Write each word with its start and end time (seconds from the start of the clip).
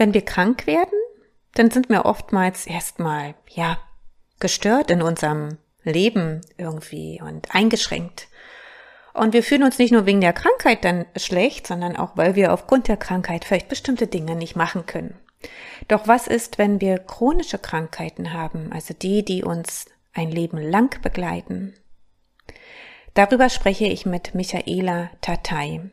Wenn 0.00 0.14
wir 0.14 0.24
krank 0.24 0.66
werden, 0.66 0.98
dann 1.52 1.70
sind 1.70 1.90
wir 1.90 2.06
oftmals 2.06 2.66
erstmal, 2.66 3.34
ja, 3.50 3.76
gestört 4.38 4.90
in 4.90 5.02
unserem 5.02 5.58
Leben 5.82 6.40
irgendwie 6.56 7.20
und 7.22 7.54
eingeschränkt. 7.54 8.28
Und 9.12 9.34
wir 9.34 9.42
fühlen 9.42 9.62
uns 9.62 9.78
nicht 9.78 9.92
nur 9.92 10.06
wegen 10.06 10.22
der 10.22 10.32
Krankheit 10.32 10.86
dann 10.86 11.04
schlecht, 11.16 11.66
sondern 11.66 11.98
auch, 11.98 12.16
weil 12.16 12.34
wir 12.34 12.54
aufgrund 12.54 12.88
der 12.88 12.96
Krankheit 12.96 13.44
vielleicht 13.44 13.68
bestimmte 13.68 14.06
Dinge 14.06 14.36
nicht 14.36 14.56
machen 14.56 14.86
können. 14.86 15.18
Doch 15.86 16.08
was 16.08 16.28
ist, 16.28 16.56
wenn 16.56 16.80
wir 16.80 16.98
chronische 16.98 17.58
Krankheiten 17.58 18.32
haben, 18.32 18.72
also 18.72 18.94
die, 18.94 19.22
die 19.22 19.44
uns 19.44 19.84
ein 20.14 20.30
Leben 20.30 20.56
lang 20.56 20.98
begleiten? 21.02 21.74
Darüber 23.12 23.50
spreche 23.50 23.84
ich 23.84 24.06
mit 24.06 24.34
Michaela 24.34 25.10
Tatay. 25.20 25.90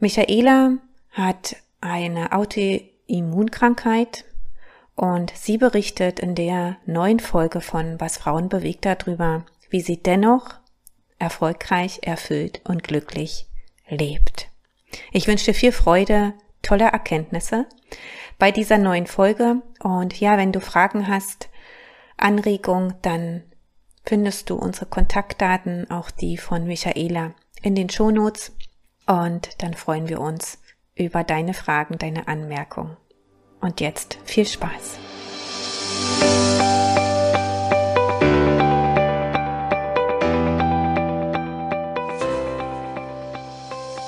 Michaela 0.00 0.78
hat 1.12 1.54
eine 1.80 2.32
Autoimmunkrankheit 2.32 4.24
und 4.94 5.32
sie 5.34 5.56
berichtet 5.58 6.20
in 6.20 6.34
der 6.34 6.76
neuen 6.84 7.20
Folge 7.20 7.60
von 7.60 8.00
Was 8.00 8.18
Frauen 8.18 8.48
bewegt 8.48 8.84
darüber, 8.84 9.46
wie 9.70 9.80
sie 9.80 10.02
dennoch 10.02 10.60
erfolgreich, 11.18 12.00
erfüllt 12.02 12.60
und 12.64 12.82
glücklich 12.82 13.46
lebt. 13.88 14.48
Ich 15.12 15.26
wünsche 15.26 15.46
dir 15.46 15.54
viel 15.54 15.72
Freude, 15.72 16.34
tolle 16.62 16.84
Erkenntnisse 16.84 17.66
bei 18.38 18.50
dieser 18.50 18.78
neuen 18.78 19.06
Folge. 19.06 19.62
Und 19.82 20.18
ja, 20.18 20.36
wenn 20.36 20.52
du 20.52 20.60
Fragen 20.60 21.08
hast, 21.08 21.48
Anregung, 22.16 22.94
dann 23.02 23.42
findest 24.04 24.50
du 24.50 24.56
unsere 24.56 24.86
Kontaktdaten, 24.86 25.90
auch 25.90 26.10
die 26.10 26.36
von 26.36 26.64
Michaela, 26.66 27.34
in 27.62 27.74
den 27.74 27.88
Shownotes. 27.88 28.52
Und 29.06 29.62
dann 29.62 29.74
freuen 29.74 30.08
wir 30.08 30.20
uns 30.20 30.59
über 31.00 31.24
deine 31.24 31.54
Fragen, 31.54 31.98
deine 31.98 32.28
Anmerkungen. 32.28 32.96
Und 33.60 33.80
jetzt 33.80 34.18
viel 34.24 34.46
Spaß. 34.46 34.98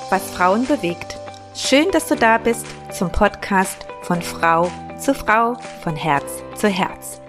Was 0.09 0.29
Frauen 0.31 0.67
bewegt. 0.67 1.17
Schön, 1.55 1.89
dass 1.91 2.07
du 2.07 2.15
da 2.15 2.37
bist 2.37 2.65
zum 2.91 3.11
Podcast 3.11 3.87
von 4.03 4.21
Frau 4.21 4.71
zu 4.99 5.13
Frau, 5.13 5.55
von 5.81 5.95
Herz 5.95 6.43
zu 6.55 6.67
Herz. 6.67 7.19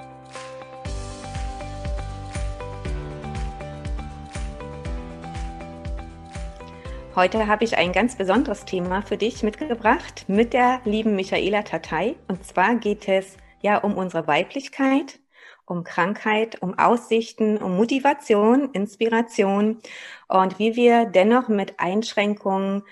Heute 7.17 7.47
habe 7.47 7.62
ich 7.62 7.79
ein 7.79 7.93
ganz 7.93 8.17
besonderes 8.17 8.65
Thema 8.65 9.03
für 9.03 9.17
dich 9.17 9.45
mitgebracht 9.45 10.25
mit 10.27 10.53
der 10.53 10.81
lieben 10.84 11.15
Michaela 11.15 11.62
Tatei. 11.62 12.17
Und 12.27 12.45
zwar 12.45 12.75
geht 12.75 13.07
es 13.07 13.37
ja 13.62 13.79
um 13.79 13.97
unsere 13.97 14.27
Weiblichkeit, 14.27 15.20
um 15.65 15.85
Krankheit, 15.85 16.61
um 16.61 16.77
Aussichten, 16.77 17.59
um 17.59 17.77
Motivation, 17.77 18.69
Inspiration 18.73 19.79
und 20.27 20.59
wie 20.59 20.75
wir 20.75 21.05
dennoch 21.05 21.47
mit 21.47 21.79
Einschränkungen 21.79 22.83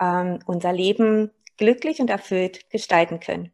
ähm, 0.00 0.40
unser 0.44 0.72
Leben 0.72 1.30
glücklich 1.56 2.00
und 2.00 2.10
erfüllt 2.10 2.68
gestalten 2.70 3.20
können. 3.20 3.52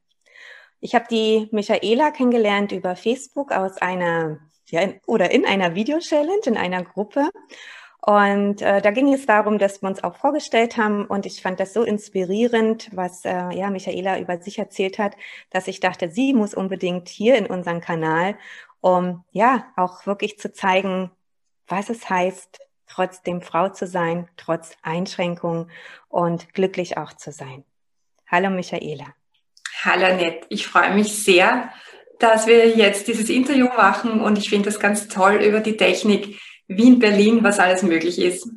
Ich 0.81 0.95
habe 0.95 1.05
die 1.11 1.49
Michaela 1.53 2.13
kennengelernt 2.13 2.73
über 2.73 2.97
Facebook 2.97 3.53
aus 3.53 3.77
einer 3.77 4.39
ja, 4.71 4.81
in, 4.81 5.01
oder 5.07 5.33
in 5.33 5.45
einer 5.45 5.75
Video-Challenge, 5.75 6.47
in 6.47 6.57
einer 6.57 6.83
Gruppe. 6.83 7.29
Und 8.07 8.61
äh, 8.61 8.83
da 8.83 8.91
ging 8.91 9.15
es 9.15 9.25
darum, 9.25 9.59
dass 9.59 9.81
wir 9.81 9.89
uns 9.89 10.05
auch 10.05 10.17
vorgestellt 10.17 10.77
haben 10.77 11.07
und 11.07 11.25
ich 11.25 11.41
fand 11.41 11.59
das 11.59 11.73
so 11.73 11.85
inspirierend, 11.85 12.91
was 12.93 13.25
äh, 13.25 13.51
ja 13.55 13.71
Michaela 13.71 14.19
über 14.19 14.37
sich 14.43 14.59
erzählt 14.59 14.99
hat, 14.99 15.17
dass 15.49 15.69
ich 15.69 15.81
dachte, 15.81 16.11
sie 16.11 16.35
muss 16.35 16.53
unbedingt 16.53 17.09
hier 17.09 17.37
in 17.37 17.47
unseren 17.47 17.81
Kanal, 17.81 18.37
um 18.83 19.25
ja 19.33 19.73
auch 19.77 20.05
wirklich 20.05 20.39
zu 20.39 20.53
zeigen, 20.53 21.13
was 21.67 21.89
es 21.89 22.11
heißt, 22.11 22.59
trotzdem 22.87 23.41
Frau 23.41 23.71
zu 23.71 23.87
sein, 23.87 24.29
trotz 24.37 24.77
Einschränkungen 24.83 25.71
und 26.09 26.53
glücklich 26.53 26.99
auch 26.99 27.15
zu 27.15 27.33
sein. 27.33 27.65
Hallo 28.27 28.51
Michaela. 28.51 29.15
Hallo 29.83 30.05
Annette, 30.05 30.47
ich 30.51 30.67
freue 30.67 30.93
mich 30.95 31.25
sehr, 31.25 31.73
dass 32.19 32.47
wir 32.47 32.69
jetzt 32.69 33.09
dieses 33.09 33.31
Interview 33.31 33.69
machen 33.69 34.21
und 34.21 34.37
ich 34.37 34.51
finde 34.51 34.67
das 34.67 34.79
ganz 34.79 35.09
toll 35.09 35.37
über 35.37 35.61
die 35.61 35.79
Technik 35.79 36.39
Wien, 36.67 36.99
Berlin, 36.99 37.45
was 37.45 37.59
alles 37.59 37.83
möglich 37.83 38.19
ist. 38.19 38.49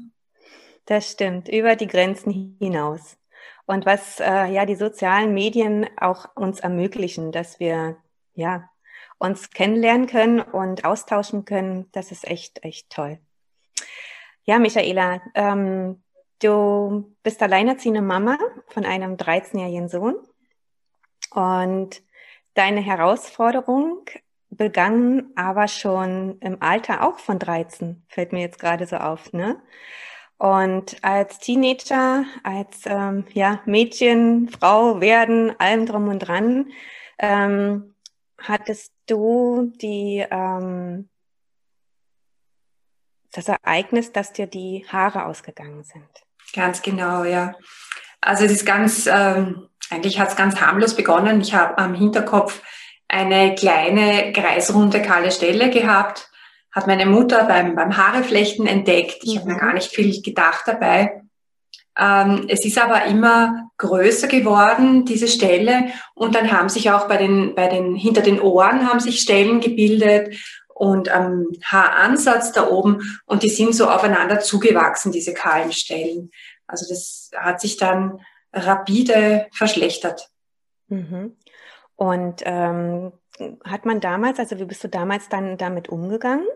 Das 0.86 1.12
stimmt, 1.12 1.50
über 1.50 1.76
die 1.76 1.88
Grenzen 1.88 2.56
hinaus. 2.60 3.18
Und 3.66 3.86
was 3.86 4.22
äh, 4.22 4.46
ja 4.46 4.66
die 4.66 4.76
sozialen 4.76 5.34
Medien 5.34 5.88
auch 5.98 6.34
uns 6.36 6.62
ermöglichen, 6.62 7.34
dass 7.34 7.60
wir 7.60 7.98
ja 8.34 8.70
uns 9.18 9.50
kennenlernen 9.50 10.08
können 10.08 10.40
und 10.40 10.86
austauschen 10.86 11.44
können, 11.44 11.90
das 11.92 12.12
ist 12.12 12.26
echt, 12.26 12.64
echt 12.64 12.90
toll. 12.90 13.20
Ja, 14.44 14.60
Michaela, 14.60 15.22
ähm, 15.36 16.02
du 16.40 17.14
bist 17.24 17.42
alleinerziehende 17.42 18.02
Mama 18.02 18.38
von 18.68 18.86
einem 18.86 19.16
13-jährigen 19.16 19.90
Sohn 19.90 20.16
und 21.32 22.02
deine 22.54 22.80
Herausforderung 22.80 24.06
begann 24.50 25.32
aber 25.36 25.68
schon 25.68 26.40
im 26.40 26.62
Alter 26.62 27.08
auch 27.08 27.20
von 27.20 27.40
13, 27.40 28.04
fällt 28.08 28.32
mir 28.32 28.42
jetzt 28.42 28.60
gerade 28.60 28.88
so 28.88 28.98
auf, 28.98 29.34
ne? 29.34 29.62
Und 30.38 31.04
als 31.04 31.40
Teenager, 31.40 32.26
als 32.44 32.82
ähm, 32.86 33.26
ja, 33.34 33.62
Mädchen, 33.66 34.50
Frau 34.50 35.02
werden, 35.02 35.60
allem 35.60 35.88
drum 35.88 36.10
und 36.10 36.20
dran, 36.20 36.72
ähm, 37.18 37.96
hattest 38.38 38.94
du 39.08 39.74
die 39.82 40.24
ähm, 40.30 41.10
das 43.32 43.48
Ereignis, 43.48 44.12
dass 44.12 44.34
dir 44.34 44.48
die 44.48 44.86
Haare 44.90 45.26
ausgegangen 45.26 45.84
sind. 45.84 46.08
Ganz 46.54 46.82
genau, 46.82 47.24
ja. 47.24 47.56
Also 48.22 48.46
es 48.46 48.52
ist 48.52 48.66
ganz, 48.66 49.08
ähm, 49.08 49.68
eigentlich 49.90 50.20
hat 50.20 50.30
es 50.30 50.36
ganz 50.36 50.60
harmlos 50.60 50.96
begonnen. 50.96 51.42
Ich 51.42 51.54
habe 51.54 51.78
am 51.78 51.94
Hinterkopf 51.94 52.62
eine 53.08 53.56
kleine 53.56 54.34
kreisrunde 54.34 55.02
kahle 55.02 55.32
Stelle 55.32 55.70
gehabt, 55.70 56.30
hat 56.72 56.88
meine 56.88 57.06
Mutter 57.06 57.46
beim, 57.46 57.76
beim 57.76 57.98
Haareflechten 57.98 58.68
entdeckt. 58.68 59.24
Ich 59.24 59.36
mhm. 59.36 59.40
habe 59.40 59.50
mir 59.52 59.60
gar 59.60 59.74
nicht 59.74 59.90
viel 59.90 60.22
gedacht 60.22 60.64
dabei. 60.66 61.22
Ähm, 61.98 62.46
es 62.48 62.64
ist 62.66 62.78
aber 62.78 63.06
immer 63.06 63.72
größer 63.78 64.28
geworden, 64.28 65.06
diese 65.06 65.28
Stelle. 65.28 65.92
Und 66.14 66.36
dann 66.36 66.52
haben 66.52 66.70
sich 66.70 66.92
auch 66.92 67.08
bei 67.08 67.18
den, 67.18 67.56
bei 67.56 67.68
den, 67.68 67.96
hinter 67.96 68.22
den 68.22 68.40
Ohren 68.40 68.88
haben 68.88 69.00
sich 69.00 69.20
Stellen 69.20 69.60
gebildet 69.60 70.36
und 70.74 71.10
am 71.10 71.48
Haaransatz 71.64 72.52
da 72.52 72.68
oben. 72.70 73.20
Und 73.26 73.42
die 73.42 73.50
sind 73.50 73.74
so 73.74 73.90
aufeinander 73.90 74.40
zugewachsen, 74.40 75.12
diese 75.12 75.34
kahlen 75.34 75.72
Stellen. 75.72 76.30
Also 76.68 76.86
das 76.88 77.32
hat 77.36 77.60
sich 77.60 77.78
dann 77.78 78.20
rapide 78.54 79.48
verschlechtert. 79.52 80.30
Mhm. 80.90 81.36
Und 81.98 82.42
ähm, 82.46 83.12
hat 83.66 83.86
man 83.86 84.00
damals, 84.00 84.40
also 84.40 84.58
wie 84.60 84.66
bist 84.66 84.84
du 84.84 84.88
damals 84.88 85.30
dann 85.30 85.58
damit 85.58 85.90
umgegangen? 85.90 86.48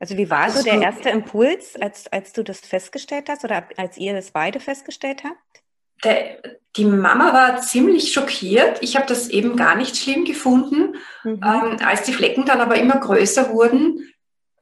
Also 0.00 0.16
wie 0.16 0.30
war 0.30 0.50
so 0.50 0.64
der 0.64 0.82
erste 0.82 1.10
Impuls, 1.10 1.76
als, 1.80 2.12
als 2.12 2.32
du 2.32 2.42
das 2.42 2.58
festgestellt 2.58 3.28
hast 3.28 3.44
oder 3.44 3.68
als 3.76 3.96
ihr 3.98 4.14
das 4.14 4.32
beide 4.32 4.58
festgestellt 4.58 5.22
habt? 5.22 5.62
Der, 6.02 6.38
die 6.76 6.84
Mama 6.84 7.32
war 7.32 7.60
ziemlich 7.60 8.12
schockiert. 8.12 8.82
Ich 8.82 8.96
habe 8.96 9.06
das 9.06 9.28
eben 9.28 9.54
gar 9.54 9.76
nicht 9.76 9.96
schlimm 9.96 10.24
gefunden. 10.24 10.96
Mhm. 11.22 11.40
Ähm, 11.44 11.76
als 11.84 12.02
die 12.02 12.12
Flecken 12.12 12.44
dann 12.44 12.60
aber 12.60 12.76
immer 12.76 12.96
größer 12.96 13.50
wurden, 13.50 14.12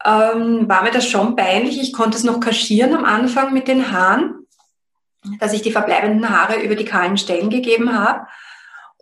ähm, 0.04 0.69
war 0.69 0.82
mir 0.82 0.91
das 0.91 1.06
schon 1.06 1.37
peinlich. 1.37 1.81
Ich 1.81 1.92
konnte 1.92 2.19
es 2.19 2.25
noch 2.25 2.41
kaschieren 2.41 2.94
am 2.94 3.04
Anfang 3.04 3.54
mit 3.54 3.69
den 3.69 3.92
Haaren, 3.92 4.47
dass 5.38 5.52
ich 5.52 5.62
die 5.62 5.72
verbleibenden 5.72 6.28
Haare 6.28 6.60
über 6.60 6.75
die 6.75 6.84
kahlen 6.84 7.16
Stellen 7.16 7.48
gegeben 7.48 7.98
habe. 7.98 8.26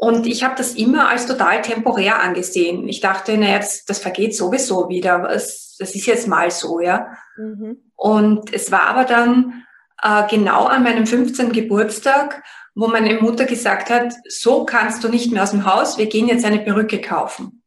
Und 0.00 0.28
ich 0.28 0.44
habe 0.44 0.54
das 0.56 0.74
immer 0.74 1.09
als 1.09 1.27
total 1.27 1.60
temporär 1.60 2.21
angesehen. 2.21 2.89
Ich 2.89 3.00
dachte, 3.00 3.36
naja, 3.36 3.59
das, 3.59 3.84
das 3.84 3.98
vergeht 3.98 4.34
sowieso 4.36 4.89
wieder. 4.89 5.18
Das, 5.18 5.74
das 5.77 5.97
ist 5.97 6.06
jetzt 6.06 6.28
mal 6.28 6.53
so, 6.53 6.78
ja. 6.80 7.09
Mhm. 7.36 7.78
Und 7.97 8.54
es 8.54 8.71
war 8.71 8.83
aber 8.83 9.04
dann 9.04 9.65
äh, 10.00 10.22
genau 10.30 10.66
an 10.66 10.84
meinem 10.84 11.04
15. 11.04 11.50
Geburtstag, 11.50 12.45
wo 12.77 12.86
meine 12.86 13.21
Mutter 13.21 13.45
gesagt 13.45 13.91
hat, 13.91 14.15
so 14.28 14.65
kannst 14.65 15.03
du 15.03 15.09
nicht 15.09 15.33
mehr 15.33 15.42
aus 15.42 15.50
dem 15.50 15.66
Haus, 15.66 15.98
wir 15.98 16.06
gehen 16.06 16.28
jetzt 16.28 16.45
eine 16.45 16.60
Perücke 16.60 17.00
kaufen. 17.00 17.65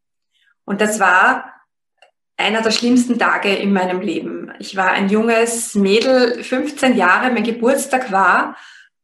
Und 0.63 0.80
das 0.80 1.01
war 1.01 1.51
einer 2.38 2.62
der 2.62 2.72
schlimmsten 2.72 3.19
Tage 3.19 3.54
in 3.54 3.74
meinem 3.74 4.00
Leben. 4.00 4.54
Ich 4.57 4.78
war 4.78 4.92
ein 4.92 5.10
junges 5.10 5.75
Mädel, 5.75 6.42
15 6.42 6.95
Jahre, 6.95 7.30
mein 7.30 7.44
Geburtstag 7.44 8.10
war 8.13 8.56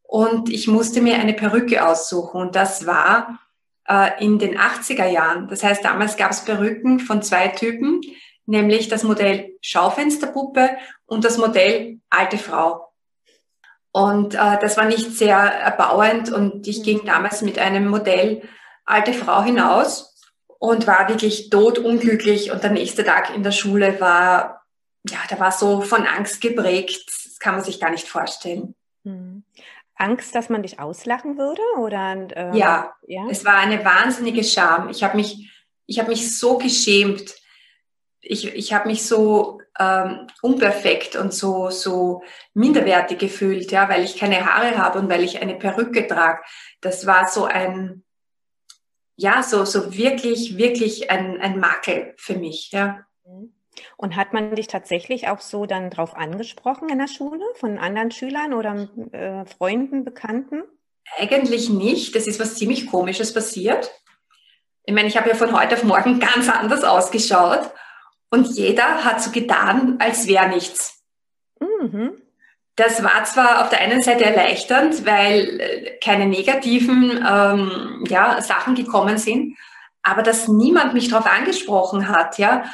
und 0.07 0.49
ich 0.49 0.67
musste 0.67 1.01
mir 1.01 1.15
eine 1.15 1.33
Perücke 1.33 1.85
aussuchen 1.85 2.41
und 2.41 2.55
das 2.55 2.87
war 2.87 3.39
äh, 3.87 4.23
in 4.23 4.39
den 4.39 4.57
80er 4.57 5.05
Jahren. 5.05 5.49
Das 5.49 5.63
heißt, 5.63 5.83
damals 5.83 6.15
gab 6.15 6.31
es 6.31 6.45
Perücken 6.45 6.99
von 6.99 7.21
zwei 7.21 7.49
Typen, 7.49 8.01
nämlich 8.45 8.87
das 8.87 9.03
Modell 9.03 9.57
Schaufensterpuppe 9.61 10.69
und 11.05 11.25
das 11.25 11.37
Modell 11.37 11.99
alte 12.09 12.37
Frau. 12.37 12.93
Und 13.91 14.33
äh, 14.35 14.57
das 14.61 14.77
war 14.77 14.85
nicht 14.85 15.11
sehr 15.11 15.37
erbauend 15.37 16.31
und 16.31 16.67
ich 16.67 16.83
ging 16.83 17.03
damals 17.05 17.41
mit 17.41 17.59
einem 17.59 17.87
Modell 17.87 18.43
alte 18.85 19.11
Frau 19.11 19.43
hinaus 19.43 20.21
und 20.47 20.87
war 20.87 21.09
wirklich 21.09 21.49
totunglücklich 21.49 22.51
und 22.51 22.63
der 22.63 22.71
nächste 22.71 23.03
Tag 23.03 23.35
in 23.35 23.43
der 23.43 23.51
Schule 23.51 23.99
war, 23.99 24.63
ja, 25.09 25.17
der 25.29 25.39
war 25.39 25.51
so 25.51 25.81
von 25.81 26.05
Angst 26.05 26.39
geprägt, 26.39 27.03
das 27.07 27.39
kann 27.39 27.55
man 27.55 27.63
sich 27.63 27.79
gar 27.81 27.91
nicht 27.91 28.07
vorstellen. 28.07 28.73
Hm. 29.03 29.43
Angst, 29.97 30.35
dass 30.35 30.49
man 30.49 30.61
dich 30.61 30.79
auslachen 30.79 31.37
würde? 31.37 31.61
Oder, 31.77 32.27
äh, 32.35 32.57
ja, 32.57 32.93
ja, 33.07 33.27
es 33.29 33.45
war 33.45 33.57
eine 33.57 33.83
wahnsinnige 33.83 34.43
Scham. 34.43 34.89
Ich 34.89 35.03
habe 35.03 35.17
mich, 35.17 35.51
ich 35.85 35.99
hab 35.99 36.07
mich 36.07 36.37
so 36.37 36.57
geschämt. 36.57 37.35
Ich, 38.21 38.53
ich 38.53 38.73
habe 38.73 38.87
mich 38.87 39.05
so 39.05 39.61
ähm, 39.79 40.27
unperfekt 40.41 41.15
und 41.15 41.33
so, 41.33 41.69
so 41.69 42.23
minderwertig 42.53 43.19
gefühlt, 43.19 43.71
ja, 43.71 43.87
weil 43.89 44.03
ich 44.03 44.17
keine 44.17 44.45
Haare 44.45 44.77
habe 44.77 44.99
und 44.99 45.09
weil 45.09 45.23
ich 45.23 45.41
eine 45.41 45.55
Perücke 45.55 46.07
trage. 46.07 46.41
Das 46.81 47.05
war 47.05 47.27
so 47.27 47.45
ein, 47.45 48.03
ja, 49.15 49.43
so, 49.43 49.65
so 49.65 49.95
wirklich, 49.95 50.57
wirklich 50.57 51.09
ein, 51.09 51.39
ein 51.39 51.59
Makel 51.59 52.13
für 52.17 52.35
mich, 52.35 52.71
ja. 52.71 53.05
Mhm. 53.25 53.53
Und 53.95 54.15
hat 54.15 54.33
man 54.33 54.55
dich 54.55 54.67
tatsächlich 54.67 55.27
auch 55.27 55.41
so 55.41 55.65
dann 55.65 55.89
drauf 55.89 56.15
angesprochen 56.15 56.89
in 56.89 56.99
der 56.99 57.07
Schule 57.07 57.43
von 57.55 57.77
anderen 57.77 58.11
Schülern 58.11 58.53
oder 58.53 58.87
äh, 59.11 59.45
Freunden, 59.45 60.03
Bekannten? 60.03 60.63
Eigentlich 61.17 61.69
nicht. 61.69 62.15
Das 62.15 62.27
ist 62.27 62.39
was 62.39 62.55
ziemlich 62.55 62.87
Komisches 62.87 63.33
passiert. 63.33 63.91
Ich 64.83 64.93
meine, 64.93 65.07
ich 65.07 65.17
habe 65.17 65.29
ja 65.29 65.35
von 65.35 65.57
heute 65.57 65.75
auf 65.75 65.83
morgen 65.83 66.19
ganz 66.19 66.49
anders 66.49 66.83
ausgeschaut 66.83 67.71
und 68.29 68.47
jeder 68.47 69.03
hat 69.03 69.21
so 69.21 69.31
getan, 69.31 69.97
als 69.99 70.27
wäre 70.27 70.49
nichts. 70.49 71.03
Mhm. 71.59 72.21
Das 72.75 73.03
war 73.03 73.23
zwar 73.23 73.61
auf 73.63 73.69
der 73.69 73.81
einen 73.81 74.01
Seite 74.01 74.25
erleichternd, 74.25 75.05
weil 75.05 75.59
äh, 75.59 75.97
keine 75.99 76.27
negativen 76.27 77.11
ähm, 77.27 78.05
ja, 78.07 78.39
Sachen 78.41 78.75
gekommen 78.75 79.17
sind, 79.17 79.57
aber 80.03 80.21
dass 80.21 80.47
niemand 80.47 80.93
mich 80.93 81.09
darauf 81.09 81.25
angesprochen 81.25 82.07
hat, 82.07 82.37
ja, 82.37 82.65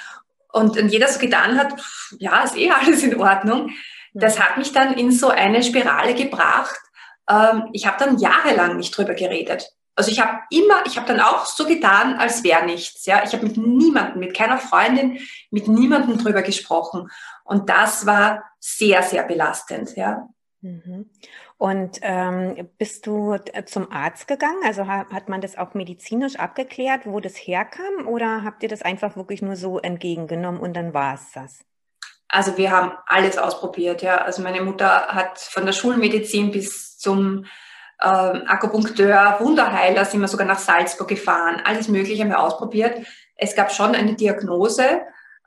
und, 0.54 0.78
und 0.78 0.90
jeder 0.90 1.08
so 1.08 1.20
getan 1.20 1.58
hat, 1.58 1.74
ja, 2.20 2.44
ist 2.44 2.56
eh 2.56 2.72
alles 2.72 3.04
in 3.04 3.20
Ordnung. 3.20 3.72
Das 4.14 4.40
hat 4.40 4.58
mich 4.58 4.72
dann 4.72 4.94
in 4.94 5.12
so 5.12 5.30
eine 5.30 5.64
Spirale 5.64 6.14
gebracht. 6.14 6.80
Ähm, 7.28 7.70
ich 7.74 7.88
habe 7.88 7.98
dann 7.98 8.20
jahrelang 8.20 8.78
nicht 8.78 8.96
drüber 8.96 9.16
geredet. 9.16 9.74
Also 9.96 10.12
ich 10.12 10.20
habe 10.20 10.40
immer, 10.52 10.86
ich 10.86 10.98
habe 10.98 11.08
dann 11.08 11.20
auch 11.20 11.46
so 11.46 11.66
getan, 11.66 12.18
als 12.18 12.44
wäre 12.44 12.66
nichts. 12.66 13.06
Ja, 13.06 13.24
ich 13.24 13.34
habe 13.34 13.46
mit 13.46 13.58
niemandem, 13.58 14.20
mit 14.20 14.36
keiner 14.36 14.58
Freundin, 14.60 15.20
mit 15.50 15.68
niemandem 15.68 16.18
drüber 16.18 16.44
gesprochen. 16.44 17.10
Und 17.44 17.70
das 17.70 18.06
war 18.06 18.44
sehr, 18.60 19.04
sehr 19.04 19.24
belastend. 19.24 19.96
Ja. 19.96 20.30
Mhm. 20.62 21.10
Und 21.64 22.00
ähm, 22.02 22.68
bist 22.78 23.08
du 23.08 23.38
zum 23.68 23.90
Arzt 23.90 24.28
gegangen? 24.28 24.60
Also 24.66 24.86
hat 24.86 25.30
man 25.30 25.40
das 25.40 25.58
auch 25.58 25.76
medizinisch 25.76 26.36
abgeklärt, 26.36 27.06
wo 27.06 27.22
das 27.22 27.36
herkam? 27.36 28.06
Oder 28.06 28.44
habt 28.44 28.64
ihr 28.64 28.68
das 28.68 28.82
einfach 28.82 29.16
wirklich 29.16 29.42
nur 29.42 29.56
so 29.56 29.80
entgegengenommen 29.80 30.60
und 30.60 30.74
dann 30.74 30.94
war 30.94 31.14
es 31.14 31.32
das? 31.34 31.64
Also 32.28 32.58
wir 32.58 32.70
haben 32.70 32.92
alles 33.06 33.38
ausprobiert. 33.38 34.02
Ja. 34.02 34.18
Also 34.18 34.42
meine 34.42 34.60
Mutter 34.60 35.08
hat 35.08 35.40
von 35.40 35.66
der 35.66 35.72
Schulmedizin 35.72 36.52
bis 36.52 36.98
zum 36.98 37.46
äh, 38.02 38.08
Akupunkteur, 38.08 39.38
Wunderheiler, 39.40 40.04
sind 40.04 40.20
wir 40.20 40.28
sogar 40.28 40.48
nach 40.48 40.60
Salzburg 40.60 41.08
gefahren. 41.08 41.62
Alles 41.64 41.88
Mögliche 41.88 42.24
haben 42.24 42.30
wir 42.32 42.44
ausprobiert. 42.44 43.08
Es 43.38 43.56
gab 43.56 43.72
schon 43.72 43.96
eine 43.96 44.16
Diagnose, 44.16 45.00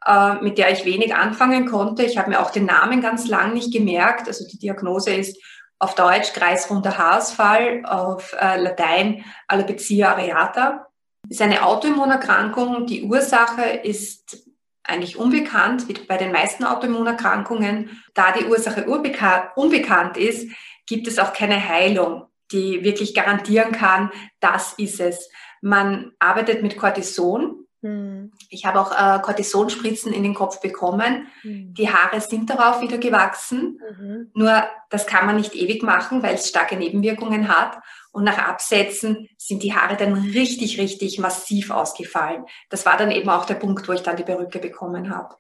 äh, 0.07 0.35
mit 0.37 0.57
der 0.57 0.73
ich 0.73 0.87
wenig 0.87 1.15
anfangen 1.15 1.67
konnte. 1.67 2.05
Ich 2.05 2.17
habe 2.17 2.31
mir 2.31 2.41
auch 2.41 2.53
den 2.53 2.65
Namen 2.65 3.03
ganz 3.03 3.29
lang 3.29 3.53
nicht 3.53 3.71
gemerkt. 3.71 4.29
Also 4.29 4.47
die 4.49 4.59
Diagnose 4.59 5.15
ist 5.15 5.37
auf 5.79 5.95
Deutsch 5.95 6.33
kreisrunder 6.33 6.97
Haarausfall, 6.97 7.85
auf 7.85 8.35
äh, 8.41 8.61
Latein 8.61 9.25
Alopecia 9.49 10.13
areata. 10.13 10.87
Ist 11.29 11.43
eine 11.43 11.67
Autoimmunerkrankung. 11.67 12.87
Die 12.87 13.05
Ursache 13.05 13.63
ist 13.63 14.47
eigentlich 14.85 15.19
unbekannt, 15.19 15.89
wie 15.89 15.95
bei 15.95 16.17
den 16.17 16.33
meisten 16.33 16.65
Autoimmunerkrankungen. 16.65 18.03
Da 18.15 18.33
die 18.33 18.45
Ursache 18.45 18.87
unbekannt 18.87 20.17
ist, 20.17 20.49
gibt 20.87 21.09
es 21.09 21.19
auch 21.19 21.33
keine 21.33 21.69
Heilung, 21.69 22.27
die 22.53 22.85
wirklich 22.85 23.15
garantieren 23.15 23.73
kann, 23.73 24.11
das 24.41 24.75
ist 24.75 25.01
es. 25.01 25.29
Man 25.61 26.13
arbeitet 26.19 26.63
mit 26.63 26.77
Cortison, 26.77 27.66
hm. 27.83 28.33
Ich 28.49 28.65
habe 28.65 28.81
auch 28.81 28.93
äh, 28.93 29.21
Cortisonspritzen 29.21 30.13
in 30.13 30.23
den 30.23 30.35
Kopf 30.35 30.61
bekommen. 30.61 31.29
Mhm. 31.43 31.75
Die 31.75 31.91
Haare 31.91 32.21
sind 32.21 32.49
darauf 32.49 32.81
wieder 32.81 32.99
gewachsen. 32.99 33.81
Mhm. 33.91 34.31
Nur 34.35 34.65
das 34.91 35.07
kann 35.07 35.27
man 35.27 35.37
nicht 35.37 35.55
ewig 35.55 35.83
machen, 35.83 36.23
weil 36.23 36.37
es 36.37 36.49
starke 36.49 36.77
Nebenwirkungen 36.77 37.49
hat. 37.49 37.79
Und 38.13 38.25
nach 38.25 38.39
Absetzen 38.39 39.29
sind 39.37 39.63
die 39.63 39.75
Haare 39.75 39.97
dann 39.97 40.15
richtig, 40.15 40.81
richtig 40.81 41.19
massiv 41.19 41.71
ausgefallen. 41.71 42.47
Das 42.71 42.87
war 42.87 42.97
dann 42.97 43.11
eben 43.11 43.29
auch 43.29 43.45
der 43.45 43.57
Punkt, 43.57 43.87
wo 43.89 43.93
ich 43.93 44.03
dann 44.03 44.17
die 44.17 44.25
Perücke 44.25 44.59
bekommen 44.59 45.15
habe. 45.15 45.37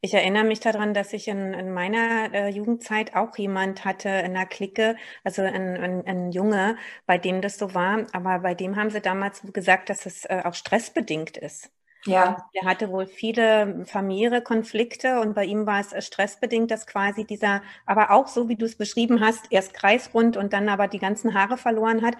Ich 0.00 0.14
erinnere 0.14 0.44
mich 0.44 0.60
daran, 0.60 0.94
dass 0.94 1.12
ich 1.12 1.28
in, 1.28 1.52
in 1.52 1.72
meiner 1.72 2.32
äh, 2.32 2.48
Jugendzeit 2.48 3.16
auch 3.16 3.36
jemand 3.36 3.84
hatte 3.84 4.08
in 4.08 4.34
der 4.34 4.46
Clique, 4.46 4.96
also 5.24 5.42
ein, 5.42 5.76
ein, 5.76 6.06
ein, 6.06 6.32
Junge, 6.32 6.76
bei 7.06 7.18
dem 7.18 7.40
das 7.40 7.58
so 7.58 7.74
war. 7.74 8.06
Aber 8.12 8.40
bei 8.40 8.54
dem 8.54 8.76
haben 8.76 8.90
sie 8.90 9.00
damals 9.00 9.42
gesagt, 9.52 9.90
dass 9.90 10.06
es 10.06 10.24
äh, 10.26 10.42
auch 10.44 10.54
stressbedingt 10.54 11.36
ist. 11.36 11.70
Ja. 12.06 12.48
Er 12.52 12.68
hatte 12.68 12.90
wohl 12.90 13.06
viele 13.06 13.84
familiäre 13.86 14.42
Konflikte 14.42 15.20
und 15.20 15.34
bei 15.34 15.44
ihm 15.46 15.66
war 15.66 15.80
es 15.80 15.92
äh, 15.92 16.02
stressbedingt, 16.02 16.70
dass 16.70 16.86
quasi 16.86 17.24
dieser, 17.24 17.62
aber 17.86 18.10
auch 18.10 18.28
so 18.28 18.48
wie 18.48 18.56
du 18.56 18.66
es 18.66 18.76
beschrieben 18.76 19.20
hast, 19.20 19.46
erst 19.50 19.74
kreisrund 19.74 20.36
und 20.36 20.52
dann 20.52 20.68
aber 20.68 20.86
die 20.86 20.98
ganzen 20.98 21.34
Haare 21.34 21.56
verloren 21.56 22.02
hat. 22.02 22.16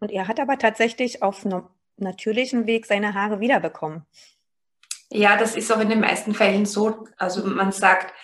Und 0.00 0.10
er 0.10 0.28
hat 0.28 0.38
aber 0.38 0.58
tatsächlich 0.58 1.22
auf 1.22 1.44
no 1.44 1.68
natürlichem 1.98 2.66
Weg 2.66 2.86
seine 2.86 3.14
Haare 3.14 3.38
wiederbekommen. 3.38 4.06
Ja, 5.12 5.36
das 5.36 5.56
ist 5.56 5.70
auch 5.72 5.80
in 5.80 5.90
den 5.90 6.00
meisten 6.00 6.34
Fällen 6.34 6.66
so. 6.66 7.06
Also 7.18 7.46
man 7.46 7.72
sagt, 7.72 8.14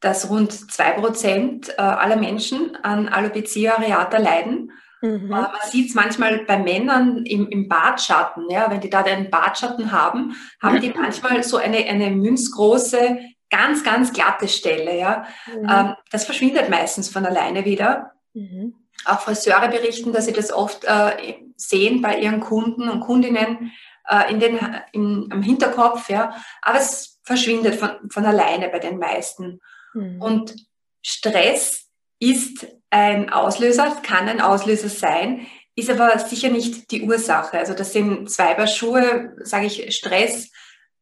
dass 0.00 0.30
rund 0.30 0.52
zwei 0.52 0.92
Prozent 0.92 1.70
äh, 1.70 1.82
aller 1.82 2.16
Menschen 2.16 2.76
an 2.82 3.08
Alopecia 3.08 3.76
areata 3.76 4.18
leiden. 4.18 4.72
Mhm. 5.00 5.28
Man 5.28 5.46
sieht 5.70 5.90
es 5.90 5.94
manchmal 5.94 6.44
bei 6.44 6.58
Männern 6.58 7.24
im, 7.24 7.48
im 7.48 7.68
Bartschatten, 7.68 8.50
ja, 8.50 8.70
wenn 8.70 8.80
die 8.80 8.90
da 8.90 9.02
einen 9.02 9.30
Bartschatten 9.30 9.92
haben, 9.92 10.34
haben 10.62 10.80
die 10.80 10.90
manchmal 10.96 11.42
so 11.42 11.56
eine, 11.56 11.78
eine 11.78 12.10
münzgroße, 12.10 13.18
ganz, 13.50 13.84
ganz 13.84 14.12
glatte 14.12 14.48
Stelle. 14.48 14.96
Ja. 14.96 15.26
Mhm. 15.46 15.68
Ähm, 15.70 15.94
das 16.10 16.24
verschwindet 16.24 16.70
meistens 16.70 17.08
von 17.08 17.26
alleine 17.26 17.64
wieder. 17.64 18.12
Mhm. 18.34 18.74
Auch 19.04 19.20
Friseure 19.20 19.68
berichten, 19.68 20.12
dass 20.12 20.26
sie 20.26 20.32
das 20.32 20.52
oft 20.52 20.84
äh, 20.84 21.34
sehen 21.56 22.02
bei 22.02 22.18
ihren 22.18 22.40
Kunden 22.40 22.88
und 22.88 23.00
Kundinnen 23.00 23.72
äh, 24.08 24.30
in 24.30 24.40
den, 24.40 24.58
in, 24.92 25.28
am 25.30 25.42
Hinterkopf. 25.42 26.08
Ja. 26.08 26.34
Aber 26.62 26.78
es 26.78 27.20
verschwindet 27.22 27.76
von, 27.76 27.90
von 28.10 28.24
alleine 28.24 28.68
bei 28.68 28.78
den 28.78 28.98
meisten. 28.98 29.60
Mhm. 29.94 30.20
Und 30.20 30.56
Stress 31.02 31.88
ist 32.18 32.66
ein 32.90 33.30
Auslöser, 33.30 33.96
kann 34.02 34.28
ein 34.28 34.40
Auslöser 34.40 34.88
sein, 34.88 35.46
ist 35.76 35.90
aber 35.90 36.18
sicher 36.18 36.50
nicht 36.50 36.90
die 36.90 37.02
Ursache. 37.02 37.58
Also 37.58 37.74
das 37.74 37.92
sind 37.92 38.30
zwei 38.30 38.54
Paar 38.54 38.66
Schuhe, 38.66 39.36
sage 39.40 39.66
ich, 39.66 39.94
Stress 39.96 40.50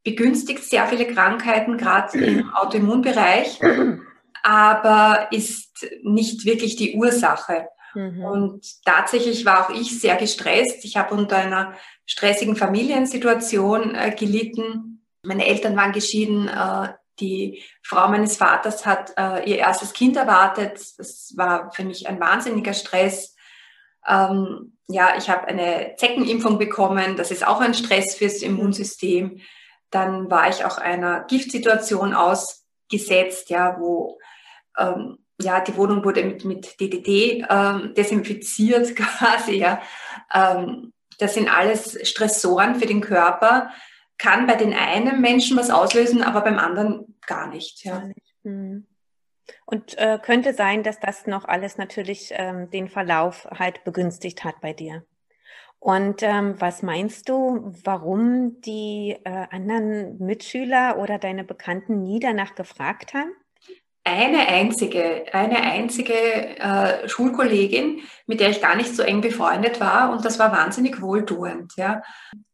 begünstigt 0.05 0.63
sehr 0.63 0.87
viele 0.87 1.07
Krankheiten, 1.07 1.79
gerade 1.79 2.19
im 2.19 2.51
Autoimmunbereich, 2.55 3.59
aber 4.43 5.29
ist 5.33 5.85
nicht 6.03 6.45
wirklich 6.45 6.77
die 6.77 6.95
Ursache. 6.95 7.69
Mhm. 7.97 8.25
Und 8.25 8.85
tatsächlich 8.85 9.47
war 9.47 9.65
auch 9.65 9.71
ich 9.71 9.99
sehr 9.99 10.17
gestresst. 10.17 10.85
Ich 10.85 10.99
habe 10.99 11.15
unter 11.15 11.37
einer 11.37 11.73
stressigen 12.05 12.55
Familiensituation 12.55 13.95
äh, 13.95 14.15
gelitten. 14.15 15.03
Meine 15.23 15.47
Eltern 15.47 15.77
waren 15.77 15.93
geschieden. 15.93 16.47
Äh, 16.47 16.93
die 17.19 17.63
Frau 17.83 18.09
meines 18.09 18.37
Vaters 18.37 18.85
hat 18.85 19.15
äh, 19.17 19.49
ihr 19.51 19.57
erstes 19.57 19.95
Kind 19.95 20.15
erwartet. 20.17 20.79
Das 20.99 21.33
war 21.37 21.73
für 21.73 21.85
mich 21.85 22.07
ein 22.07 22.21
wahnsinniger 22.21 22.75
Stress. 22.75 23.35
Ähm, 24.07 24.77
ja, 24.89 25.15
ich 25.17 25.31
habe 25.31 25.49
eine 25.49 25.95
Zeckenimpfung 25.97 26.59
bekommen. 26.59 27.17
Das 27.17 27.31
ist 27.31 27.47
auch 27.47 27.63
ein 27.63 27.73
Stress 27.73 28.15
fürs 28.15 28.43
Immunsystem. 28.43 29.41
Dann 29.91 30.31
war 30.31 30.51
ich 30.51 30.67
auch 30.67 30.77
einer 30.77 31.25
Giftsituation 31.25 32.13
ausgesetzt, 32.13 33.49
ja, 33.49 33.81
wo 33.81 34.19
ähm, 34.77 35.17
ja, 35.41 35.61
die 35.61 35.77
Wohnung 35.77 36.05
wurde 36.05 36.25
mit, 36.25 36.45
mit 36.45 36.81
DDT 36.81 37.47
ähm, 37.49 37.95
desinfiziert 37.95 38.97
quasi. 38.97 39.57
Ja. 39.57 39.81
Ähm, 40.33 40.93
das 41.19 41.35
sind 41.35 41.49
alles 41.49 41.99
Stressoren 42.09 42.75
für 42.77 42.87
den 42.87 43.01
Körper, 43.01 43.71
kann 44.19 44.47
bei 44.47 44.55
den 44.55 44.75
einen 44.75 45.21
Menschen 45.21 45.57
was 45.57 45.71
auslösen, 45.71 46.23
aber 46.23 46.43
beim 46.43 46.59
anderen 46.59 47.19
gar 47.27 47.49
nicht. 47.49 47.85
Ja. 47.85 48.09
Mhm. 48.43 48.87
Und 49.65 49.97
äh, 49.99 50.19
könnte 50.21 50.55
sein, 50.55 50.83
dass 50.83 50.99
das 50.99 51.27
noch 51.27 51.45
alles 51.45 51.79
natürlich 51.79 52.33
ähm, 52.33 52.71
den 52.71 52.89
Verlauf 52.89 53.47
halt 53.51 53.85
begünstigt 53.85 54.45
hat 54.45 54.61
bei 54.61 54.73
dir. 54.73 55.05
Und 55.79 56.23
ähm, 56.23 56.61
was 56.61 56.83
meinst 56.83 57.29
du, 57.29 57.73
warum 57.85 58.61
die 58.63 59.17
äh, 59.25 59.47
anderen 59.51 60.19
Mitschüler 60.19 60.99
oder 60.99 61.19
deine 61.19 61.45
Bekannten 61.45 62.03
nie 62.03 62.19
danach 62.19 62.55
gefragt 62.55 63.15
haben? 63.15 63.31
Eine 64.07 64.47
einzige, 64.47 65.25
eine 65.33 65.61
einzige 65.61 66.15
äh, 66.15 67.09
Schulkollegin, 67.09 68.03
mit 68.27 68.39
der 68.39 68.51
ich 68.51 68.61
gar 68.61 68.77
nicht 68.77 68.95
so 68.95 69.03
eng 69.03 69.21
befreundet 69.21 69.81
war 69.81 70.13
und 70.13 70.25
das 70.25 70.39
war 70.39 70.53
wahnsinnig 70.53 71.03
wohltuend. 71.03 71.73
Ja. 71.77 72.03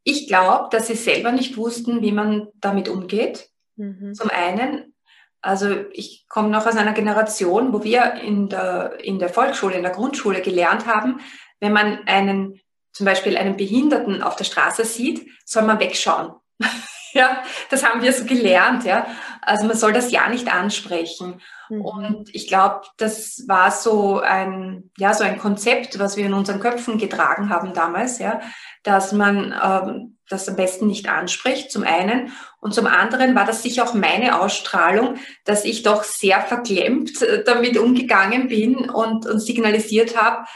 Ich 0.03 0.29
glaube, 0.29 0.69
dass 0.71 0.87
sie 0.87 0.95
selber 0.95 1.31
nicht 1.31 1.59
wussten, 1.59 2.01
wie 2.01 2.13
man 2.13 2.49
damit 2.55 2.89
umgeht. 2.89 3.51
Mhm. 3.77 4.15
Zum 4.15 4.31
einen, 4.31 4.95
also 5.43 5.85
ich 5.93 6.25
komme 6.29 6.49
noch 6.49 6.67
aus 6.67 6.77
einer 6.77 6.95
Generation, 6.95 7.73
wo 7.75 7.85
wir 7.85 8.15
in 8.15 8.49
der, 8.49 8.99
in 9.03 9.19
der 9.19 9.29
Volksschule, 9.29 9.77
in 9.77 9.83
der 9.83 9.93
Grundschule 9.93 10.41
gelernt 10.41 10.87
haben, 10.87 11.21
wenn 11.61 11.73
man 11.73 12.01
einen, 12.07 12.61
zum 12.93 13.05
Beispiel 13.05 13.37
einen 13.37 13.59
Behinderten 13.59 14.23
auf 14.23 14.37
der 14.37 14.45
Straße 14.45 14.87
sieht, 14.87 15.29
soll 15.45 15.65
man 15.65 15.81
wegschauen. 15.81 16.33
ja, 17.15 17.43
das 17.71 17.85
haben 17.85 18.03
wir 18.03 18.13
so 18.13 18.25
gelernt, 18.25 18.85
ja. 18.85 19.07
Also 19.41 19.67
man 19.67 19.77
soll 19.77 19.93
das 19.93 20.11
ja 20.11 20.29
nicht 20.29 20.53
ansprechen. 20.53 21.41
Mhm. 21.69 21.81
Und 21.85 22.35
ich 22.35 22.49
glaube, 22.49 22.83
das 22.97 23.45
war 23.47 23.71
so 23.71 24.21
ein, 24.21 24.91
ja, 24.99 25.15
so 25.15 25.25
ein 25.25 25.39
Konzept, 25.39 25.99
was 25.99 26.17
wir 26.17 26.27
in 26.27 26.35
unseren 26.35 26.61
Köpfen 26.61 26.99
getragen 26.99 27.51
haben 27.51 27.75
damals, 27.75 28.19
ja, 28.19 28.41
dass 28.83 29.13
man 29.13 29.55
ähm, 29.63 30.19
das 30.29 30.49
am 30.49 30.57
besten 30.57 30.87
nicht 30.87 31.09
anspricht, 31.09 31.71
zum 31.71 31.83
einen. 31.83 32.33
Und 32.61 32.75
zum 32.75 32.87
anderen 32.87 33.35
war 33.35 33.45
das 33.45 33.63
sicher 33.63 33.85
auch 33.85 33.95
meine 33.95 34.41
Ausstrahlung, 34.41 35.17
dass 35.45 35.65
ich 35.65 35.83
doch 35.83 36.05
sehr 36.05 36.41
verklemmt 36.41 37.21
äh, 37.23 37.45
damit 37.45 37.77
umgegangen 37.77 38.49
bin 38.49 38.91
und, 38.91 39.27
und 39.27 39.41
signalisiert 39.41 40.17
habe, 40.21 40.47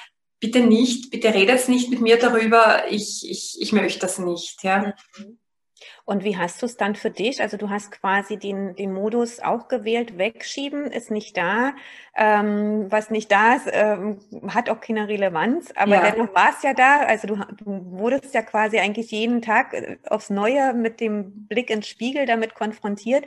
bitte 0.40 0.60
nicht, 0.60 1.10
bitte 1.10 1.32
redet 1.34 1.68
nicht 1.68 1.90
mit 1.90 2.00
mir 2.00 2.18
darüber, 2.18 2.84
ich, 2.90 3.26
ich, 3.28 3.56
ich 3.60 3.72
möchte 3.72 4.00
das 4.00 4.18
nicht. 4.18 4.62
Ja. 4.62 4.94
Mhm. 5.18 5.38
Und 6.06 6.22
wie 6.22 6.36
hast 6.36 6.62
du 6.62 6.66
es 6.66 6.76
dann 6.76 6.94
für 6.94 7.10
dich? 7.10 7.42
Also 7.42 7.56
du 7.56 7.68
hast 7.68 7.90
quasi 7.90 8.36
den, 8.36 8.76
den 8.76 8.92
Modus 8.92 9.40
auch 9.40 9.66
gewählt, 9.66 10.16
wegschieben 10.16 10.86
ist 10.86 11.10
nicht 11.10 11.36
da. 11.36 11.74
Ähm, 12.14 12.86
was 12.90 13.10
nicht 13.10 13.32
da 13.32 13.54
ist, 13.54 13.68
ähm, 13.72 14.20
hat 14.46 14.70
auch 14.70 14.80
keine 14.80 15.08
Relevanz. 15.08 15.72
Aber 15.74 15.96
ja. 15.96 16.12
dennoch 16.12 16.32
war 16.32 16.50
es 16.50 16.62
ja 16.62 16.74
da. 16.74 17.00
Also 17.00 17.26
du, 17.26 17.34
du 17.56 17.90
wurdest 17.98 18.32
ja 18.34 18.42
quasi 18.42 18.78
eigentlich 18.78 19.10
jeden 19.10 19.42
Tag 19.42 19.74
äh, 19.74 19.98
aufs 20.08 20.30
Neue 20.30 20.74
mit 20.74 21.00
dem 21.00 21.48
Blick 21.48 21.70
ins 21.70 21.88
Spiegel 21.88 22.24
damit 22.24 22.54
konfrontiert. 22.54 23.26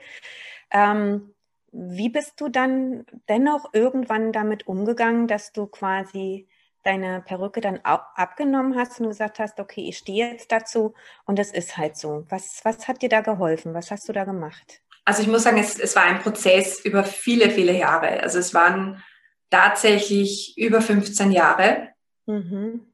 Ähm, 0.72 1.34
wie 1.74 2.08
bist 2.08 2.40
du 2.40 2.48
dann 2.48 3.06
dennoch 3.28 3.74
irgendwann 3.74 4.32
damit 4.32 4.68
umgegangen, 4.68 5.28
dass 5.28 5.52
du 5.52 5.68
quasi 5.68 6.48
deine 6.84 7.22
Perücke 7.22 7.62
dann 7.62 7.80
abgenommen 7.84 8.78
hast 8.78 9.00
und 9.00 9.10
gesagt 9.10 9.40
hast, 9.40 9.60
okay, 9.60 9.88
ich 9.90 9.98
stehe 9.98 10.32
jetzt 10.32 10.52
dazu 10.52 10.94
und 11.26 11.40
es 11.40 11.52
ist 11.52 11.78
halt 11.78 11.98
so. 11.98 12.26
Was, 12.30 12.62
was 12.64 12.88
hat 12.88 13.02
dir 13.02 13.10
da 13.10 13.22
geholfen? 13.22 13.74
Was 13.74 13.92
hast 13.92 14.08
du 14.08 14.14
da 14.14 14.24
gemacht? 14.24 14.82
Also 15.06 15.22
ich 15.22 15.28
muss 15.28 15.44
sagen, 15.44 15.58
es, 15.58 15.80
es 15.80 15.96
war 15.96 16.04
ein 16.04 16.20
Prozess 16.20 16.80
über 16.86 17.04
viele, 17.04 17.50
viele 17.50 17.78
Jahre. 17.78 18.22
Also 18.22 18.40
es 18.40 18.54
waren 18.54 19.04
tatsächlich 19.50 20.58
über 20.58 20.82
15 20.82 21.32
Jahre. 21.32 21.90
Mhm. 22.26 22.86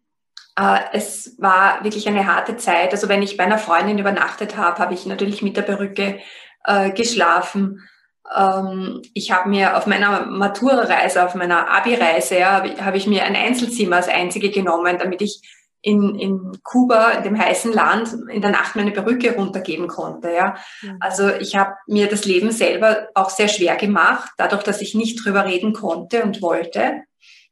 Äh, 0.57 0.79
es 0.93 1.35
war 1.39 1.83
wirklich 1.83 2.07
eine 2.07 2.25
harte 2.25 2.57
Zeit. 2.57 2.91
Also 2.91 3.09
wenn 3.09 3.21
ich 3.21 3.37
bei 3.37 3.43
einer 3.43 3.57
Freundin 3.57 3.99
übernachtet 3.99 4.57
habe, 4.57 4.79
habe 4.79 4.93
ich 4.93 5.05
natürlich 5.05 5.41
mit 5.41 5.57
der 5.57 5.63
Perücke 5.63 6.19
äh, 6.63 6.91
geschlafen. 6.91 7.87
Ähm, 8.35 9.01
ich 9.13 9.31
habe 9.31 9.49
mir 9.49 9.77
auf 9.77 9.85
meiner 9.85 10.25
Matura-Reise, 10.25 11.25
auf 11.25 11.35
meiner 11.35 11.69
Abi-Reise, 11.69 12.39
ja, 12.39 12.53
habe 12.53 12.83
hab 12.83 12.95
ich 12.95 13.07
mir 13.07 13.23
ein 13.23 13.35
Einzelzimmer 13.35 13.97
als 13.97 14.07
einzige 14.07 14.49
genommen, 14.49 14.97
damit 14.97 15.21
ich 15.21 15.41
in, 15.85 16.15
in 16.15 16.51
Kuba, 16.63 17.11
in 17.11 17.23
dem 17.23 17.37
heißen 17.37 17.71
Land, 17.71 18.09
in 18.31 18.41
der 18.41 18.49
Nacht 18.49 18.75
meine 18.75 18.89
Perücke 18.89 19.35
runtergeben 19.35 19.87
konnte. 19.87 20.33
Ja. 20.33 20.55
Mhm. 20.81 20.97
Also 20.99 21.29
ich 21.29 21.55
habe 21.55 21.75
mir 21.85 22.07
das 22.07 22.25
Leben 22.25 22.51
selber 22.51 23.09
auch 23.13 23.29
sehr 23.29 23.47
schwer 23.47 23.75
gemacht, 23.75 24.31
dadurch, 24.37 24.63
dass 24.63 24.81
ich 24.81 24.95
nicht 24.95 25.23
drüber 25.23 25.45
reden 25.45 25.73
konnte 25.73 26.23
und 26.23 26.41
wollte. 26.41 27.03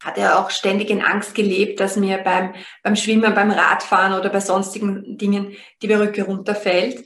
Hatte 0.04 0.22
er 0.22 0.40
auch 0.40 0.50
ständig 0.50 0.90
in 0.90 1.04
Angst 1.04 1.36
gelebt, 1.36 1.80
dass 1.80 1.96
mir 1.96 2.18
beim, 2.18 2.56
beim 2.82 2.96
Schwimmen, 2.96 3.36
beim 3.36 3.52
Radfahren 3.52 4.14
oder 4.14 4.30
bei 4.30 4.40
sonstigen 4.40 5.16
Dingen 5.18 5.56
die 5.84 5.88
Perücke 5.88 6.24
runterfällt. 6.24 7.06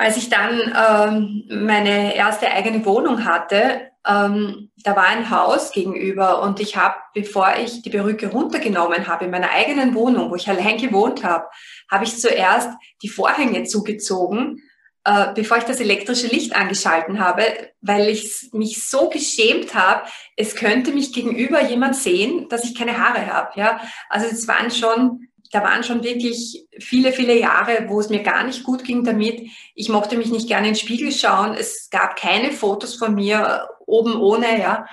Als 0.00 0.16
ich 0.16 0.30
dann 0.30 0.60
ähm, 0.76 1.44
meine 1.64 2.14
erste 2.14 2.48
eigene 2.52 2.86
Wohnung 2.86 3.24
hatte, 3.24 3.90
ähm, 4.06 4.70
da 4.84 4.94
war 4.94 5.08
ein 5.08 5.28
Haus 5.28 5.72
gegenüber 5.72 6.40
und 6.40 6.60
ich 6.60 6.76
habe, 6.76 6.94
bevor 7.14 7.56
ich 7.60 7.82
die 7.82 7.90
Perücke 7.90 8.28
runtergenommen 8.28 9.08
habe 9.08 9.24
in 9.24 9.32
meiner 9.32 9.50
eigenen 9.50 9.96
Wohnung, 9.96 10.30
wo 10.30 10.36
ich 10.36 10.48
allein 10.48 10.78
gewohnt 10.78 11.24
habe, 11.24 11.46
habe 11.90 12.04
ich 12.04 12.16
zuerst 12.16 12.70
die 13.02 13.08
Vorhänge 13.08 13.64
zugezogen, 13.64 14.62
äh, 15.02 15.32
bevor 15.34 15.56
ich 15.56 15.64
das 15.64 15.80
elektrische 15.80 16.28
Licht 16.28 16.54
angeschalten 16.54 17.18
habe, 17.18 17.42
weil 17.80 18.08
ich 18.08 18.50
mich 18.52 18.88
so 18.88 19.08
geschämt 19.08 19.74
habe, 19.74 20.02
es 20.36 20.54
könnte 20.54 20.92
mich 20.92 21.12
gegenüber 21.12 21.60
jemand 21.60 21.96
sehen, 21.96 22.48
dass 22.50 22.62
ich 22.62 22.78
keine 22.78 22.98
Haare 22.98 23.26
habe. 23.26 23.50
Ja? 23.56 23.80
Also 24.08 24.28
es 24.28 24.46
waren 24.46 24.70
schon 24.70 25.27
da 25.50 25.62
waren 25.62 25.82
schon 25.82 26.02
wirklich 26.02 26.66
viele, 26.78 27.12
viele 27.12 27.38
Jahre, 27.38 27.86
wo 27.88 28.00
es 28.00 28.10
mir 28.10 28.22
gar 28.22 28.44
nicht 28.44 28.64
gut 28.64 28.84
ging 28.84 29.04
damit. 29.04 29.50
Ich 29.74 29.88
mochte 29.88 30.16
mich 30.16 30.30
nicht 30.30 30.48
gerne 30.48 30.68
in 30.68 30.74
den 30.74 30.80
Spiegel 30.80 31.10
schauen. 31.10 31.54
Es 31.54 31.88
gab 31.90 32.16
keine 32.16 32.52
Fotos 32.52 32.96
von 32.96 33.14
mir 33.14 33.68
oben 33.86 34.16
ohne, 34.16 34.60
ja. 34.60 34.86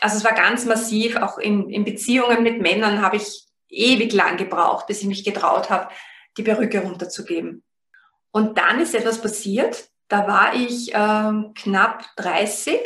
Also 0.00 0.16
es 0.16 0.24
war 0.24 0.32
ganz 0.32 0.64
massiv. 0.64 1.16
Auch 1.16 1.38
in, 1.38 1.70
in 1.70 1.84
Beziehungen 1.84 2.42
mit 2.42 2.60
Männern 2.60 3.02
habe 3.02 3.16
ich 3.16 3.46
ewig 3.68 4.12
lang 4.12 4.36
gebraucht, 4.36 4.86
bis 4.88 5.02
ich 5.02 5.06
mich 5.06 5.24
getraut 5.24 5.70
habe, 5.70 5.88
die 6.36 6.42
Perücke 6.42 6.80
runterzugeben. 6.80 7.62
Und 8.32 8.58
dann 8.58 8.80
ist 8.80 8.94
etwas 8.94 9.20
passiert. 9.20 9.90
Da 10.08 10.26
war 10.26 10.54
ich 10.54 10.90
ähm, 10.92 11.52
knapp 11.54 12.04
30. 12.16 12.80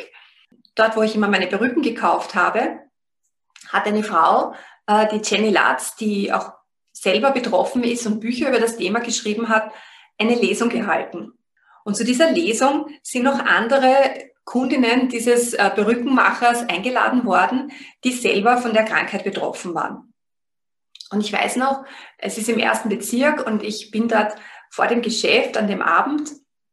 Dort, 0.75 0.97
wo 0.97 1.03
ich 1.03 1.15
immer 1.15 1.29
meine 1.29 1.47
Perücken 1.47 1.81
gekauft 1.81 2.35
habe, 2.35 2.81
hat 3.69 3.87
eine 3.87 4.05
Frau, 4.05 4.55
äh, 4.87 5.09
die 5.09 5.23
Jenny 5.25 5.51
Latz, 5.51 5.97
die 5.97 6.33
auch 6.33 6.53
selber 6.95 7.33
betroffen 7.33 7.85
ist 7.85 8.07
und 8.07 8.21
Bücher 8.21 8.49
über 8.49 8.61
das 8.61 8.79
Thema 8.79 9.01
geschrieben 9.01 9.51
hat, 9.51 9.71
eine 10.19 10.35
Lesung 10.35 10.71
gehalten. 10.71 11.33
Und 11.85 11.97
zu 11.97 12.05
dieser 12.05 12.31
Lesung 12.31 12.89
sind 13.03 13.25
noch 13.25 13.39
andere 13.45 14.31
Kundinnen 14.45 15.09
dieses 15.09 15.55
äh, 15.55 15.71
Perückenmachers 15.71 16.69
eingeladen 16.69 17.25
worden, 17.25 17.73
die 18.05 18.13
selber 18.13 18.59
von 18.59 18.73
der 18.73 18.85
Krankheit 18.85 19.25
betroffen 19.25 19.75
waren. 19.75 20.15
Und 21.11 21.21
ich 21.21 21.33
weiß 21.33 21.57
noch, 21.57 21.85
es 22.19 22.39
ist 22.39 22.49
im 22.49 22.59
ersten 22.59 22.89
Bezirk 22.89 23.47
und 23.47 23.63
ich 23.63 23.91
bin 23.91 24.09
dort 24.09 24.35
vor 24.71 24.87
dem 24.87 25.03
Geschäft 25.03 25.57
an 25.57 25.69
dem 25.69 25.83
Abend 25.83 26.31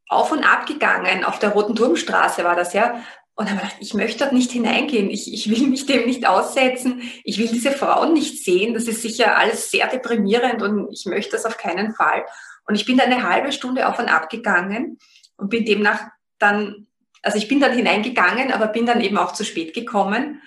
auf 0.07 0.31
und 0.31 0.43
ab 0.43 0.65
gegangen. 0.65 1.23
Auf 1.23 1.39
der 1.39 1.51
Roten 1.51 1.75
Turmstraße 1.75 2.43
war 2.43 2.55
das 2.55 2.73
ja. 2.73 3.01
Und 3.41 3.49
habe 3.49 3.61
gedacht, 3.61 3.77
ich 3.79 3.95
möchte 3.95 4.19
dort 4.19 4.33
nicht 4.33 4.51
hineingehen, 4.51 5.09
ich, 5.09 5.33
ich 5.33 5.49
will 5.49 5.65
mich 5.67 5.87
dem 5.87 6.05
nicht 6.05 6.27
aussetzen, 6.27 7.01
ich 7.23 7.39
will 7.39 7.47
diese 7.47 7.71
Frauen 7.71 8.13
nicht 8.13 8.43
sehen, 8.43 8.75
das 8.75 8.83
ist 8.83 9.01
sicher 9.01 9.35
alles 9.35 9.71
sehr 9.71 9.87
deprimierend 9.87 10.61
und 10.61 10.93
ich 10.93 11.07
möchte 11.07 11.31
das 11.31 11.45
auf 11.45 11.57
keinen 11.57 11.95
Fall. 11.95 12.23
Und 12.67 12.75
ich 12.75 12.85
bin 12.85 12.97
da 12.97 13.03
eine 13.03 13.27
halbe 13.27 13.51
Stunde 13.51 13.87
auf 13.87 13.97
und 13.97 14.09
ab 14.09 14.29
gegangen 14.29 14.99
und 15.37 15.49
bin 15.49 15.65
demnach 15.65 16.01
dann, 16.37 16.85
also 17.23 17.39
ich 17.39 17.47
bin 17.47 17.59
dann 17.59 17.73
hineingegangen, 17.73 18.51
aber 18.51 18.67
bin 18.67 18.85
dann 18.85 19.01
eben 19.01 19.17
auch 19.17 19.33
zu 19.33 19.43
spät 19.43 19.73
gekommen. 19.73 20.43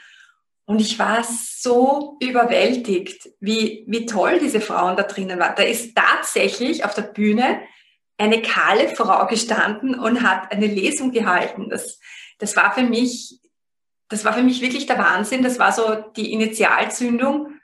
Und 0.64 0.80
ich 0.80 0.96
war 1.00 1.24
so 1.24 2.16
überwältigt, 2.20 3.28
wie, 3.40 3.84
wie 3.88 4.06
toll 4.06 4.38
diese 4.38 4.60
Frauen 4.60 4.96
da 4.96 5.02
drinnen 5.02 5.40
waren. 5.40 5.56
Da 5.56 5.64
ist 5.64 5.96
tatsächlich 5.96 6.84
auf 6.84 6.94
der 6.94 7.02
Bühne 7.02 7.60
eine 8.18 8.40
kahle 8.40 8.94
Frau 8.94 9.26
gestanden 9.26 9.98
und 9.98 10.22
hat 10.22 10.52
eine 10.52 10.68
Lesung 10.68 11.10
gehalten. 11.10 11.70
Das, 11.70 11.98
das 12.44 12.56
war 12.56 12.74
für 12.74 12.82
mich, 12.82 13.40
das 14.10 14.22
war 14.26 14.34
für 14.34 14.42
mich 14.42 14.60
wirklich 14.60 14.84
der 14.84 14.98
Wahnsinn. 14.98 15.42
Das 15.42 15.58
war 15.58 15.72
so 15.72 15.94
die 16.14 16.30
Initialzündung. 16.34 17.54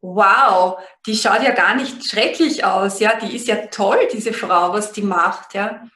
Wow, 0.00 0.80
die 1.06 1.16
schaut 1.16 1.42
ja 1.42 1.50
gar 1.50 1.74
nicht 1.74 2.08
schrecklich 2.08 2.64
aus, 2.64 3.00
ja, 3.00 3.18
die 3.18 3.34
ist 3.34 3.48
ja 3.48 3.66
toll, 3.66 3.98
diese 4.12 4.32
Frau, 4.32 4.72
was 4.72 4.92
die 4.92 5.02
macht, 5.02 5.54
ja. 5.54 5.88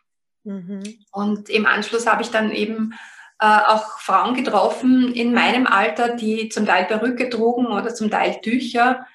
Mhm. 0.43 0.83
Und 1.13 1.49
im 1.49 1.67
Anschluss 1.67 2.07
habe 2.07 2.23
ich 2.23 2.31
dann 2.31 2.51
eben 2.51 2.95
äh, 3.41 3.47
auch 3.47 4.01
Frauen 4.01 4.35
getroffen 4.35 5.13
in 5.13 5.33
meinem 5.33 5.69
Alter, 5.69 6.17
die 6.17 6.49
zum 6.49 6.67
Teil 6.67 6.87
Perücke 6.87 7.31
trugen 7.31 7.67
oder 7.67 7.95
zum 7.95 8.11
Teil 8.11 8.41
Tücher, 8.41 9.07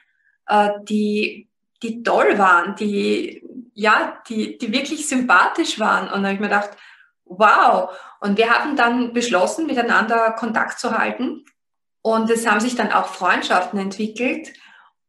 äh, 0.48 0.70
die, 0.84 1.50
die 1.84 2.02
toll 2.04 2.38
waren, 2.38 2.76
die, 2.76 3.44
ja, 3.74 4.22
die, 4.30 4.58
die 4.58 4.72
wirklich 4.72 5.08
sympathisch 5.08 5.80
waren. 5.80 6.06
Und 6.06 6.24
da 6.24 6.30
habe 6.30 6.34
ich 6.34 6.40
mir 6.40 6.48
gedacht, 6.48 6.72
wow. 7.38 7.90
Und 8.20 8.38
wir 8.38 8.50
haben 8.50 8.76
dann 8.76 9.14
beschlossen, 9.14 9.68
miteinander 9.68 10.32
Kontakt 10.32 10.80
zu 10.80 10.98
halten. 10.98 11.46
Und 12.02 12.30
es 12.30 12.48
haben 12.48 12.60
sich 12.60 12.76
dann 12.76 12.92
auch 12.92 13.08
Freundschaften 13.08 13.80
entwickelt. 13.80 14.54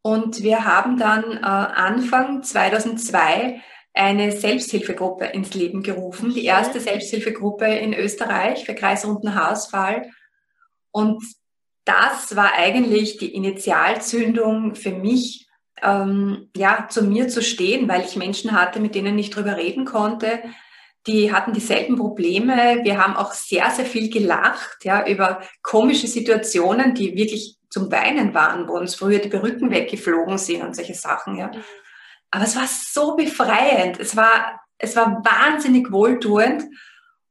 Und 0.02 0.42
wir 0.42 0.64
haben 0.64 0.98
dann 0.98 1.38
äh, 1.38 1.40
Anfang 1.40 2.42
2002 2.42 3.62
eine 3.94 4.32
Selbsthilfegruppe 4.32 5.26
ins 5.26 5.54
Leben 5.54 5.82
gerufen, 5.82 6.32
die 6.32 6.44
erste 6.44 6.80
Selbsthilfegruppe 6.80 7.66
in 7.66 7.94
Österreich 7.94 8.64
für 8.64 8.74
kreisrunden 8.74 9.34
Haarausfall. 9.34 10.10
Und 10.90 11.22
das 11.84 12.36
war 12.36 12.54
eigentlich 12.54 13.18
die 13.18 13.34
Initialzündung 13.34 14.74
für 14.74 14.92
mich, 14.92 15.48
ähm, 15.82 16.48
ja, 16.56 16.86
zu 16.88 17.02
mir 17.02 17.28
zu 17.28 17.42
stehen, 17.42 17.88
weil 17.88 18.02
ich 18.02 18.16
Menschen 18.16 18.52
hatte, 18.52 18.80
mit 18.80 18.94
denen 18.94 19.18
ich 19.18 19.30
drüber 19.30 19.56
reden 19.56 19.84
konnte, 19.84 20.40
die 21.06 21.32
hatten 21.32 21.52
dieselben 21.52 21.96
Probleme. 21.96 22.80
Wir 22.82 23.02
haben 23.02 23.16
auch 23.16 23.32
sehr, 23.32 23.70
sehr 23.70 23.86
viel 23.86 24.10
gelacht, 24.10 24.84
ja, 24.84 25.06
über 25.06 25.42
komische 25.62 26.06
Situationen, 26.06 26.94
die 26.94 27.16
wirklich 27.16 27.58
zum 27.70 27.90
Weinen 27.90 28.34
waren, 28.34 28.68
wo 28.68 28.74
uns 28.74 28.94
früher 28.94 29.18
die 29.18 29.28
Perücken 29.28 29.70
weggeflogen 29.70 30.38
sind 30.38 30.62
und 30.62 30.76
solche 30.76 30.94
Sachen, 30.94 31.36
ja. 31.36 31.48
Mhm. 31.48 31.62
Aber 32.32 32.44
es 32.44 32.56
war 32.56 32.66
so 32.66 33.14
befreiend. 33.14 34.00
Es 34.00 34.16
war, 34.16 34.60
es 34.78 34.96
war 34.96 35.22
wahnsinnig 35.22 35.92
wohltuend. 35.92 36.64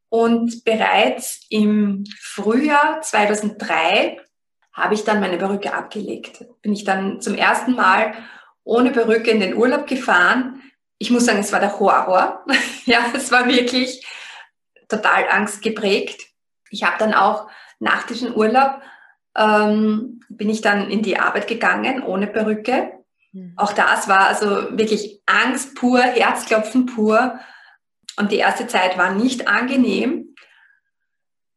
Und 0.10 0.64
bereits 0.64 1.46
im 1.50 2.04
Frühjahr 2.20 3.02
2003 3.02 4.20
habe 4.74 4.94
ich 4.94 5.04
dann 5.04 5.20
meine 5.20 5.38
Perücke 5.38 5.74
abgelegt. 5.74 6.46
Bin 6.62 6.74
ich 6.74 6.84
dann 6.84 7.20
zum 7.20 7.36
ersten 7.36 7.74
Mal 7.74 8.14
ohne 8.64 8.92
Perücke 8.92 9.32
in 9.32 9.40
den 9.40 9.56
Urlaub 9.56 9.88
gefahren. 9.88 10.62
Ich 11.02 11.10
muss 11.10 11.26
sagen, 11.26 11.40
es 11.40 11.52
war 11.52 11.60
der 11.60 11.80
Horror. 11.80 12.46
ja, 12.86 13.00
es 13.16 13.32
war 13.32 13.48
wirklich 13.48 14.06
total 14.88 15.28
angstgeprägt. 15.30 16.22
Ich 16.70 16.84
habe 16.84 16.98
dann 17.00 17.16
auch 17.16 17.50
nach 17.80 18.04
diesem 18.04 18.36
Urlaub 18.36 18.80
ähm, 19.36 20.20
bin 20.30 20.48
ich 20.48 20.62
dann 20.62 20.92
in 20.92 21.02
die 21.02 21.18
Arbeit 21.18 21.48
gegangen 21.48 22.04
ohne 22.04 22.28
Perücke. 22.28 22.92
Mhm. 23.32 23.54
Auch 23.58 23.74
das 23.74 24.08
war 24.08 24.28
also 24.28 24.78
wirklich 24.78 25.24
Angst 25.26 25.74
pur, 25.74 26.02
Herzklopfen 26.02 26.86
pur. 26.86 27.40
Und 28.18 28.32
die 28.32 28.38
erste 28.38 28.68
Zeit 28.68 28.96
war 28.96 29.12
nicht 29.12 29.48
angenehm, 29.48 30.31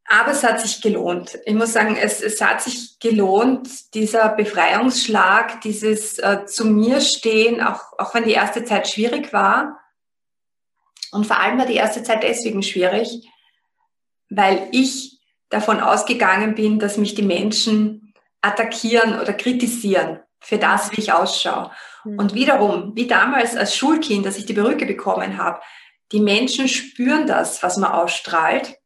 aber 0.07 0.31
es 0.31 0.43
hat 0.43 0.61
sich 0.61 0.81
gelohnt. 0.81 1.39
Ich 1.45 1.55
muss 1.55 1.73
sagen, 1.73 1.97
es, 1.97 2.21
es 2.21 2.39
hat 2.39 2.61
sich 2.61 2.99
gelohnt, 2.99 3.93
dieser 3.95 4.29
Befreiungsschlag, 4.29 5.61
dieses 5.61 6.19
äh, 6.19 6.45
zu 6.45 6.65
mir 6.65 7.01
stehen, 7.01 7.61
auch, 7.61 7.81
auch 7.97 8.13
wenn 8.13 8.25
die 8.25 8.33
erste 8.33 8.63
Zeit 8.63 8.87
schwierig 8.87 9.33
war. 9.33 9.79
Und 11.11 11.25
vor 11.25 11.39
allem 11.39 11.57
war 11.57 11.65
die 11.65 11.75
erste 11.75 12.03
Zeit 12.03 12.23
deswegen 12.23 12.61
schwierig, 12.61 13.27
weil 14.29 14.67
ich 14.71 15.19
davon 15.49 15.79
ausgegangen 15.79 16.53
bin, 16.53 16.77
dass 16.77 16.97
mich 16.97 17.15
die 17.15 17.23
Menschen 17.23 18.13
attackieren 18.41 19.19
oder 19.19 19.33
kritisieren 19.33 20.19
für 20.39 20.59
das, 20.59 20.91
wie 20.91 20.99
ich 20.99 21.13
ausschaue. 21.13 21.71
Mhm. 22.03 22.19
Und 22.19 22.33
wiederum, 22.35 22.95
wie 22.95 23.07
damals 23.07 23.55
als 23.55 23.75
Schulkind, 23.75 24.25
dass 24.25 24.37
ich 24.37 24.45
die 24.45 24.53
Perücke 24.53 24.85
bekommen 24.85 25.37
habe, 25.37 25.61
die 26.11 26.19
Menschen 26.19 26.67
spüren 26.67 27.25
das, 27.25 27.63
was 27.63 27.77
man 27.77 27.91
ausstrahlt. 27.91 28.77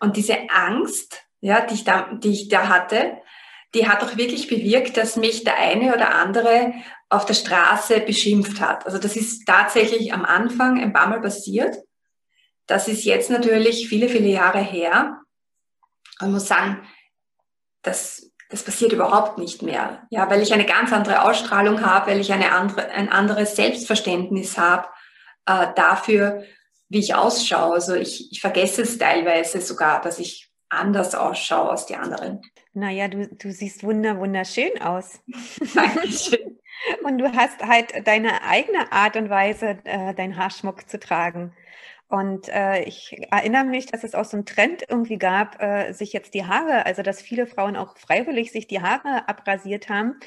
Und 0.00 0.16
diese 0.16 0.36
Angst, 0.50 1.22
ja, 1.40 1.60
die 1.60 1.74
ich 1.74 1.84
da, 1.84 2.10
die 2.12 2.32
ich 2.32 2.48
da 2.48 2.68
hatte, 2.68 3.18
die 3.74 3.88
hat 3.88 4.02
auch 4.02 4.16
wirklich 4.16 4.48
bewirkt, 4.48 4.96
dass 4.96 5.16
mich 5.16 5.44
der 5.44 5.58
eine 5.58 5.94
oder 5.94 6.14
andere 6.14 6.72
auf 7.08 7.26
der 7.26 7.34
Straße 7.34 8.00
beschimpft 8.00 8.60
hat. 8.60 8.86
Also 8.86 8.98
das 8.98 9.16
ist 9.16 9.46
tatsächlich 9.46 10.12
am 10.12 10.24
Anfang 10.24 10.80
ein 10.80 10.92
paar 10.92 11.08
Mal 11.08 11.20
passiert. 11.20 11.76
Das 12.66 12.88
ist 12.88 13.04
jetzt 13.04 13.30
natürlich 13.30 13.88
viele, 13.88 14.08
viele 14.08 14.28
Jahre 14.28 14.58
her. 14.58 15.20
Und 16.20 16.32
muss 16.32 16.48
sagen, 16.48 16.82
das, 17.82 18.32
das 18.48 18.62
passiert 18.62 18.92
überhaupt 18.92 19.38
nicht 19.38 19.62
mehr. 19.62 20.06
Ja, 20.10 20.28
weil 20.30 20.42
ich 20.42 20.52
eine 20.52 20.66
ganz 20.66 20.92
andere 20.92 21.22
Ausstrahlung 21.22 21.84
habe, 21.84 22.10
weil 22.10 22.20
ich 22.20 22.32
eine 22.32 22.52
andere, 22.52 22.90
ein 22.90 23.10
anderes 23.10 23.54
Selbstverständnis 23.54 24.58
habe 24.58 24.88
äh, 25.46 25.68
dafür, 25.76 26.42
wie 26.88 26.98
ich 26.98 27.14
ausschaue. 27.14 27.74
Also 27.74 27.94
ich, 27.94 28.30
ich 28.32 28.40
vergesse 28.40 28.82
es 28.82 28.98
teilweise 28.98 29.60
sogar, 29.60 30.00
dass 30.00 30.18
ich 30.18 30.50
anders 30.68 31.14
ausschaue 31.14 31.70
als 31.70 31.86
die 31.86 31.96
anderen. 31.96 32.42
Naja, 32.72 33.08
du, 33.08 33.28
du 33.28 33.50
siehst 33.52 33.82
wunder, 33.84 34.18
wunderschön 34.18 34.80
aus. 34.80 35.20
Dankeschön. 35.74 36.58
Und 37.04 37.18
du 37.18 37.32
hast 37.32 37.62
halt 37.62 38.06
deine 38.06 38.42
eigene 38.42 38.92
Art 38.92 39.16
und 39.16 39.30
Weise, 39.30 39.78
äh, 39.84 40.14
deinen 40.14 40.36
Haarschmuck 40.36 40.88
zu 40.88 40.98
tragen. 40.98 41.54
Und 42.08 42.48
äh, 42.48 42.82
ich 42.84 43.16
erinnere 43.32 43.64
mich, 43.64 43.86
dass 43.86 44.04
es 44.04 44.14
auch 44.14 44.24
so 44.24 44.36
einen 44.36 44.46
Trend 44.46 44.84
irgendwie 44.88 45.18
gab, 45.18 45.60
äh, 45.60 45.92
sich 45.92 46.12
jetzt 46.12 46.34
die 46.34 46.44
Haare, 46.44 46.86
also 46.86 47.02
dass 47.02 47.20
viele 47.20 47.46
Frauen 47.46 47.76
auch 47.76 47.96
freiwillig 47.96 48.52
sich 48.52 48.68
die 48.68 48.80
Haare 48.80 49.28
abrasiert 49.28 49.88
haben 49.88 50.20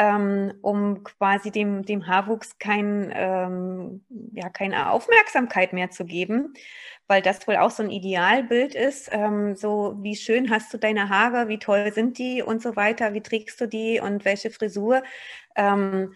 ähm, 0.00 0.54
um 0.62 1.04
quasi 1.04 1.50
dem, 1.50 1.84
dem 1.84 2.06
Haarwuchs 2.06 2.58
kein, 2.58 3.12
ähm, 3.14 4.02
ja, 4.32 4.48
keine 4.48 4.90
Aufmerksamkeit 4.90 5.74
mehr 5.74 5.90
zu 5.90 6.06
geben, 6.06 6.54
weil 7.06 7.20
das 7.20 7.46
wohl 7.46 7.56
auch 7.56 7.70
so 7.70 7.82
ein 7.82 7.90
Idealbild 7.90 8.74
ist. 8.74 9.10
Ähm, 9.12 9.56
so, 9.56 9.96
wie 10.00 10.16
schön 10.16 10.48
hast 10.48 10.72
du 10.72 10.78
deine 10.78 11.10
Haare, 11.10 11.48
wie 11.48 11.58
toll 11.58 11.92
sind 11.92 12.16
die 12.16 12.42
und 12.42 12.62
so 12.62 12.76
weiter, 12.76 13.12
wie 13.12 13.20
trägst 13.20 13.60
du 13.60 13.66
die 13.68 14.00
und 14.00 14.24
welche 14.24 14.50
Frisur. 14.50 15.02
Ähm, 15.54 16.14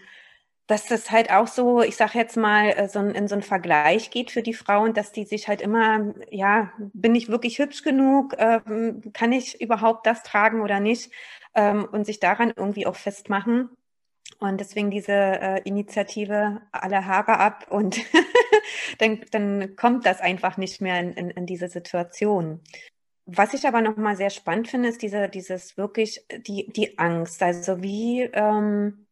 dass 0.66 0.86
das 0.86 1.10
halt 1.10 1.30
auch 1.30 1.46
so, 1.46 1.82
ich 1.82 1.96
sag 1.96 2.14
jetzt 2.14 2.38
mal, 2.38 2.70
äh, 2.70 2.88
so 2.88 3.00
in 3.00 3.28
so 3.28 3.34
einen 3.34 3.42
Vergleich 3.42 4.10
geht 4.10 4.30
für 4.30 4.42
die 4.42 4.54
Frauen, 4.54 4.94
dass 4.94 5.12
die 5.12 5.24
sich 5.26 5.46
halt 5.46 5.60
immer, 5.60 6.14
ja, 6.30 6.72
bin 6.78 7.14
ich 7.14 7.28
wirklich 7.28 7.58
hübsch 7.58 7.82
genug? 7.82 8.34
Ähm, 8.38 9.02
kann 9.12 9.32
ich 9.32 9.60
überhaupt 9.60 10.06
das 10.06 10.22
tragen 10.22 10.62
oder 10.62 10.80
nicht? 10.80 11.10
Ähm, 11.54 11.86
und 11.90 12.04
sich 12.06 12.20
daran 12.20 12.52
irgendwie 12.54 12.86
auch 12.86 12.96
festmachen. 12.96 13.70
Und 14.40 14.60
deswegen 14.60 14.90
diese 14.90 15.12
äh, 15.12 15.62
Initiative 15.64 16.60
alle 16.72 17.06
Haare 17.06 17.38
ab 17.38 17.66
und 17.70 18.00
dann, 18.98 19.24
dann 19.30 19.76
kommt 19.76 20.06
das 20.06 20.20
einfach 20.20 20.56
nicht 20.56 20.80
mehr 20.80 21.00
in, 21.00 21.12
in, 21.12 21.30
in 21.30 21.46
diese 21.46 21.68
Situation. 21.68 22.60
Was 23.26 23.54
ich 23.54 23.66
aber 23.66 23.80
nochmal 23.80 24.16
sehr 24.16 24.30
spannend 24.30 24.68
finde, 24.68 24.88
ist 24.88 25.00
diese, 25.00 25.28
dieses 25.28 25.76
wirklich 25.78 26.26
die, 26.46 26.70
die 26.72 26.98
Angst. 26.98 27.42
Also 27.42 27.82
wie, 27.82 28.22
ähm, 28.22 29.03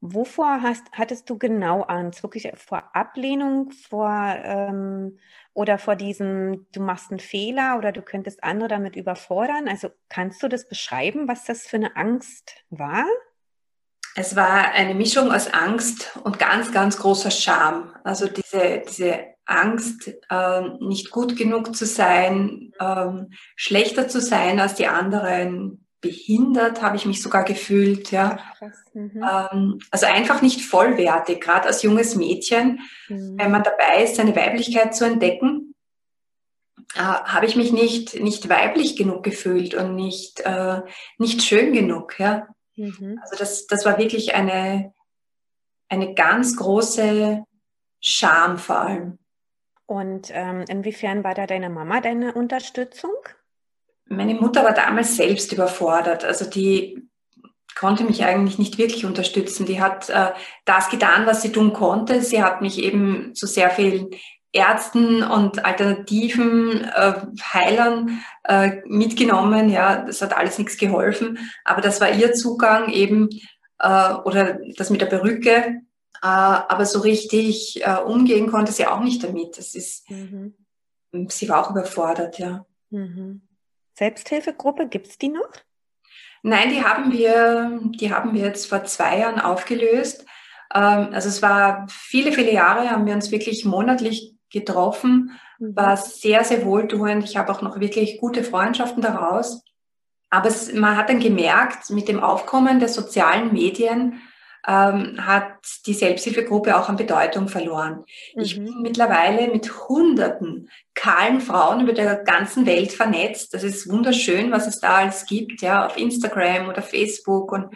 wovor 0.00 0.62
hast, 0.62 0.84
hattest 0.92 1.28
du 1.28 1.38
genau 1.38 1.82
Angst? 1.82 2.22
Wirklich 2.22 2.50
vor 2.56 2.94
Ablehnung, 2.94 3.70
vor 3.70 4.10
ähm, 4.10 5.18
oder 5.54 5.78
vor 5.78 5.96
diesem, 5.96 6.66
du 6.72 6.80
machst 6.80 7.10
einen 7.10 7.20
Fehler 7.20 7.76
oder 7.78 7.92
du 7.92 8.02
könntest 8.02 8.44
andere 8.44 8.68
damit 8.68 8.96
überfordern? 8.96 9.68
Also 9.68 9.88
kannst 10.08 10.42
du 10.42 10.48
das 10.48 10.68
beschreiben, 10.68 11.26
was 11.26 11.44
das 11.44 11.66
für 11.66 11.76
eine 11.76 11.96
Angst 11.96 12.64
war? 12.70 13.04
Es 14.14 14.34
war 14.34 14.72
eine 14.72 14.94
Mischung 14.94 15.32
aus 15.32 15.52
Angst 15.52 16.16
und 16.24 16.38
ganz, 16.38 16.72
ganz 16.72 16.98
großer 16.98 17.30
Scham. 17.30 17.94
Also 18.04 18.26
diese, 18.26 18.82
diese 18.88 19.24
Angst, 19.44 20.12
äh, 20.28 20.62
nicht 20.80 21.10
gut 21.10 21.36
genug 21.36 21.74
zu 21.74 21.86
sein, 21.86 22.72
äh, 22.78 23.12
schlechter 23.56 24.08
zu 24.08 24.20
sein 24.20 24.60
als 24.60 24.74
die 24.74 24.88
anderen, 24.88 25.87
behindert, 26.00 26.82
habe 26.82 26.96
ich 26.96 27.06
mich 27.06 27.22
sogar 27.22 27.44
gefühlt. 27.44 28.10
Ja. 28.10 28.38
Mhm. 28.94 29.22
Ähm, 29.22 29.78
also 29.90 30.06
einfach 30.06 30.42
nicht 30.42 30.62
vollwertig, 30.62 31.40
gerade 31.40 31.66
als 31.66 31.82
junges 31.82 32.14
Mädchen, 32.14 32.80
mhm. 33.08 33.36
wenn 33.38 33.50
man 33.50 33.62
dabei 33.62 34.04
ist, 34.04 34.16
seine 34.16 34.36
Weiblichkeit 34.36 34.94
zu 34.94 35.04
entdecken, 35.04 35.74
äh, 36.94 37.00
habe 37.00 37.46
ich 37.46 37.56
mich 37.56 37.72
nicht, 37.72 38.20
nicht 38.20 38.48
weiblich 38.48 38.96
genug 38.96 39.22
gefühlt 39.22 39.74
und 39.74 39.94
nicht, 39.94 40.40
äh, 40.40 40.82
nicht 41.18 41.42
schön 41.42 41.72
genug. 41.72 42.18
Ja. 42.18 42.48
Mhm. 42.76 43.18
Also 43.22 43.36
das, 43.36 43.66
das 43.66 43.84
war 43.84 43.98
wirklich 43.98 44.34
eine, 44.34 44.94
eine 45.88 46.14
ganz 46.14 46.56
große 46.56 47.44
Scham 48.00 48.58
vor 48.58 48.80
allem. 48.80 49.18
Und 49.86 50.30
ähm, 50.32 50.64
inwiefern 50.68 51.24
war 51.24 51.34
da 51.34 51.46
deine 51.46 51.70
Mama 51.70 52.00
deine 52.00 52.34
Unterstützung? 52.34 53.16
Meine 54.08 54.34
Mutter 54.34 54.64
war 54.64 54.74
damals 54.74 55.16
selbst 55.16 55.52
überfordert. 55.52 56.24
Also 56.24 56.48
die 56.48 57.08
konnte 57.78 58.04
mich 58.04 58.24
eigentlich 58.24 58.58
nicht 58.58 58.78
wirklich 58.78 59.04
unterstützen. 59.04 59.66
Die 59.66 59.80
hat 59.80 60.08
äh, 60.10 60.32
das 60.64 60.90
getan, 60.90 61.26
was 61.26 61.42
sie 61.42 61.52
tun 61.52 61.72
konnte. 61.72 62.22
Sie 62.22 62.42
hat 62.42 62.60
mich 62.60 62.78
eben 62.82 63.34
zu 63.34 63.46
sehr 63.46 63.70
vielen 63.70 64.10
Ärzten 64.52 65.22
und 65.22 65.64
alternativen 65.64 66.84
äh, 66.84 67.14
Heilern 67.52 68.20
äh, 68.44 68.80
mitgenommen. 68.86 69.68
Ja, 69.68 70.04
das 70.04 70.22
hat 70.22 70.36
alles 70.36 70.58
nichts 70.58 70.76
geholfen. 70.76 71.38
Aber 71.64 71.80
das 71.80 72.00
war 72.00 72.10
ihr 72.10 72.32
Zugang 72.32 72.90
eben 72.90 73.28
äh, 73.78 74.12
oder 74.24 74.58
das 74.76 74.90
mit 74.90 75.00
der 75.00 75.06
Perücke. 75.06 75.80
Äh, 76.20 76.26
aber 76.26 76.84
so 76.84 77.00
richtig 77.00 77.80
äh, 77.84 77.98
umgehen 77.98 78.50
konnte 78.50 78.72
sie 78.72 78.86
auch 78.86 79.00
nicht 79.00 79.22
damit. 79.22 79.56
Das 79.56 79.74
ist, 79.74 80.10
mhm. 80.10 80.54
sie 81.28 81.48
war 81.48 81.64
auch 81.64 81.70
überfordert, 81.70 82.38
ja. 82.38 82.64
Mhm. 82.90 83.42
Selbsthilfegruppe, 83.98 84.88
gibt 84.88 85.08
es 85.08 85.18
die 85.18 85.28
noch? 85.28 85.50
Nein, 86.42 86.70
die 86.70 86.84
haben 86.84 87.12
wir, 87.12 87.80
die 87.98 88.12
haben 88.12 88.32
wir 88.32 88.42
jetzt 88.42 88.66
vor 88.66 88.84
zwei 88.84 89.18
Jahren 89.18 89.40
aufgelöst. 89.40 90.24
Ähm, 90.72 91.08
also 91.12 91.28
es 91.28 91.42
war 91.42 91.86
viele, 91.90 92.32
viele 92.32 92.52
Jahre, 92.52 92.90
haben 92.90 93.06
wir 93.06 93.14
uns 93.14 93.30
wirklich 93.30 93.64
monatlich 93.64 94.34
getroffen, 94.52 95.38
mhm. 95.58 95.76
war 95.76 95.96
sehr, 95.96 96.44
sehr 96.44 96.64
wohltuend. 96.64 97.24
Ich 97.24 97.36
habe 97.36 97.52
auch 97.52 97.60
noch 97.60 97.80
wirklich 97.80 98.18
gute 98.18 98.44
Freundschaften 98.44 99.02
daraus. 99.02 99.62
Aber 100.30 100.48
es, 100.48 100.72
man 100.72 100.96
hat 100.96 101.08
dann 101.08 101.20
gemerkt, 101.20 101.90
mit 101.90 102.08
dem 102.08 102.20
Aufkommen 102.20 102.78
der 102.78 102.88
sozialen 102.88 103.52
Medien 103.52 104.20
ähm, 104.68 105.26
hat 105.26 105.56
die 105.86 105.94
Selbsthilfegruppe 105.94 106.76
auch 106.76 106.88
an 106.88 106.96
Bedeutung 106.96 107.48
verloren. 107.48 108.04
Mhm. 108.34 108.42
Ich 108.42 108.54
bin 108.56 108.82
mittlerweile 108.82 109.48
mit 109.48 109.88
hunderten 109.88 110.70
kahlen 110.94 111.40
Frauen 111.40 111.80
über 111.80 111.94
der 111.94 112.16
ganzen 112.16 112.66
Welt 112.66 112.92
vernetzt. 112.92 113.54
Das 113.54 113.64
ist 113.64 113.90
wunderschön, 113.90 114.52
was 114.52 114.66
es 114.66 114.78
da 114.78 114.96
alles 114.96 115.26
gibt, 115.26 115.62
ja, 115.62 115.86
auf 115.86 115.96
Instagram 115.96 116.68
oder 116.68 116.82
Facebook. 116.82 117.50
Und 117.50 117.74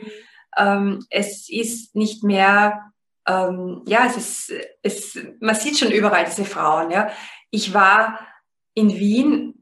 ähm, 0.57 1.05
es 1.09 1.49
ist 1.49 1.97
nicht 1.97 2.23
mehr 2.23 2.93
ähm, 3.27 3.83
ja, 3.87 4.07
es 4.07 4.17
ist, 4.17 4.53
es, 4.83 5.19
man 5.41 5.55
sieht 5.55 5.79
schon 5.79 5.93
überall 5.93 6.25
diese 6.25 6.45
Frauen. 6.45 6.91
Ja. 6.91 7.11
Ich 7.51 7.73
war 7.73 8.19
in 8.75 8.89
Wien 8.91 9.62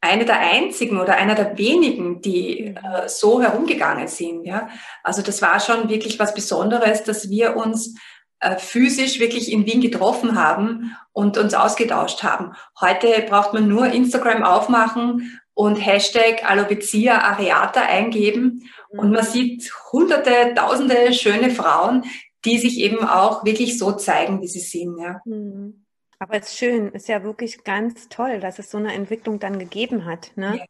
eine 0.00 0.24
der 0.24 0.38
einzigen 0.38 1.00
oder 1.00 1.16
einer 1.16 1.34
der 1.34 1.58
wenigen, 1.58 2.20
die 2.20 2.70
mhm. 2.70 2.76
äh, 2.76 3.08
so 3.08 3.42
herumgegangen 3.42 4.08
sind. 4.08 4.44
Ja. 4.44 4.68
Also 5.02 5.22
das 5.22 5.42
war 5.42 5.60
schon 5.60 5.88
wirklich 5.88 6.18
was 6.18 6.34
Besonderes, 6.34 7.02
dass 7.02 7.28
wir 7.28 7.56
uns 7.56 7.94
äh, 8.40 8.56
physisch 8.56 9.18
wirklich 9.18 9.50
in 9.50 9.66
Wien 9.66 9.80
getroffen 9.80 10.40
haben 10.40 10.96
und 11.12 11.36
uns 11.38 11.54
ausgetauscht 11.54 12.22
haben. 12.22 12.52
Heute 12.80 13.08
braucht 13.28 13.52
man 13.52 13.68
nur 13.68 13.86
Instagram 13.86 14.44
aufmachen 14.44 15.40
und 15.54 15.74
Hashtag 15.74 16.48
Alopecia 16.48 17.18
areata 17.18 17.82
eingeben 17.82 18.70
und 18.90 19.10
man 19.10 19.24
mhm. 19.24 19.28
sieht 19.28 19.72
hunderte, 19.92 20.54
tausende 20.54 21.12
schöne 21.12 21.50
Frauen, 21.50 22.04
die 22.44 22.58
sich 22.58 22.78
eben 22.78 23.04
auch 23.04 23.44
wirklich 23.44 23.78
so 23.78 23.92
zeigen, 23.92 24.40
wie 24.40 24.46
sie 24.46 24.60
sind. 24.60 24.98
Ja. 24.98 25.20
Mhm. 25.24 25.84
Aber 26.20 26.34
es 26.34 26.48
ist 26.48 26.58
schön, 26.58 26.88
ist 26.88 27.08
ja 27.08 27.22
wirklich 27.22 27.62
ganz 27.62 28.08
toll, 28.08 28.40
dass 28.40 28.58
es 28.58 28.70
so 28.70 28.78
eine 28.78 28.92
Entwicklung 28.92 29.38
dann 29.38 29.58
gegeben 29.58 30.04
hat. 30.04 30.32
Ne? 30.36 30.56
Ja. 30.58 30.64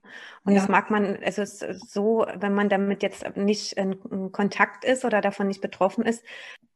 Und 0.44 0.52
ja. 0.52 0.60
das 0.60 0.68
mag 0.68 0.90
man, 0.90 1.18
also 1.24 1.40
es 1.40 1.62
ist 1.62 1.90
so, 1.90 2.26
wenn 2.36 2.54
man 2.54 2.68
damit 2.68 3.02
jetzt 3.02 3.36
nicht 3.36 3.72
in 3.72 4.30
Kontakt 4.30 4.84
ist 4.84 5.06
oder 5.06 5.22
davon 5.22 5.48
nicht 5.48 5.62
betroffen 5.62 6.04
ist, 6.04 6.22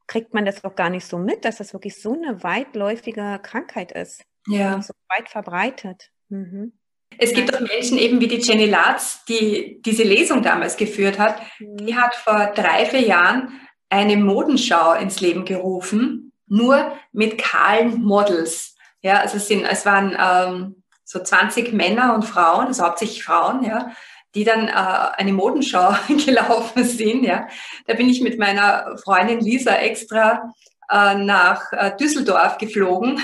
kriegt 0.07 0.33
man 0.33 0.47
das 0.47 0.65
auch 0.65 0.75
gar 0.75 0.91
nicht 0.91 1.07
so 1.07 1.19
mit, 1.19 1.45
dass 1.45 1.59
das 1.59 1.75
wirklich 1.75 2.01
so 2.01 2.15
eine 2.15 2.43
weitläufige 2.43 3.39
Krankheit 3.43 3.93
ist. 3.93 4.23
Ja. 4.47 4.81
So 4.81 4.95
weit 5.09 5.29
verbreitet. 5.29 6.11
Mhm. 6.31 6.73
Es 7.19 7.35
gibt 7.35 7.55
auch 7.55 7.61
Menschen 7.61 7.99
eben 7.99 8.21
wie 8.21 8.29
die 8.29 8.41
Jenny 8.41 8.67
Latz, 8.67 9.25
die 9.27 9.83
diese 9.83 10.03
Lesung 10.03 10.43
damals 10.43 10.79
geführt 10.79 11.19
hat. 11.19 11.43
Mhm. 11.59 11.77
Die 11.77 11.95
hat 11.95 12.15
vor 12.15 12.53
drei, 12.55 12.87
vier 12.87 13.03
Jahren 13.03 13.61
eine 13.91 14.17
Modenschau 14.17 14.95
ins 14.95 15.21
Leben 15.21 15.45
gerufen, 15.45 16.32
nur 16.47 16.93
mit 17.13 17.39
kahlen 17.39 18.03
Models. 18.03 18.77
Ja, 19.01 19.21
also 19.21 19.37
es, 19.37 19.49
sind, 19.49 19.65
es 19.65 19.85
waren 19.85 20.17
ähm, 20.19 20.83
so 21.05 21.21
20 21.21 21.73
Männer 21.73 22.15
und 22.15 22.25
Frauen, 22.25 22.69
also 22.69 22.85
hauptsächlich 22.85 23.25
Frauen, 23.25 23.65
ja, 23.65 23.91
die 24.35 24.45
dann 24.45 24.69
äh, 24.69 24.73
eine 24.73 25.33
Modenschau 25.33 25.95
gelaufen 26.09 26.85
sind. 26.85 27.25
Ja. 27.25 27.49
Da 27.87 27.95
bin 27.95 28.09
ich 28.09 28.21
mit 28.21 28.39
meiner 28.39 28.97
Freundin 29.03 29.41
Lisa 29.41 29.75
extra 29.75 30.53
äh, 30.91 31.15
nach 31.15 31.73
äh, 31.73 31.97
Düsseldorf 31.97 32.59
geflogen, 32.59 33.21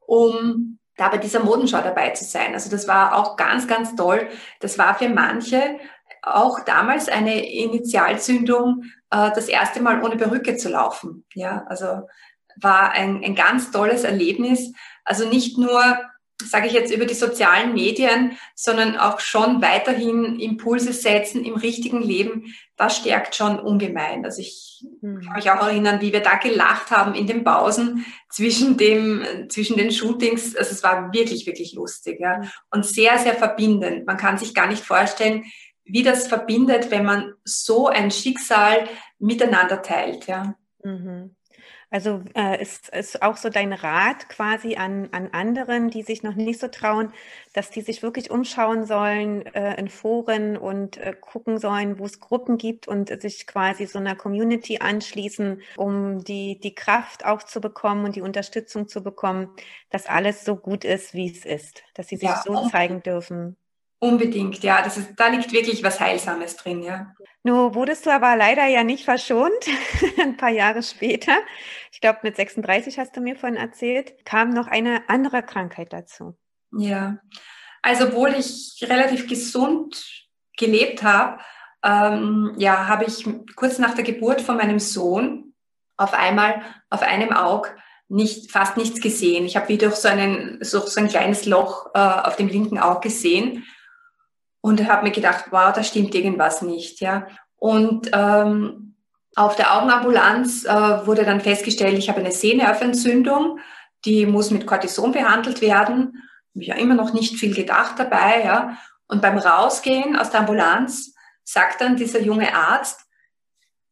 um 0.00 0.78
da 0.96 1.08
bei 1.08 1.18
dieser 1.18 1.40
Modenschau 1.40 1.80
dabei 1.80 2.10
zu 2.10 2.24
sein. 2.24 2.54
Also 2.54 2.70
das 2.70 2.86
war 2.86 3.16
auch 3.16 3.36
ganz, 3.36 3.66
ganz 3.66 3.96
toll. 3.96 4.28
Das 4.60 4.78
war 4.78 4.94
für 4.94 5.08
manche 5.08 5.78
auch 6.22 6.60
damals 6.60 7.08
eine 7.08 7.44
Initialzündung, 7.44 8.84
äh, 9.10 9.30
das 9.34 9.48
erste 9.48 9.82
Mal 9.82 10.02
ohne 10.02 10.16
Perücke 10.16 10.56
zu 10.56 10.68
laufen. 10.68 11.24
Ja, 11.34 11.64
also 11.66 12.08
war 12.56 12.92
ein, 12.92 13.22
ein 13.24 13.34
ganz 13.34 13.70
tolles 13.70 14.04
Erlebnis. 14.04 14.72
Also 15.04 15.28
nicht 15.28 15.58
nur 15.58 15.82
sage 16.48 16.66
ich 16.66 16.72
jetzt 16.72 16.92
über 16.92 17.04
die 17.04 17.14
sozialen 17.14 17.74
Medien, 17.74 18.36
sondern 18.54 18.96
auch 18.96 19.20
schon 19.20 19.62
weiterhin 19.62 20.38
Impulse 20.38 20.92
setzen 20.92 21.44
im 21.44 21.54
richtigen 21.54 22.02
Leben, 22.02 22.54
das 22.76 22.96
stärkt 22.96 23.34
schon 23.34 23.58
ungemein. 23.58 24.24
Also 24.24 24.40
ich 24.40 24.84
hm. 25.00 25.20
kann 25.20 25.34
mich 25.34 25.50
auch 25.50 25.66
erinnern, 25.66 26.00
wie 26.00 26.12
wir 26.12 26.20
da 26.20 26.36
gelacht 26.36 26.90
haben 26.90 27.14
in 27.14 27.26
den 27.26 27.44
Pausen 27.44 28.04
zwischen 28.30 28.76
dem, 28.76 29.48
zwischen 29.48 29.76
den 29.76 29.92
Shootings. 29.92 30.56
Also 30.56 30.72
es 30.72 30.82
war 30.82 31.12
wirklich, 31.12 31.46
wirklich 31.46 31.74
lustig, 31.74 32.20
ja. 32.20 32.40
Und 32.70 32.86
sehr, 32.86 33.18
sehr 33.18 33.34
verbindend. 33.34 34.06
Man 34.06 34.16
kann 34.16 34.38
sich 34.38 34.54
gar 34.54 34.66
nicht 34.66 34.84
vorstellen, 34.84 35.44
wie 35.84 36.02
das 36.02 36.28
verbindet, 36.28 36.90
wenn 36.90 37.04
man 37.04 37.34
so 37.44 37.88
ein 37.88 38.10
Schicksal 38.10 38.88
miteinander 39.18 39.82
teilt, 39.82 40.26
ja. 40.26 40.54
Mhm. 40.82 41.36
Also 41.92 42.22
äh, 42.34 42.62
ist, 42.62 42.88
ist 42.88 43.20
auch 43.20 43.36
so 43.36 43.50
dein 43.50 43.74
Rat 43.74 44.30
quasi 44.30 44.76
an, 44.76 45.10
an 45.12 45.28
anderen, 45.32 45.90
die 45.90 46.02
sich 46.02 46.22
noch 46.22 46.36
nicht 46.36 46.58
so 46.58 46.68
trauen, 46.68 47.12
dass 47.52 47.68
die 47.68 47.82
sich 47.82 48.02
wirklich 48.02 48.30
umschauen 48.30 48.86
sollen 48.86 49.44
äh, 49.54 49.78
in 49.78 49.90
Foren 49.90 50.56
und 50.56 50.96
äh, 50.96 51.14
gucken 51.20 51.58
sollen, 51.58 51.98
wo 51.98 52.06
es 52.06 52.18
Gruppen 52.18 52.56
gibt 52.56 52.88
und 52.88 53.10
sich 53.20 53.46
quasi 53.46 53.84
so 53.84 53.98
einer 53.98 54.16
Community 54.16 54.78
anschließen, 54.78 55.60
um 55.76 56.24
die, 56.24 56.58
die 56.60 56.74
Kraft 56.74 57.26
auch 57.26 57.42
zu 57.42 57.60
bekommen 57.60 58.06
und 58.06 58.16
die 58.16 58.22
Unterstützung 58.22 58.88
zu 58.88 59.02
bekommen, 59.02 59.50
dass 59.90 60.06
alles 60.06 60.46
so 60.46 60.56
gut 60.56 60.86
ist, 60.86 61.12
wie 61.12 61.30
es 61.30 61.44
ist, 61.44 61.82
dass 61.92 62.08
sie 62.08 62.16
sich 62.16 62.30
ja. 62.30 62.42
so 62.42 62.70
zeigen 62.70 63.02
dürfen. 63.02 63.58
Unbedingt, 64.02 64.64
ja. 64.64 64.82
Das 64.82 64.98
ist, 64.98 65.10
da 65.16 65.28
liegt 65.28 65.52
wirklich 65.52 65.84
was 65.84 66.00
Heilsames 66.00 66.56
drin, 66.56 66.82
ja. 66.82 67.14
Nur 67.44 67.76
wurdest 67.76 68.04
du 68.04 68.10
aber 68.10 68.34
leider 68.34 68.66
ja 68.66 68.82
nicht 68.82 69.04
verschont, 69.04 69.52
ein 70.20 70.36
paar 70.36 70.50
Jahre 70.50 70.82
später. 70.82 71.38
Ich 71.92 72.00
glaube, 72.00 72.18
mit 72.24 72.34
36 72.34 72.98
hast 72.98 73.16
du 73.16 73.20
mir 73.20 73.36
vorhin 73.36 73.56
erzählt, 73.56 74.24
kam 74.24 74.50
noch 74.50 74.66
eine 74.66 75.08
andere 75.08 75.44
Krankheit 75.44 75.92
dazu. 75.92 76.36
Ja, 76.76 77.18
also 77.80 78.06
obwohl 78.08 78.30
ich 78.30 78.76
relativ 78.82 79.28
gesund 79.28 80.04
gelebt 80.56 81.04
habe, 81.04 81.40
ähm, 81.84 82.54
ja, 82.56 82.88
habe 82.88 83.04
ich 83.04 83.24
kurz 83.54 83.78
nach 83.78 83.94
der 83.94 84.04
Geburt 84.04 84.40
von 84.40 84.56
meinem 84.56 84.80
Sohn 84.80 85.54
auf 85.96 86.12
einmal 86.12 86.62
auf 86.90 87.02
einem 87.02 87.32
Auge 87.32 87.68
nicht, 88.08 88.50
fast 88.50 88.76
nichts 88.76 89.00
gesehen. 89.00 89.46
Ich 89.46 89.54
habe 89.54 89.68
wie 89.68 89.78
durch 89.78 89.94
so, 89.94 90.08
einen, 90.08 90.58
so, 90.60 90.80
so 90.80 90.98
ein 90.98 91.08
kleines 91.08 91.46
Loch 91.46 91.86
äh, 91.94 92.00
auf 92.00 92.34
dem 92.34 92.48
linken 92.48 92.80
Auge 92.80 93.08
gesehen 93.08 93.64
und 94.62 94.88
habe 94.88 95.04
mir 95.04 95.10
gedacht, 95.10 95.46
wow, 95.50 95.72
da 95.72 95.82
stimmt 95.82 96.14
irgendwas 96.14 96.62
nicht, 96.62 97.00
ja. 97.00 97.26
Und 97.56 98.10
ähm, 98.14 98.94
auf 99.36 99.56
der 99.56 99.76
Augenambulanz 99.76 100.64
äh, 100.64 101.06
wurde 101.06 101.24
dann 101.24 101.40
festgestellt, 101.40 101.98
ich 101.98 102.08
habe 102.08 102.20
eine 102.20 102.32
Sehnerventzündung, 102.32 103.58
die 104.04 104.24
muss 104.24 104.50
mit 104.50 104.66
Cortison 104.66 105.12
behandelt 105.12 105.60
werden. 105.60 106.22
Ich 106.54 106.68
ja 106.68 106.76
immer 106.76 106.94
noch 106.94 107.12
nicht 107.12 107.36
viel 107.36 107.54
gedacht 107.54 107.98
dabei, 107.98 108.44
ja. 108.44 108.78
Und 109.08 109.20
beim 109.20 109.36
Rausgehen 109.36 110.16
aus 110.16 110.30
der 110.30 110.40
Ambulanz 110.40 111.14
sagt 111.44 111.80
dann 111.80 111.96
dieser 111.96 112.20
junge 112.20 112.54
Arzt, 112.54 113.00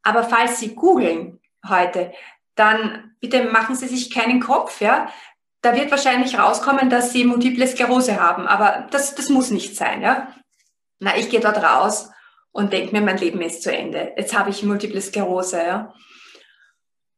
aber 0.02 0.24
falls 0.24 0.60
Sie 0.60 0.74
googeln 0.74 1.40
heute, 1.68 2.12
dann 2.54 3.14
bitte 3.20 3.44
machen 3.44 3.74
Sie 3.74 3.88
sich 3.88 4.14
keinen 4.14 4.40
Kopf, 4.40 4.80
ja. 4.80 5.08
Da 5.62 5.74
wird 5.74 5.90
wahrscheinlich 5.90 6.38
rauskommen, 6.38 6.90
dass 6.90 7.12
Sie 7.12 7.24
Multiple 7.24 7.66
Sklerose 7.66 8.20
haben, 8.20 8.46
aber 8.46 8.86
das, 8.90 9.14
das 9.14 9.28
muss 9.30 9.50
nicht 9.50 9.76
sein, 9.76 10.00
ja. 10.00 10.28
Na, 11.00 11.16
ich 11.16 11.30
gehe 11.30 11.40
dort 11.40 11.56
raus 11.56 12.10
und 12.52 12.72
denke 12.72 12.92
mir, 12.92 13.00
mein 13.00 13.18
Leben 13.18 13.40
ist 13.40 13.62
zu 13.62 13.72
Ende. 13.72 14.12
Jetzt 14.16 14.36
habe 14.36 14.50
ich 14.50 14.62
Multiple 14.62 15.00
Sklerose. 15.00 15.58
Ja. 15.58 15.94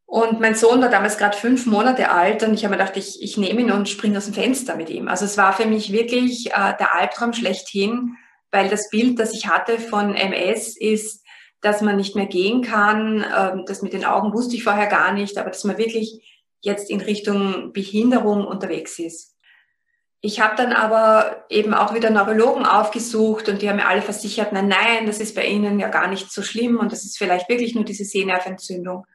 Und 0.05 0.39
mein 0.39 0.55
Sohn 0.55 0.81
war 0.81 0.89
damals 0.89 1.17
gerade 1.17 1.35
fünf 1.35 1.65
Monate 1.65 2.11
alt 2.11 2.43
und 2.43 2.53
ich 2.53 2.63
habe 2.63 2.75
mir 2.75 2.79
gedacht, 2.79 2.97
ich, 2.97 3.21
ich 3.21 3.37
nehme 3.37 3.61
ihn 3.61 3.71
und 3.71 3.89
springe 3.89 4.17
aus 4.17 4.25
dem 4.25 4.33
Fenster 4.33 4.75
mit 4.75 4.89
ihm. 4.89 5.07
Also 5.07 5.25
es 5.25 5.37
war 5.37 5.53
für 5.53 5.65
mich 5.65 5.91
wirklich 5.91 6.51
äh, 6.51 6.73
der 6.79 6.95
Albtraum 6.95 7.33
schlechthin, 7.33 8.15
weil 8.51 8.69
das 8.69 8.89
Bild, 8.89 9.19
das 9.19 9.33
ich 9.33 9.47
hatte 9.47 9.79
von 9.79 10.13
MS 10.13 10.77
ist, 10.77 11.23
dass 11.61 11.81
man 11.81 11.95
nicht 11.95 12.15
mehr 12.15 12.27
gehen 12.27 12.61
kann. 12.61 13.25
Ähm, 13.35 13.63
das 13.65 13.81
mit 13.81 13.93
den 13.93 14.05
Augen 14.05 14.33
wusste 14.33 14.55
ich 14.55 14.63
vorher 14.63 14.87
gar 14.87 15.13
nicht, 15.13 15.37
aber 15.37 15.49
dass 15.49 15.63
man 15.63 15.77
wirklich 15.77 16.21
jetzt 16.61 16.89
in 16.89 17.01
Richtung 17.01 17.73
Behinderung 17.73 18.45
unterwegs 18.45 18.99
ist. 18.99 19.32
Ich 20.25 20.39
habe 20.39 20.55
dann 20.55 20.71
aber 20.71 21.43
eben 21.49 21.73
auch 21.73 21.93
wieder 21.93 22.09
Neurologen 22.09 22.65
aufgesucht 22.65 23.49
und 23.49 23.61
die 23.61 23.67
haben 23.67 23.75
mir 23.75 23.89
alle 23.89 24.01
versichert, 24.01 24.53
nein, 24.53 24.69
nein, 24.69 25.05
das 25.05 25.19
ist 25.19 25.35
bei 25.35 25.45
Ihnen 25.45 25.81
ja 25.81 25.89
gar 25.89 26.07
nicht 26.07 26.31
so 26.31 26.41
schlimm 26.41 26.79
und 26.79 26.93
das 26.93 27.03
ist 27.03 27.17
vielleicht 27.17 27.49
wirklich 27.49 27.75
nur 27.75 27.83
diese 27.83 28.05
Sehnerventzündung. 28.05 29.05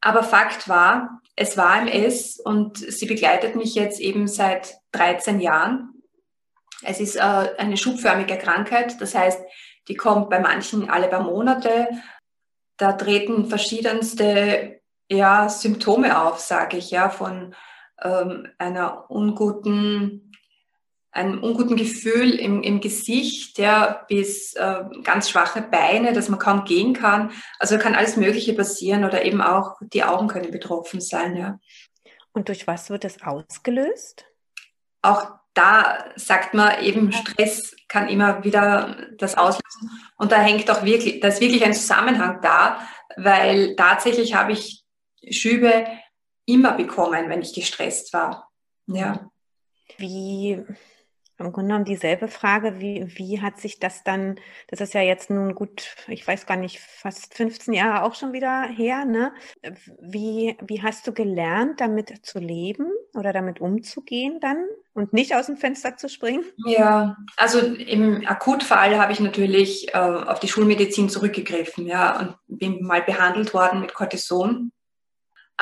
Aber 0.00 0.22
Fakt 0.22 0.68
war, 0.68 1.20
es 1.34 1.56
war 1.56 1.82
MS 1.82 2.38
und 2.38 2.78
sie 2.78 3.06
begleitet 3.06 3.56
mich 3.56 3.74
jetzt 3.74 3.98
eben 3.98 4.28
seit 4.28 4.76
13 4.92 5.40
Jahren. 5.40 5.90
Es 6.84 7.00
ist 7.00 7.16
äh, 7.16 7.20
eine 7.20 7.76
schubförmige 7.76 8.38
Krankheit, 8.38 9.00
das 9.00 9.16
heißt, 9.16 9.40
die 9.88 9.96
kommt 9.96 10.30
bei 10.30 10.38
manchen 10.38 10.88
alle 10.88 11.08
paar 11.08 11.24
Monate. 11.24 11.88
Da 12.76 12.92
treten 12.92 13.46
verschiedenste 13.46 14.82
ja, 15.10 15.48
Symptome 15.48 16.16
auf, 16.22 16.38
sage 16.38 16.76
ich, 16.76 16.92
ja, 16.92 17.10
von 17.10 17.56
ähm, 18.02 18.48
einer 18.58 19.10
unguten, 19.10 20.32
einem 21.10 21.42
unguten 21.42 21.76
Gefühl 21.76 22.32
im, 22.38 22.62
im 22.62 22.80
Gesicht, 22.80 23.58
ja, 23.58 24.04
bis 24.08 24.54
äh, 24.54 24.84
ganz 25.02 25.30
schwache 25.30 25.62
Beine, 25.62 26.12
dass 26.12 26.28
man 26.28 26.38
kaum 26.38 26.64
gehen 26.64 26.94
kann. 26.94 27.30
Also 27.58 27.78
kann 27.78 27.94
alles 27.94 28.16
Mögliche 28.16 28.54
passieren 28.54 29.04
oder 29.04 29.24
eben 29.24 29.42
auch 29.42 29.76
die 29.80 30.04
Augen 30.04 30.28
können 30.28 30.50
betroffen 30.50 31.00
sein, 31.00 31.36
ja. 31.36 31.58
Und 32.32 32.48
durch 32.48 32.66
was 32.66 32.88
wird 32.88 33.04
das 33.04 33.22
ausgelöst? 33.22 34.24
Auch 35.02 35.32
da 35.54 36.04
sagt 36.16 36.54
man 36.54 36.82
eben, 36.82 37.12
Stress 37.12 37.76
kann 37.88 38.08
immer 38.08 38.42
wieder 38.42 38.96
das 39.18 39.36
auslösen. 39.36 39.90
Und 40.16 40.32
da 40.32 40.40
hängt 40.40 40.70
auch 40.70 40.82
wirklich, 40.82 41.20
da 41.20 41.28
ist 41.28 41.40
wirklich 41.42 41.64
ein 41.64 41.74
Zusammenhang 41.74 42.40
da, 42.40 42.80
weil 43.16 43.76
tatsächlich 43.76 44.34
habe 44.34 44.52
ich 44.52 44.82
Schübe 45.30 45.86
immer 46.46 46.72
bekommen, 46.72 47.28
wenn 47.28 47.42
ich 47.42 47.54
gestresst 47.54 48.12
war. 48.12 48.50
Ja. 48.86 49.30
Wie, 49.98 50.64
im 51.38 51.52
Grunde 51.52 51.68
genommen 51.68 51.84
dieselbe 51.84 52.28
Frage, 52.28 52.80
wie, 52.80 53.06
wie 53.16 53.40
hat 53.40 53.58
sich 53.60 53.78
das 53.78 54.04
dann, 54.04 54.36
das 54.68 54.80
ist 54.80 54.94
ja 54.94 55.00
jetzt 55.00 55.30
nun 55.30 55.54
gut, 55.54 55.96
ich 56.08 56.26
weiß 56.26 56.46
gar 56.46 56.56
nicht, 56.56 56.78
fast 56.78 57.34
15 57.34 57.74
Jahre 57.74 58.04
auch 58.04 58.14
schon 58.14 58.32
wieder 58.32 58.62
her, 58.62 59.04
ne? 59.04 59.32
Wie, 60.00 60.56
wie 60.64 60.82
hast 60.82 61.06
du 61.06 61.12
gelernt, 61.12 61.80
damit 61.80 62.24
zu 62.24 62.38
leben 62.38 62.86
oder 63.14 63.32
damit 63.32 63.60
umzugehen 63.60 64.38
dann 64.40 64.64
und 64.94 65.12
nicht 65.12 65.34
aus 65.34 65.46
dem 65.46 65.56
Fenster 65.56 65.96
zu 65.96 66.08
springen? 66.08 66.44
Ja, 66.66 67.16
also 67.36 67.58
im 67.58 68.26
Akutfall 68.26 68.98
habe 68.98 69.12
ich 69.12 69.20
natürlich 69.20 69.94
äh, 69.94 69.98
auf 69.98 70.40
die 70.40 70.48
Schulmedizin 70.48 71.08
zurückgegriffen, 71.08 71.86
ja, 71.86 72.18
und 72.20 72.36
bin 72.46 72.84
mal 72.84 73.02
behandelt 73.02 73.52
worden 73.54 73.80
mit 73.80 73.94
Cortison. 73.94 74.72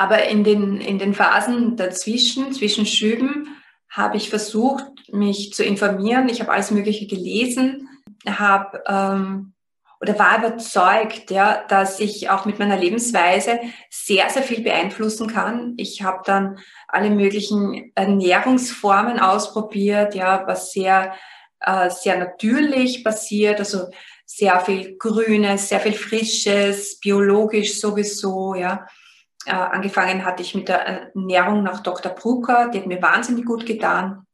Aber 0.01 0.23
in 0.23 0.43
den, 0.43 0.81
in 0.81 0.97
den 0.97 1.13
Phasen 1.13 1.75
dazwischen, 1.75 2.53
zwischen 2.53 2.87
Schüben, 2.87 3.55
habe 3.87 4.17
ich 4.17 4.31
versucht, 4.31 4.83
mich 5.11 5.53
zu 5.53 5.63
informieren. 5.63 6.27
Ich 6.27 6.41
habe 6.41 6.51
alles 6.51 6.71
Mögliche 6.71 7.05
gelesen, 7.05 7.87
habe 8.27 8.81
ähm, 8.87 9.53
oder 9.99 10.17
war 10.17 10.39
überzeugt, 10.39 11.29
ja, 11.29 11.63
dass 11.67 11.99
ich 11.99 12.31
auch 12.31 12.45
mit 12.45 12.57
meiner 12.57 12.77
Lebensweise 12.77 13.59
sehr, 13.91 14.27
sehr 14.31 14.41
viel 14.41 14.63
beeinflussen 14.63 15.27
kann. 15.27 15.75
Ich 15.77 16.01
habe 16.01 16.23
dann 16.25 16.57
alle 16.87 17.11
möglichen 17.11 17.91
Ernährungsformen 17.93 19.19
ausprobiert, 19.19 20.15
ja, 20.15 20.47
was 20.47 20.71
sehr, 20.71 21.13
äh, 21.59 21.91
sehr 21.91 22.17
natürlich 22.17 23.03
passiert, 23.03 23.59
also 23.59 23.85
sehr 24.25 24.59
viel 24.61 24.97
Grünes, 24.97 25.69
sehr 25.69 25.79
viel 25.79 25.93
Frisches, 25.93 26.99
biologisch 26.99 27.79
sowieso, 27.79 28.55
ja. 28.55 28.87
Äh, 29.45 29.53
angefangen 29.53 30.25
hatte 30.25 30.43
ich 30.43 30.55
mit 30.55 30.67
der 30.67 30.85
Ernährung 30.85 31.63
nach 31.63 31.81
Dr. 31.81 32.13
Brucker, 32.13 32.69
die 32.69 32.79
hat 32.79 32.87
mir 32.87 33.01
wahnsinnig 33.01 33.45
gut 33.45 33.65
getan. 33.65 34.25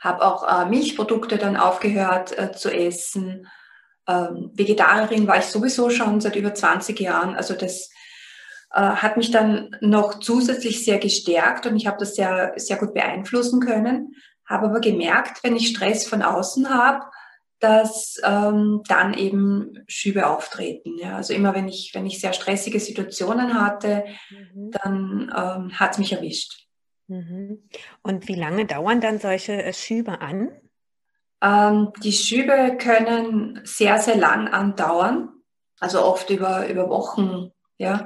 Habe 0.00 0.24
auch 0.24 0.46
äh, 0.46 0.68
Milchprodukte 0.68 1.38
dann 1.38 1.56
aufgehört 1.56 2.36
äh, 2.38 2.52
zu 2.52 2.72
essen. 2.72 3.48
Ähm, 4.06 4.50
Vegetarierin 4.54 5.26
war 5.26 5.38
ich 5.38 5.46
sowieso 5.46 5.90
schon 5.90 6.20
seit 6.20 6.36
über 6.36 6.54
20 6.54 6.98
Jahren. 7.00 7.34
Also 7.36 7.54
das 7.54 7.90
äh, 8.72 8.80
hat 8.80 9.16
mich 9.16 9.30
dann 9.30 9.74
noch 9.80 10.20
zusätzlich 10.20 10.84
sehr 10.84 10.98
gestärkt 10.98 11.66
und 11.66 11.76
ich 11.76 11.86
habe 11.86 11.98
das 11.98 12.14
sehr, 12.14 12.52
sehr 12.56 12.76
gut 12.76 12.92
beeinflussen 12.92 13.60
können. 13.60 14.14
Habe 14.46 14.66
aber 14.66 14.80
gemerkt, 14.80 15.42
wenn 15.42 15.56
ich 15.56 15.68
Stress 15.68 16.06
von 16.06 16.22
außen 16.22 16.68
habe, 16.68 17.06
dass 17.64 18.20
ähm, 18.22 18.82
dann 18.88 19.14
eben 19.14 19.82
Schübe 19.86 20.26
auftreten. 20.26 20.98
Ja. 20.98 21.16
Also 21.16 21.32
immer 21.32 21.54
wenn 21.54 21.66
ich, 21.66 21.92
wenn 21.94 22.04
ich 22.04 22.20
sehr 22.20 22.34
stressige 22.34 22.78
Situationen 22.78 23.58
hatte, 23.58 24.04
mhm. 24.28 24.70
dann 24.70 25.32
ähm, 25.34 25.80
hat 25.80 25.92
es 25.92 25.98
mich 25.98 26.12
erwischt. 26.12 26.66
Mhm. 27.06 27.66
Und 28.02 28.28
wie 28.28 28.34
lange 28.34 28.66
dauern 28.66 29.00
dann 29.00 29.18
solche 29.18 29.62
äh, 29.62 29.72
Schübe 29.72 30.20
an? 30.20 30.50
Ähm, 31.40 31.88
die 32.02 32.12
Schübe 32.12 32.76
können 32.78 33.62
sehr, 33.64 33.98
sehr 33.98 34.16
lang 34.16 34.48
andauern, 34.48 35.30
also 35.80 36.04
oft 36.04 36.28
über, 36.28 36.68
über 36.68 36.90
Wochen. 36.90 37.50
Ja. 37.78 38.04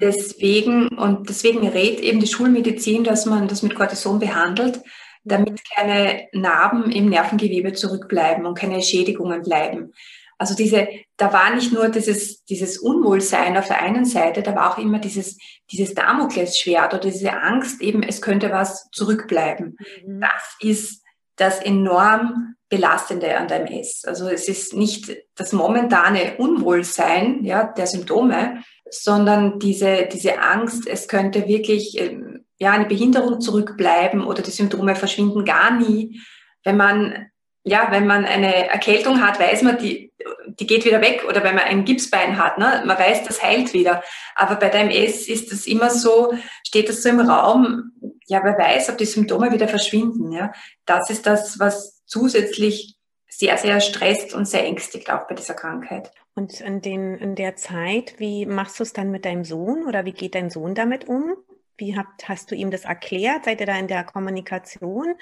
Deswegen, 0.00 0.88
und 0.88 1.28
deswegen 1.28 1.68
rät 1.68 2.00
eben 2.00 2.20
die 2.20 2.26
Schulmedizin, 2.26 3.04
dass 3.04 3.26
man 3.26 3.46
das 3.46 3.62
mit 3.62 3.74
Cortison 3.74 4.18
behandelt, 4.18 4.80
damit 5.26 5.62
keine 5.74 6.28
Narben 6.32 6.90
im 6.90 7.08
Nervengewebe 7.08 7.72
zurückbleiben 7.72 8.46
und 8.46 8.58
keine 8.58 8.82
Schädigungen 8.82 9.42
bleiben. 9.42 9.92
Also 10.38 10.54
diese, 10.54 10.88
da 11.16 11.32
war 11.32 11.54
nicht 11.54 11.72
nur 11.72 11.88
dieses, 11.88 12.44
dieses 12.44 12.78
Unwohlsein 12.78 13.56
auf 13.56 13.68
der 13.68 13.80
einen 13.80 14.04
Seite, 14.04 14.42
da 14.42 14.54
war 14.54 14.72
auch 14.72 14.78
immer 14.78 14.98
dieses, 14.98 15.38
dieses 15.70 15.94
Damoklesschwert 15.94 16.92
oder 16.92 17.10
diese 17.10 17.32
Angst 17.32 17.80
eben, 17.80 18.02
es 18.02 18.20
könnte 18.20 18.50
was 18.50 18.90
zurückbleiben. 18.90 19.76
Mhm. 20.04 20.20
Das 20.20 20.56
ist 20.60 21.02
das 21.36 21.60
enorm 21.60 22.54
Belastende 22.68 23.36
an 23.36 23.48
der 23.48 23.60
MS. 23.60 24.04
Also 24.06 24.28
es 24.28 24.48
ist 24.48 24.74
nicht 24.74 25.16
das 25.36 25.52
momentane 25.52 26.36
Unwohlsein, 26.38 27.44
ja, 27.44 27.64
der 27.64 27.86
Symptome, 27.86 28.62
sondern 28.90 29.58
diese, 29.58 30.08
diese 30.12 30.40
Angst, 30.40 30.86
es 30.86 31.08
könnte 31.08 31.46
wirklich, 31.46 31.98
ähm, 32.00 32.35
ja, 32.58 32.72
eine 32.72 32.86
Behinderung 32.86 33.40
zurückbleiben 33.40 34.24
oder 34.24 34.42
die 34.42 34.50
Symptome 34.50 34.96
verschwinden 34.96 35.44
gar 35.44 35.72
nie. 35.72 36.20
Wenn 36.64 36.76
man, 36.76 37.30
ja, 37.64 37.88
wenn 37.90 38.06
man 38.06 38.24
eine 38.24 38.68
Erkältung 38.68 39.20
hat, 39.20 39.38
weiß 39.38 39.62
man, 39.62 39.78
die, 39.78 40.12
die 40.46 40.66
geht 40.66 40.84
wieder 40.84 41.00
weg 41.00 41.24
oder 41.28 41.44
wenn 41.44 41.54
man 41.54 41.64
ein 41.64 41.84
Gipsbein 41.84 42.38
hat, 42.38 42.58
ne, 42.58 42.82
man 42.86 42.98
weiß, 42.98 43.24
das 43.24 43.42
heilt 43.42 43.74
wieder. 43.74 44.02
Aber 44.34 44.56
bei 44.56 44.68
der 44.68 44.82
MS 44.82 45.28
ist 45.28 45.52
es 45.52 45.66
immer 45.66 45.90
so, 45.90 46.32
steht 46.66 46.88
das 46.88 47.02
so 47.02 47.08
im 47.08 47.20
Raum, 47.20 47.92
ja, 48.26 48.40
wer 48.42 48.58
weiß, 48.58 48.90
ob 48.90 48.98
die 48.98 49.04
Symptome 49.04 49.52
wieder 49.52 49.68
verschwinden, 49.68 50.32
ja. 50.32 50.52
Das 50.86 51.10
ist 51.10 51.26
das, 51.26 51.58
was 51.58 52.02
zusätzlich 52.06 52.96
sehr, 53.28 53.58
sehr 53.58 53.80
stresst 53.80 54.32
und 54.34 54.46
sehr 54.46 54.64
ängstigt 54.64 55.10
auch 55.10 55.28
bei 55.28 55.34
dieser 55.34 55.54
Krankheit. 55.54 56.10
Und 56.34 56.60
in, 56.60 56.80
den, 56.80 57.16
in 57.16 57.34
der 57.34 57.56
Zeit, 57.56 58.14
wie 58.18 58.46
machst 58.46 58.78
du 58.78 58.82
es 58.82 58.92
dann 58.92 59.10
mit 59.10 59.24
deinem 59.24 59.44
Sohn 59.44 59.86
oder 59.86 60.04
wie 60.04 60.12
geht 60.12 60.34
dein 60.34 60.50
Sohn 60.50 60.74
damit 60.74 61.06
um? 61.06 61.36
Wie 61.76 61.96
habt, 61.96 62.28
hast 62.28 62.50
du 62.50 62.54
ihm 62.54 62.70
das 62.70 62.84
erklärt? 62.84 63.44
Seid 63.44 63.60
ihr 63.60 63.66
da 63.66 63.78
in 63.78 63.88
der 63.88 64.04
Kommunikation? 64.04 65.14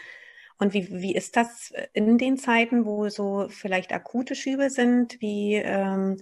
Und 0.59 0.73
wie, 0.73 0.88
wie 0.90 1.14
ist 1.14 1.37
das 1.37 1.73
in 1.93 2.17
den 2.19 2.38
Zeiten, 2.38 2.85
wo 2.87 3.09
so 3.09 3.49
vielleicht 3.49 3.93
akute 3.93 4.35
Schübe 4.35 4.71
sind? 4.71 5.21
Wie, 5.21 5.55
ähm, 5.57 6.17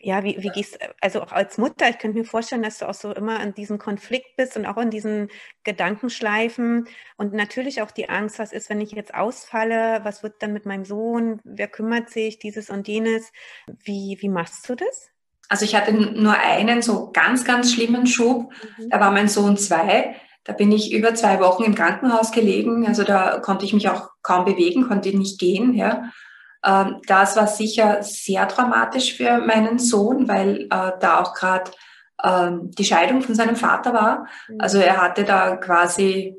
ja, 0.00 0.24
wie, 0.24 0.42
wie 0.42 0.48
gehst 0.48 0.78
also 1.00 1.22
auch 1.22 1.32
als 1.32 1.58
Mutter, 1.58 1.88
ich 1.88 1.98
könnte 1.98 2.18
mir 2.18 2.24
vorstellen, 2.24 2.62
dass 2.62 2.78
du 2.78 2.88
auch 2.88 2.94
so 2.94 3.12
immer 3.14 3.42
in 3.42 3.54
diesem 3.54 3.78
Konflikt 3.78 4.36
bist 4.36 4.56
und 4.56 4.66
auch 4.66 4.78
in 4.78 4.90
diesen 4.90 5.28
Gedankenschleifen 5.62 6.88
und 7.16 7.34
natürlich 7.34 7.82
auch 7.82 7.90
die 7.90 8.08
Angst, 8.08 8.38
was 8.38 8.52
ist, 8.52 8.70
wenn 8.70 8.80
ich 8.80 8.92
jetzt 8.92 9.14
ausfalle, 9.14 10.00
was 10.04 10.22
wird 10.22 10.42
dann 10.42 10.52
mit 10.52 10.66
meinem 10.66 10.84
Sohn, 10.84 11.40
wer 11.44 11.68
kümmert 11.68 12.10
sich, 12.10 12.38
dieses 12.38 12.70
und 12.70 12.88
jenes. 12.88 13.30
Wie, 13.66 14.16
wie 14.20 14.28
machst 14.28 14.68
du 14.68 14.74
das? 14.74 15.13
Also 15.48 15.64
ich 15.64 15.74
hatte 15.74 15.92
nur 15.92 16.34
einen 16.34 16.82
so 16.82 17.10
ganz, 17.12 17.44
ganz 17.44 17.72
schlimmen 17.72 18.06
Schub. 18.06 18.50
Mhm. 18.78 18.90
Da 18.90 19.00
war 19.00 19.10
mein 19.10 19.28
Sohn 19.28 19.56
zwei. 19.56 20.16
Da 20.44 20.52
bin 20.52 20.72
ich 20.72 20.92
über 20.92 21.14
zwei 21.14 21.40
Wochen 21.40 21.64
im 21.64 21.74
Krankenhaus 21.74 22.32
gelegen. 22.32 22.86
Also 22.86 23.02
da 23.02 23.38
konnte 23.40 23.64
ich 23.64 23.72
mich 23.72 23.88
auch 23.88 24.10
kaum 24.22 24.44
bewegen, 24.44 24.88
konnte 24.88 25.16
nicht 25.16 25.38
gehen. 25.38 25.74
Ja. 25.74 26.10
Ähm, 26.64 27.00
das 27.06 27.36
war 27.36 27.46
sicher 27.46 28.02
sehr 28.02 28.46
dramatisch 28.46 29.16
für 29.16 29.38
meinen 29.38 29.78
Sohn, 29.78 30.28
weil 30.28 30.62
äh, 30.70 30.92
da 31.00 31.20
auch 31.20 31.34
gerade 31.34 31.70
ähm, 32.22 32.70
die 32.72 32.84
Scheidung 32.84 33.22
von 33.22 33.34
seinem 33.34 33.56
Vater 33.56 33.92
war. 33.92 34.26
Mhm. 34.48 34.60
Also 34.60 34.78
er 34.78 35.00
hatte 35.00 35.24
da 35.24 35.56
quasi 35.56 36.36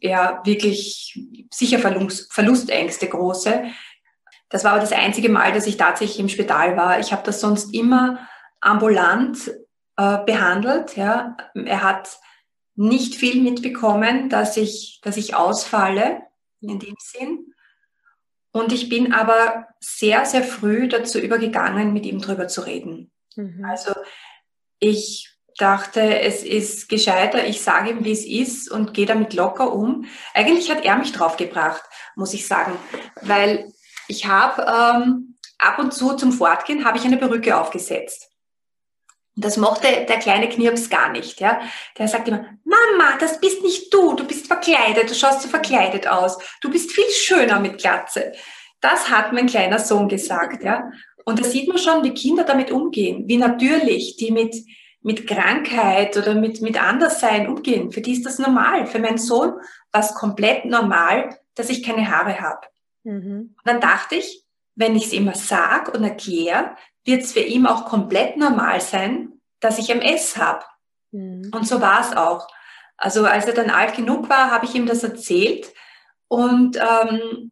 ja 0.00 0.40
wirklich 0.44 1.18
sicher 1.52 1.78
Verlust, 1.78 2.32
Verlustängste 2.32 3.08
große. 3.08 3.64
Das 4.50 4.64
war 4.64 4.72
aber 4.72 4.80
das 4.80 4.92
einzige 4.92 5.28
Mal, 5.28 5.52
dass 5.52 5.66
ich 5.66 5.76
tatsächlich 5.76 6.20
im 6.20 6.28
Spital 6.28 6.76
war. 6.76 7.00
Ich 7.00 7.12
habe 7.12 7.22
das 7.24 7.40
sonst 7.40 7.74
immer 7.74 8.18
ambulant 8.60 9.48
äh, 9.96 10.18
behandelt. 10.24 10.96
Ja. 10.96 11.36
Er 11.54 11.82
hat 11.82 12.18
nicht 12.74 13.14
viel 13.14 13.42
mitbekommen, 13.42 14.28
dass 14.28 14.56
ich, 14.56 15.00
dass 15.02 15.16
ich 15.16 15.34
ausfalle 15.34 16.22
in 16.60 16.78
dem 16.78 16.94
Sinn. 16.98 17.54
Und 18.52 18.72
ich 18.72 18.88
bin 18.88 19.12
aber 19.12 19.66
sehr, 19.80 20.24
sehr 20.24 20.42
früh 20.42 20.88
dazu 20.88 21.18
übergegangen, 21.18 21.92
mit 21.92 22.06
ihm 22.06 22.20
drüber 22.20 22.48
zu 22.48 22.62
reden. 22.62 23.10
Mhm. 23.36 23.64
Also 23.64 23.92
ich 24.78 25.36
dachte, 25.58 26.20
es 26.20 26.44
ist 26.44 26.88
gescheiter, 26.88 27.44
ich 27.46 27.62
sage 27.62 27.90
ihm, 27.90 28.04
wie 28.04 28.12
es 28.12 28.24
ist 28.24 28.70
und 28.70 28.94
gehe 28.94 29.06
damit 29.06 29.34
locker 29.34 29.72
um. 29.72 30.06
Eigentlich 30.32 30.70
hat 30.70 30.84
er 30.84 30.96
mich 30.96 31.12
draufgebracht, 31.12 31.82
muss 32.14 32.32
ich 32.32 32.46
sagen, 32.46 32.72
weil 33.22 33.72
ich 34.06 34.26
habe 34.26 34.62
ähm, 34.62 35.36
ab 35.58 35.78
und 35.78 35.92
zu 35.92 36.14
zum 36.14 36.32
Fortgehen 36.32 36.84
habe 36.84 36.96
ich 36.96 37.04
eine 37.04 37.16
Perücke 37.16 37.58
aufgesetzt. 37.58 38.27
Und 39.38 39.44
das 39.44 39.56
mochte 39.56 39.86
der 39.86 40.18
kleine 40.18 40.48
Knirps 40.48 40.90
gar 40.90 41.12
nicht. 41.12 41.38
Ja? 41.38 41.60
Der 41.96 42.08
sagt 42.08 42.26
immer, 42.26 42.44
Mama, 42.64 43.16
das 43.20 43.38
bist 43.40 43.62
nicht 43.62 43.94
du, 43.94 44.14
du 44.14 44.26
bist 44.26 44.48
verkleidet, 44.48 45.08
du 45.08 45.14
schaust 45.14 45.42
so 45.42 45.48
verkleidet 45.48 46.08
aus, 46.08 46.38
du 46.60 46.68
bist 46.68 46.90
viel 46.90 47.08
schöner 47.08 47.60
mit 47.60 47.78
Glatze. 47.78 48.32
Das 48.80 49.08
hat 49.10 49.32
mein 49.32 49.46
kleiner 49.46 49.78
Sohn 49.78 50.08
gesagt. 50.08 50.64
Ja? 50.64 50.90
Und 51.24 51.38
da 51.38 51.44
sieht 51.44 51.68
man 51.68 51.78
schon, 51.78 52.02
wie 52.02 52.14
Kinder 52.14 52.42
damit 52.42 52.72
umgehen, 52.72 53.28
wie 53.28 53.36
natürlich 53.36 54.16
die 54.16 54.32
mit, 54.32 54.56
mit 55.02 55.28
Krankheit 55.28 56.16
oder 56.16 56.34
mit, 56.34 56.60
mit 56.60 56.82
Anderssein 56.82 57.46
umgehen. 57.46 57.92
Für 57.92 58.00
die 58.00 58.14
ist 58.14 58.26
das 58.26 58.40
normal. 58.40 58.86
Für 58.86 58.98
meinen 58.98 59.18
Sohn 59.18 59.52
war 59.92 60.00
es 60.00 60.14
komplett 60.14 60.64
normal, 60.64 61.38
dass 61.54 61.70
ich 61.70 61.84
keine 61.84 62.10
Haare 62.10 62.40
habe. 62.40 62.66
Mhm. 63.04 63.54
Und 63.56 63.62
dann 63.62 63.80
dachte 63.80 64.16
ich, 64.16 64.47
wenn 64.78 64.94
ich 64.94 65.06
es 65.06 65.12
immer 65.12 65.34
sag 65.34 65.92
und 65.92 66.04
erkläre, 66.04 66.76
wird 67.04 67.22
es 67.22 67.32
für 67.32 67.40
ihn 67.40 67.66
auch 67.66 67.84
komplett 67.84 68.36
normal 68.36 68.80
sein, 68.80 69.32
dass 69.58 69.78
ich 69.78 69.90
MS 69.90 70.36
habe. 70.36 70.64
Mhm. 71.10 71.50
Und 71.52 71.66
so 71.66 71.80
war 71.80 72.00
es 72.00 72.16
auch. 72.16 72.46
Also 72.96 73.24
als 73.26 73.46
er 73.46 73.54
dann 73.54 73.70
alt 73.70 73.96
genug 73.96 74.28
war, 74.28 74.52
habe 74.52 74.66
ich 74.66 74.74
ihm 74.76 74.86
das 74.86 75.02
erzählt 75.02 75.72
und 76.28 76.76
ähm, 76.76 77.50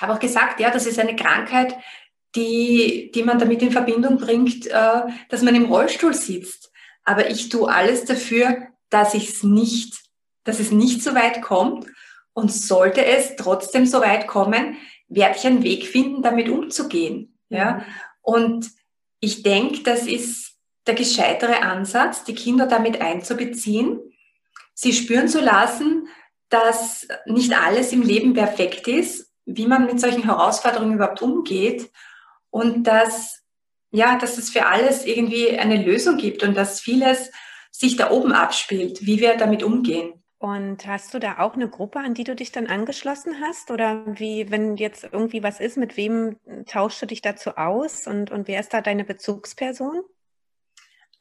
habe 0.00 0.14
auch 0.14 0.18
gesagt, 0.18 0.60
ja, 0.60 0.70
das 0.70 0.86
ist 0.86 0.98
eine 0.98 1.14
Krankheit, 1.14 1.76
die, 2.34 3.10
die 3.14 3.22
man 3.22 3.38
damit 3.38 3.60
in 3.60 3.72
Verbindung 3.72 4.16
bringt, 4.16 4.66
äh, 4.66 5.02
dass 5.28 5.42
man 5.42 5.54
im 5.54 5.66
Rollstuhl 5.66 6.14
sitzt. 6.14 6.72
Aber 7.04 7.28
ich 7.28 7.50
tue 7.50 7.70
alles 7.70 8.06
dafür, 8.06 8.68
dass 8.88 9.12
ich 9.12 9.28
es 9.28 9.42
nicht, 9.42 9.98
dass 10.44 10.58
es 10.58 10.70
nicht 10.70 11.02
so 11.02 11.14
weit 11.14 11.42
kommt 11.42 11.86
Und 12.32 12.50
sollte 12.50 13.04
es 13.04 13.36
trotzdem 13.36 13.84
so 13.84 14.00
weit 14.00 14.26
kommen, 14.26 14.78
werde 15.10 15.36
ich 15.36 15.46
einen 15.46 15.62
Weg 15.62 15.86
finden, 15.86 16.22
damit 16.22 16.48
umzugehen. 16.48 17.38
Ja? 17.50 17.84
Und 18.22 18.70
ich 19.20 19.42
denke, 19.42 19.82
das 19.82 20.06
ist 20.06 20.54
der 20.86 20.94
gescheitere 20.94 21.62
Ansatz, 21.62 22.24
die 22.24 22.34
Kinder 22.34 22.66
damit 22.66 23.02
einzubeziehen, 23.02 24.00
sie 24.72 24.94
spüren 24.94 25.28
zu 25.28 25.40
lassen, 25.40 26.08
dass 26.48 27.06
nicht 27.26 27.52
alles 27.52 27.92
im 27.92 28.02
Leben 28.02 28.32
perfekt 28.32 28.88
ist, 28.88 29.30
wie 29.44 29.66
man 29.66 29.86
mit 29.86 30.00
solchen 30.00 30.24
Herausforderungen 30.24 30.94
überhaupt 30.94 31.22
umgeht 31.22 31.90
und 32.50 32.84
dass, 32.84 33.42
ja, 33.92 34.16
dass 34.18 34.38
es 34.38 34.50
für 34.50 34.66
alles 34.66 35.04
irgendwie 35.04 35.58
eine 35.58 35.82
Lösung 35.82 36.16
gibt 36.16 36.42
und 36.42 36.56
dass 36.56 36.80
vieles 36.80 37.30
sich 37.70 37.96
da 37.96 38.10
oben 38.10 38.32
abspielt, 38.32 39.06
wie 39.06 39.20
wir 39.20 39.36
damit 39.36 39.62
umgehen. 39.62 40.19
Und 40.40 40.86
hast 40.86 41.12
du 41.12 41.18
da 41.18 41.38
auch 41.38 41.52
eine 41.52 41.68
Gruppe, 41.68 41.98
an 41.98 42.14
die 42.14 42.24
du 42.24 42.34
dich 42.34 42.50
dann 42.50 42.66
angeschlossen 42.66 43.42
hast? 43.42 43.70
Oder 43.70 44.02
wie, 44.06 44.50
wenn 44.50 44.78
jetzt 44.78 45.06
irgendwie 45.12 45.42
was 45.42 45.60
ist, 45.60 45.76
mit 45.76 45.98
wem 45.98 46.36
tauschst 46.64 47.02
du 47.02 47.06
dich 47.06 47.20
dazu 47.20 47.58
aus 47.58 48.06
und, 48.06 48.30
und 48.30 48.48
wer 48.48 48.58
ist 48.58 48.72
da 48.72 48.80
deine 48.80 49.04
Bezugsperson? 49.04 50.00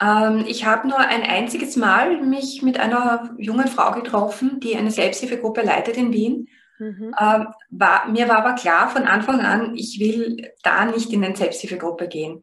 Ähm, 0.02 0.46
ich 0.48 0.66
habe 0.66 0.88
nur 0.88 1.00
ein 1.00 1.24
einziges 1.24 1.76
Mal 1.76 2.22
mich 2.22 2.62
mit 2.62 2.80
einer 2.80 3.36
jungen 3.38 3.68
Frau 3.68 3.92
getroffen, 3.92 4.62
die 4.62 4.78
eine 4.78 4.90
Selbsthilfegruppe 4.90 5.64
leitet 5.64 5.98
in 5.98 6.14
Wien. 6.14 6.48
Mhm. 6.78 7.14
Ähm, 7.20 7.48
war, 7.72 8.08
mir 8.08 8.30
war 8.30 8.38
aber 8.38 8.54
klar 8.54 8.90
von 8.90 9.04
Anfang 9.04 9.42
an, 9.42 9.76
ich 9.76 10.00
will 10.00 10.50
da 10.64 10.86
nicht 10.86 11.12
in 11.12 11.26
eine 11.26 11.36
Selbsthilfegruppe 11.36 12.08
gehen, 12.08 12.42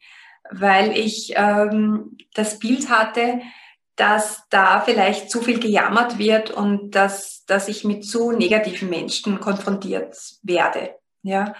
weil 0.51 0.93
ich 0.93 1.33
ähm, 1.37 2.19
das 2.35 2.59
Bild 2.59 2.91
hatte, 2.91 3.41
dass 3.97 4.43
da 4.51 4.81
vielleicht 4.81 5.31
zu 5.31 5.41
viel 5.41 5.59
gejammert 5.59 6.19
wird 6.19 6.51
und 6.51 6.91
dass, 6.95 7.45
dass 7.47 7.69
ich 7.69 7.85
mit 7.85 8.05
zu 8.05 8.33
negativen 8.33 8.91
Menschen 8.91 9.41
konfrontiert 9.41 10.17
werde. 10.43 10.95
Ja. 11.23 11.55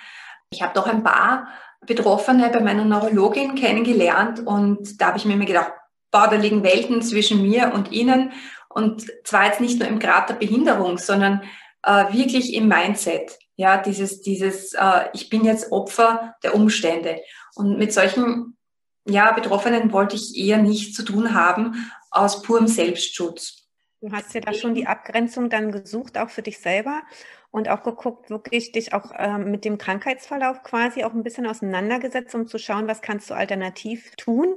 Ich 0.51 0.63
habe 0.63 0.75
doch 0.75 0.87
ein 0.87 1.03
paar 1.03 1.49
Betroffene 1.87 2.51
bei 2.51 2.61
meiner 2.61 2.85
Neurologin 2.85 3.55
kennengelernt 3.55 4.47
und 4.47 5.01
da 5.01 5.09
habe 5.09 5.19
ich 5.19 5.25
mir 5.25 5.35
immer 5.35 5.47
gedacht, 5.47 5.73
boah, 6.11 6.29
da 6.29 6.37
liegen 6.37 6.63
Welten 6.63 7.03
zwischen 7.03 7.43
mir 7.43 7.73
und 7.75 7.91
ihnen 7.91 8.33
und 8.69 9.07
zwar 9.25 9.47
jetzt 9.47 9.61
nicht 9.61 9.79
nur 9.79 9.89
im 9.89 9.99
Grad 9.99 10.29
der 10.29 10.35
Behinderung, 10.35 10.99
sondern 10.99 11.43
äh, 11.83 12.13
wirklich 12.13 12.53
im 12.53 12.69
Mindset. 12.69 13.39
Ja, 13.57 13.79
dieses, 13.79 14.21
dieses, 14.21 14.75
äh, 14.75 15.07
ich 15.15 15.31
bin 15.31 15.47
jetzt 15.47 15.73
Opfer 15.73 16.35
der 16.43 16.55
Umstände. 16.55 17.19
Und 17.55 17.79
mit 17.79 17.95
solchen 17.95 18.59
ja, 19.07 19.33
Betroffenen 19.33 19.93
wollte 19.93 20.17
ich 20.17 20.37
eher 20.37 20.59
nichts 20.59 20.95
zu 20.95 21.05
tun 21.05 21.33
haben 21.33 21.91
aus 22.11 22.43
purem 22.43 22.67
Selbstschutz. 22.67 23.67
Du 24.01 24.13
hast 24.13 24.35
ja 24.35 24.41
da 24.41 24.53
schon 24.53 24.75
die 24.75 24.87
Abgrenzung 24.87 25.51
dann 25.51 25.73
gesucht, 25.73 26.19
auch 26.19 26.31
für 26.31 26.43
dich 26.43 26.59
selber 26.59 27.03
und 27.51 27.69
auch 27.69 27.83
geguckt, 27.83 28.29
wirklich 28.29 28.73
dich 28.73 28.93
auch 28.93 29.13
ähm, 29.17 29.51
mit 29.51 29.65
dem 29.65 29.79
Krankheitsverlauf 29.79 30.63
quasi 30.63 31.05
auch 31.05 31.15
ein 31.15 31.23
bisschen 31.23 31.47
auseinandergesetzt, 31.47 32.35
um 32.35 32.47
zu 32.47 32.59
schauen, 32.59 32.89
was 32.89 33.01
kannst 33.01 33.31
du 33.31 33.35
alternativ 33.35 34.15
tun, 34.17 34.57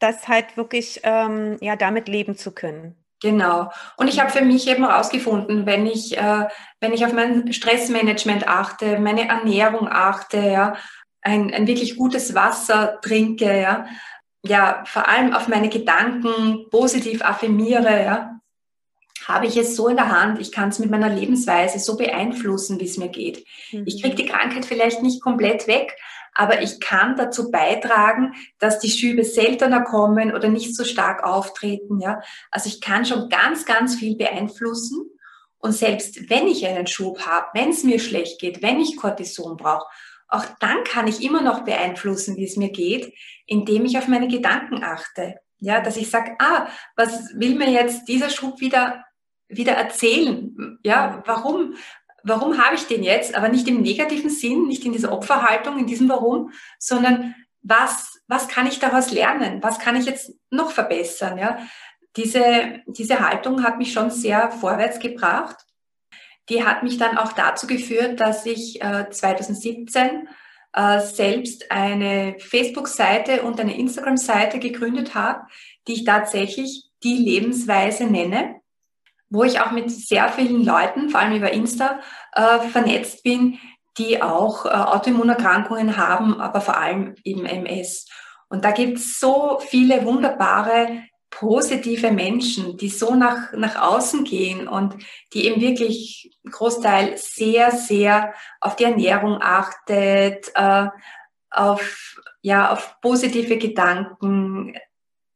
das 0.00 0.26
halt 0.26 0.56
wirklich 0.56 1.00
ähm, 1.04 1.56
ja 1.60 1.76
damit 1.76 2.08
leben 2.08 2.36
zu 2.36 2.52
können. 2.52 2.96
Genau. 3.22 3.70
Und 3.96 4.08
ich 4.08 4.20
habe 4.20 4.30
für 4.30 4.44
mich 4.44 4.68
eben 4.68 4.84
herausgefunden, 4.86 5.64
wenn 5.64 5.86
ich, 5.86 6.18
äh, 6.18 6.46
wenn 6.80 6.92
ich 6.92 7.06
auf 7.06 7.12
mein 7.14 7.52
Stressmanagement 7.52 8.46
achte, 8.46 8.98
meine 8.98 9.28
Ernährung 9.28 9.88
achte, 9.88 10.38
ja, 10.38 10.76
ein, 11.22 11.54
ein 11.54 11.66
wirklich 11.66 11.96
gutes 11.96 12.34
Wasser 12.34 13.00
trinke, 13.00 13.58
ja, 13.58 13.86
ja, 14.46 14.84
vor 14.86 15.08
allem 15.08 15.32
auf 15.32 15.48
meine 15.48 15.68
Gedanken 15.68 16.66
positiv 16.70 17.22
affirmiere, 17.22 18.04
ja, 18.04 18.40
habe 19.26 19.46
ich 19.46 19.56
es 19.56 19.74
so 19.74 19.88
in 19.88 19.96
der 19.96 20.10
Hand, 20.10 20.38
ich 20.38 20.52
kann 20.52 20.68
es 20.68 20.78
mit 20.78 20.90
meiner 20.90 21.08
Lebensweise 21.08 21.78
so 21.78 21.96
beeinflussen, 21.96 22.78
wie 22.78 22.84
es 22.84 22.98
mir 22.98 23.08
geht. 23.08 23.46
Mhm. 23.72 23.84
Ich 23.86 24.02
kriege 24.02 24.16
die 24.16 24.26
Krankheit 24.26 24.66
vielleicht 24.66 25.02
nicht 25.02 25.22
komplett 25.22 25.66
weg, 25.66 25.96
aber 26.34 26.62
ich 26.62 26.80
kann 26.80 27.16
dazu 27.16 27.50
beitragen, 27.50 28.34
dass 28.58 28.80
die 28.80 28.90
Schübe 28.90 29.24
seltener 29.24 29.82
kommen 29.82 30.34
oder 30.34 30.48
nicht 30.48 30.76
so 30.76 30.84
stark 30.84 31.24
auftreten. 31.24 32.00
Ja? 32.00 32.20
Also 32.50 32.68
ich 32.68 32.80
kann 32.80 33.06
schon 33.06 33.28
ganz, 33.28 33.64
ganz 33.64 33.94
viel 33.94 34.16
beeinflussen. 34.16 35.10
Und 35.58 35.72
selbst 35.72 36.28
wenn 36.28 36.46
ich 36.46 36.66
einen 36.66 36.86
Schub 36.86 37.24
habe, 37.24 37.46
wenn 37.54 37.70
es 37.70 37.84
mir 37.84 37.98
schlecht 37.98 38.40
geht, 38.40 38.62
wenn 38.62 38.80
ich 38.80 38.96
Cortison 38.96 39.56
brauche, 39.56 39.86
auch 40.34 40.44
dann 40.60 40.84
kann 40.84 41.06
ich 41.06 41.22
immer 41.22 41.42
noch 41.42 41.64
beeinflussen, 41.64 42.36
wie 42.36 42.44
es 42.44 42.56
mir 42.56 42.70
geht, 42.70 43.12
indem 43.46 43.84
ich 43.84 43.98
auf 43.98 44.08
meine 44.08 44.28
Gedanken 44.28 44.82
achte. 44.82 45.36
Ja, 45.58 45.80
dass 45.80 45.96
ich 45.96 46.10
sage, 46.10 46.36
ah, 46.38 46.66
was 46.96 47.30
will 47.34 47.54
mir 47.54 47.70
jetzt 47.70 48.06
dieser 48.06 48.28
Schub 48.28 48.60
wieder, 48.60 49.04
wieder 49.48 49.72
erzählen? 49.72 50.78
Ja, 50.82 51.22
warum, 51.26 51.74
warum 52.22 52.58
habe 52.58 52.74
ich 52.74 52.86
den 52.86 53.02
jetzt? 53.02 53.34
Aber 53.34 53.48
nicht 53.48 53.66
im 53.68 53.80
negativen 53.80 54.30
Sinn, 54.30 54.66
nicht 54.66 54.84
in 54.84 54.92
dieser 54.92 55.12
Opferhaltung, 55.12 55.78
in 55.78 55.86
diesem 55.86 56.08
Warum, 56.08 56.52
sondern 56.78 57.34
was, 57.62 58.20
was 58.28 58.48
kann 58.48 58.66
ich 58.66 58.78
daraus 58.78 59.10
lernen? 59.10 59.62
Was 59.62 59.78
kann 59.78 59.96
ich 59.96 60.04
jetzt 60.04 60.32
noch 60.50 60.70
verbessern? 60.70 61.38
Ja, 61.38 61.58
diese, 62.16 62.80
diese 62.86 63.20
Haltung 63.20 63.62
hat 63.62 63.78
mich 63.78 63.92
schon 63.92 64.10
sehr 64.10 64.50
vorwärts 64.50 64.98
gebracht 64.98 65.64
die 66.48 66.64
hat 66.64 66.82
mich 66.82 66.98
dann 66.98 67.16
auch 67.16 67.32
dazu 67.32 67.66
geführt, 67.66 68.20
dass 68.20 68.46
ich 68.46 68.82
äh, 68.82 69.08
2017 69.10 70.28
äh, 70.74 71.00
selbst 71.00 71.70
eine 71.70 72.36
Facebook-Seite 72.38 73.42
und 73.42 73.60
eine 73.60 73.78
Instagram-Seite 73.78 74.58
gegründet 74.58 75.14
habe, 75.14 75.46
die 75.86 75.94
ich 75.94 76.04
tatsächlich 76.04 76.90
die 77.02 77.16
Lebensweise 77.16 78.04
nenne, 78.04 78.56
wo 79.30 79.44
ich 79.44 79.60
auch 79.60 79.72
mit 79.72 79.90
sehr 79.90 80.28
vielen 80.28 80.64
Leuten, 80.64 81.10
vor 81.10 81.20
allem 81.20 81.36
über 81.36 81.52
Insta, 81.52 82.00
äh, 82.32 82.60
vernetzt 82.68 83.22
bin, 83.22 83.58
die 83.98 84.22
auch 84.22 84.66
äh, 84.66 84.70
Autoimmunerkrankungen 84.70 85.96
haben, 85.96 86.40
aber 86.40 86.60
vor 86.60 86.76
allem 86.76 87.14
eben 87.24 87.46
MS. 87.46 88.08
Und 88.48 88.64
da 88.64 88.70
gibt 88.70 88.98
es 88.98 89.18
so 89.18 89.58
viele 89.60 90.04
wunderbare 90.04 91.04
positive 91.38 92.10
Menschen, 92.10 92.76
die 92.76 92.88
so 92.88 93.14
nach, 93.14 93.52
nach 93.52 93.80
außen 93.80 94.24
gehen 94.24 94.68
und 94.68 94.94
die 95.32 95.46
eben 95.46 95.60
wirklich 95.60 96.38
Großteil 96.50 97.16
sehr, 97.16 97.72
sehr 97.72 98.34
auf 98.60 98.76
die 98.76 98.84
Ernährung 98.84 99.38
achtet, 99.40 100.50
äh, 100.54 100.86
auf, 101.50 102.20
ja, 102.42 102.72
auf 102.72 103.00
positive 103.00 103.58
Gedanken, 103.58 104.76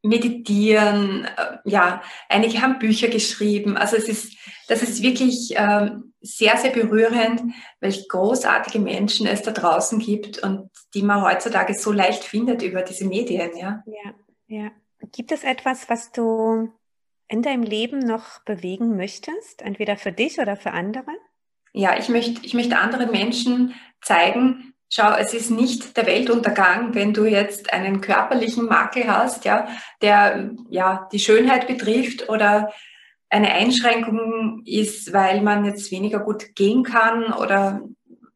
meditieren, 0.03 1.25
äh, 1.25 1.59
ja, 1.65 2.03
einige 2.29 2.63
haben 2.63 2.79
Bücher 2.79 3.09
geschrieben. 3.09 3.77
Also 3.77 3.97
es 3.97 4.09
ist, 4.09 4.37
das 4.69 4.83
ist 4.83 5.03
wirklich 5.03 5.57
äh, 5.57 5.91
sehr, 6.21 6.57
sehr 6.57 6.71
berührend, 6.71 7.43
welche 7.81 8.07
großartige 8.07 8.79
Menschen 8.79 9.27
es 9.27 9.43
da 9.43 9.51
draußen 9.51 9.99
gibt 9.99 10.39
und 10.39 10.71
die 10.95 11.03
man 11.03 11.23
heutzutage 11.23 11.75
so 11.75 11.93
leicht 11.93 12.25
findet 12.25 12.63
über 12.63 12.83
diese 12.83 13.07
Medien, 13.07 13.57
ja. 13.57 13.83
Ja, 13.87 14.15
ja. 14.47 14.71
Gibt 15.13 15.33
es 15.33 15.45
etwas, 15.45 15.89
was 15.89 16.13
du 16.13 16.73
in 17.29 17.43
deinem 17.43 17.63
Leben 17.63 17.99
noch 17.99 18.41
bewegen 18.45 18.97
möchtest, 18.97 19.63
entweder 19.63 19.97
für 19.97 20.13
dich 20.13 20.39
oder 20.39 20.57
für 20.57 20.73
andere? 20.73 21.13
Ja, 21.73 21.99
ich 21.99 22.09
möchte, 22.09 22.45
ich 22.45 22.55
möchte 22.55 22.79
anderen 22.79 23.11
Menschen 23.11 23.75
zeigen, 24.01 24.75
schau, 24.89 25.15
es 25.15 25.35
ist 25.35 25.51
nicht 25.51 25.97
der 25.97 26.07
Weltuntergang, 26.07 26.95
wenn 26.95 27.13
du 27.13 27.27
jetzt 27.27 27.73
einen 27.73 28.01
körperlichen 28.01 28.67
Makel 28.67 29.07
hast, 29.07 29.45
ja, 29.45 29.69
der 30.01 30.51
ja 30.71 31.09
die 31.13 31.19
Schönheit 31.19 31.67
betrifft 31.67 32.29
oder 32.29 32.73
eine 33.31 33.53
Einschränkung 33.53 34.63
ist, 34.65 35.13
weil 35.13 35.43
man 35.43 35.67
jetzt 35.67 35.91
weniger 35.91 36.21
gut 36.21 36.55
gehen 36.55 36.83
kann 36.83 37.33
oder 37.33 37.83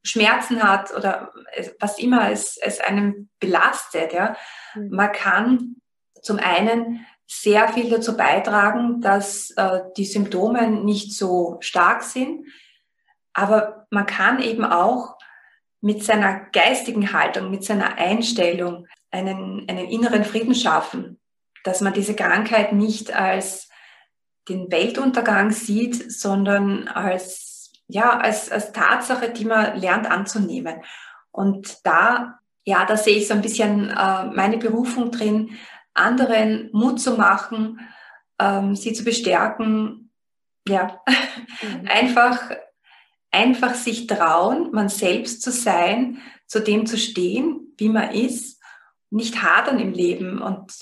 Schmerzen 0.03 0.63
hat 0.63 0.95
oder 0.95 1.33
was 1.81 1.99
immer 1.99 2.31
es, 2.31 2.59
es 2.61 2.81
einem 2.81 3.29
belastet. 3.41 4.13
Ja. 4.13 4.37
Mhm. 4.75 4.91
Man 4.91 5.13
kann 5.13 5.77
zum 6.23 6.39
einen 6.39 7.05
sehr 7.27 7.69
viel 7.69 7.91
dazu 7.91 8.17
beitragen, 8.17 9.01
dass 9.01 9.51
äh, 9.53 9.81
die 9.97 10.05
Symptome 10.05 10.69
nicht 10.69 11.13
so 11.13 11.57
stark 11.61 12.03
sind. 12.03 12.47
Aber 13.33 13.87
man 13.91 14.07
kann 14.07 14.41
eben 14.41 14.65
auch 14.65 15.17
mit 15.81 16.05
seiner 16.05 16.41
geistigen 16.53 17.13
Haltung, 17.13 17.51
mit 17.51 17.65
seiner 17.65 17.99
Einstellung 17.99 18.87
einen, 19.11 19.69
einen 19.69 19.89
inneren 19.89 20.25
Frieden 20.25 20.55
schaffen, 20.55 21.19
dass 21.65 21.81
man 21.81 21.93
diese 21.93 22.15
Krankheit 22.15 22.73
nicht 22.73 23.15
als 23.15 23.69
den 24.49 24.71
Weltuntergang 24.71 25.51
sieht, 25.51 26.13
sondern 26.13 26.89
als, 26.89 27.73
ja, 27.89 28.19
als, 28.19 28.51
als 28.51 28.73
Tatsache, 28.73 29.31
die 29.31 29.45
man 29.45 29.79
lernt 29.79 30.11
anzunehmen. 30.11 30.83
Und 31.31 31.79
da, 31.85 32.39
ja, 32.65 32.85
da 32.85 32.97
sehe 32.97 33.17
ich 33.17 33.29
so 33.29 33.35
ein 33.35 33.43
bisschen 33.43 33.91
äh, 33.91 34.25
meine 34.27 34.59
Berufung 34.59 35.11
drin, 35.11 35.57
anderen 35.95 36.71
Mut 36.73 37.01
zu 37.01 37.13
machen, 37.13 37.81
ähm, 38.39 38.75
sie 38.75 38.93
zu 38.93 39.05
bestärken, 39.05 40.11
ja, 40.67 41.01
mhm. 41.63 41.89
einfach, 41.89 42.51
einfach 43.31 43.75
sich 43.75 44.07
trauen, 44.07 44.71
man 44.73 44.89
selbst 44.89 45.43
zu 45.43 45.51
sein, 45.51 46.19
zu 46.47 46.61
dem 46.61 46.87
zu 46.87 46.99
stehen, 46.99 47.75
wie 47.79 47.89
man 47.89 48.11
ist, 48.11 48.61
nicht 49.11 49.43
hadern 49.43 49.79
im 49.79 49.93
Leben 49.93 50.41
und 50.41 50.73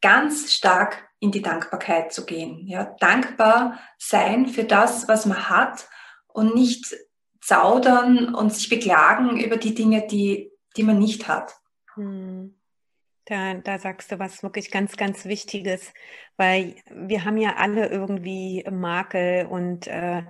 ganz 0.00 0.52
stark 0.52 1.08
in 1.20 1.32
die 1.32 1.42
Dankbarkeit 1.42 2.12
zu 2.12 2.24
gehen. 2.24 2.66
Ja, 2.66 2.96
dankbar 3.00 3.78
sein 3.98 4.46
für 4.46 4.64
das, 4.64 5.08
was 5.08 5.26
man 5.26 5.48
hat 5.50 5.88
und 6.28 6.54
nicht 6.54 6.94
zaudern 7.40 8.34
und 8.34 8.52
sich 8.52 8.68
beklagen 8.68 9.40
über 9.40 9.56
die 9.56 9.74
Dinge, 9.74 10.06
die, 10.06 10.52
die 10.76 10.82
man 10.82 10.98
nicht 10.98 11.28
hat. 11.28 11.54
Hm. 11.94 12.27
Da, 13.28 13.54
da 13.54 13.78
sagst 13.78 14.10
du 14.10 14.18
was 14.18 14.42
wirklich 14.42 14.70
ganz, 14.70 14.96
ganz 14.96 15.26
Wichtiges, 15.26 15.92
weil 16.38 16.76
wir 16.90 17.24
haben 17.26 17.36
ja 17.36 17.56
alle 17.56 17.88
irgendwie 17.88 18.64
Makel 18.70 19.44
und 19.46 19.86
äh, 19.86 20.22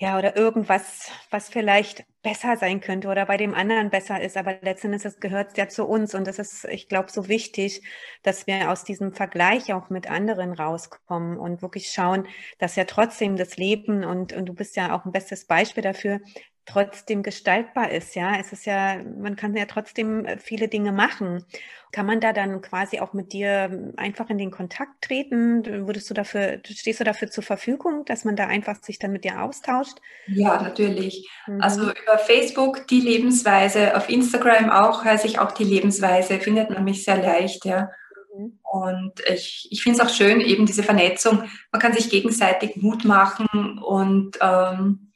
ja, 0.00 0.16
oder 0.18 0.36
irgendwas, 0.36 1.10
was 1.30 1.48
vielleicht 1.48 2.04
besser 2.22 2.56
sein 2.56 2.80
könnte 2.80 3.08
oder 3.08 3.26
bei 3.26 3.36
dem 3.36 3.54
anderen 3.54 3.90
besser 3.90 4.20
ist. 4.20 4.36
Aber 4.36 4.56
letztendlich 4.62 5.02
das 5.02 5.18
gehört 5.20 5.56
ja 5.58 5.68
zu 5.68 5.86
uns. 5.86 6.14
Und 6.14 6.26
das 6.26 6.38
ist, 6.38 6.64
ich 6.66 6.88
glaube, 6.88 7.10
so 7.10 7.28
wichtig, 7.28 7.82
dass 8.22 8.46
wir 8.46 8.70
aus 8.70 8.84
diesem 8.84 9.12
Vergleich 9.12 9.72
auch 9.72 9.90
mit 9.90 10.10
anderen 10.10 10.52
rauskommen 10.52 11.36
und 11.38 11.62
wirklich 11.62 11.90
schauen, 11.90 12.26
dass 12.58 12.76
ja 12.76 12.84
trotzdem 12.84 13.36
das 13.36 13.56
Leben 13.56 14.04
und, 14.04 14.32
und 14.32 14.46
du 14.46 14.54
bist 14.54 14.76
ja 14.76 14.94
auch 14.96 15.04
ein 15.04 15.12
bestes 15.12 15.46
Beispiel 15.46 15.82
dafür, 15.82 16.20
trotzdem 16.68 17.22
gestaltbar 17.22 17.90
ist. 17.90 18.14
Ja, 18.14 18.36
es 18.38 18.52
ist 18.52 18.66
ja, 18.66 18.98
man 19.02 19.36
kann 19.36 19.56
ja 19.56 19.64
trotzdem 19.64 20.26
äh, 20.26 20.38
viele 20.38 20.68
Dinge 20.68 20.92
machen. 20.92 21.44
Kann 21.90 22.04
man 22.04 22.20
da 22.20 22.34
dann 22.34 22.60
quasi 22.60 23.00
auch 23.00 23.14
mit 23.14 23.32
dir 23.32 23.92
einfach 23.96 24.28
in 24.28 24.36
den 24.36 24.50
Kontakt 24.50 25.00
treten? 25.00 25.64
Würdest 25.86 26.10
du 26.10 26.14
dafür, 26.14 26.60
stehst 26.66 27.00
du 27.00 27.04
dafür 27.04 27.30
zur 27.30 27.42
Verfügung, 27.42 28.04
dass 28.04 28.26
man 28.26 28.36
da 28.36 28.46
einfach 28.46 28.82
sich 28.82 28.98
dann 28.98 29.12
mit 29.12 29.24
dir 29.24 29.42
austauscht? 29.42 29.96
Ja, 30.26 30.60
natürlich. 30.60 31.26
Mhm. 31.46 31.62
Also 31.62 31.80
über 31.90 32.18
Facebook 32.18 32.86
die 32.88 33.00
Lebensweise, 33.00 33.96
auf 33.96 34.10
Instagram 34.10 34.68
auch 34.68 35.04
heiße 35.04 35.26
ich 35.26 35.38
auch 35.38 35.52
die 35.52 35.64
Lebensweise, 35.64 36.38
findet 36.40 36.68
man 36.68 36.84
mich 36.84 37.04
sehr 37.04 37.16
leicht, 37.16 37.64
ja. 37.64 37.90
Mhm. 38.36 38.58
Und 38.62 39.12
ich, 39.26 39.68
ich 39.70 39.82
finde 39.82 39.98
es 39.98 40.06
auch 40.06 40.12
schön, 40.12 40.42
eben 40.42 40.66
diese 40.66 40.82
Vernetzung. 40.82 41.44
Man 41.72 41.80
kann 41.80 41.94
sich 41.94 42.10
gegenseitig 42.10 42.76
Mut 42.76 43.06
machen 43.06 43.78
und 43.78 44.36
ähm, 44.42 45.07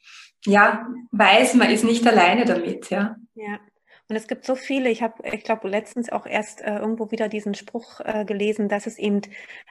ja, 0.45 0.87
weiß, 1.11 1.55
man 1.55 1.69
ist 1.69 1.83
nicht 1.83 2.05
alleine 2.05 2.45
damit, 2.45 2.89
ja. 2.89 3.15
Ja. 3.35 3.59
Und 4.09 4.17
es 4.17 4.27
gibt 4.27 4.45
so 4.45 4.55
viele, 4.55 4.89
ich 4.89 5.01
habe, 5.01 5.27
ich 5.27 5.43
glaube, 5.43 5.69
letztens 5.69 6.11
auch 6.11 6.25
erst 6.25 6.61
äh, 6.61 6.77
irgendwo 6.77 7.09
wieder 7.11 7.29
diesen 7.29 7.55
Spruch 7.55 8.01
äh, 8.01 8.25
gelesen, 8.25 8.67
dass 8.67 8.85
es 8.85 8.99
eben 8.99 9.21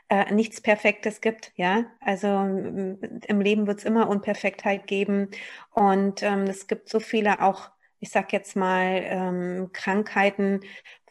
äh, 0.09 0.33
nichts 0.33 0.61
Perfektes 0.61 1.21
gibt, 1.21 1.53
ja. 1.57 1.85
Also 2.01 2.29
im 2.29 3.41
Leben 3.41 3.67
wird 3.67 3.81
es 3.81 3.85
immer 3.85 4.09
Unperfektheit 4.09 4.87
geben. 4.87 5.29
Und 5.71 6.23
ähm, 6.23 6.45
es 6.45 6.67
gibt 6.67 6.89
so 6.89 6.99
viele 6.99 7.43
auch, 7.43 7.71
ich 8.01 8.11
sag 8.11 8.33
jetzt 8.33 8.57
mal, 8.57 9.03
ähm, 9.05 9.71
Krankheiten, 9.73 10.61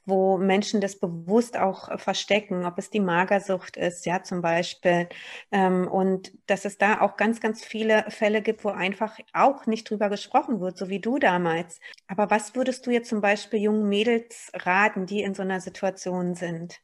wo 0.06 0.38
Menschen 0.38 0.82
das 0.82 0.99
bewusst 0.99 1.58
auch 1.58 1.89
äh, 1.89 1.97
verstecken, 1.97 2.66
ob 2.66 2.78
es 2.78 2.89
die 2.89 2.99
Magersucht 2.99 3.78
ist, 3.78 4.06
ja, 4.06 4.24
zum 4.24 4.41
Beispiel. 4.41 5.10
Ähm, 5.52 5.88
und 5.88 6.32
dass 6.47 6.66
es 6.66 6.78
da 6.78 7.02
auch 7.02 7.18
ganz, 7.18 7.39
ganz 7.41 7.64
viele 7.64 8.06
Fälle 8.10 8.41
gibt, 8.41 8.64
wo 8.64 8.70
einfach 8.70 9.18
auch 9.34 9.66
nicht 9.66 9.89
drüber 9.89 10.10
gesprochen 10.10 10.60
wird, 10.60 10.78
so 10.78 10.89
wie 10.89 10.99
du 10.99 11.20
damals. 11.20 11.80
Aber 12.08 12.30
was 12.30 12.56
würdest 12.56 12.86
du 12.88 12.91
jetzt 12.91 13.10
zum 13.10 13.22
Beispiel 13.22 13.60
jungen 13.62 13.88
Mädels 13.89 14.52
raten, 14.54 15.06
die 15.06 15.22
in 15.22 15.34
so 15.36 15.41
einer 15.43 15.62
Situation 15.62 16.36
sind? 16.36 16.82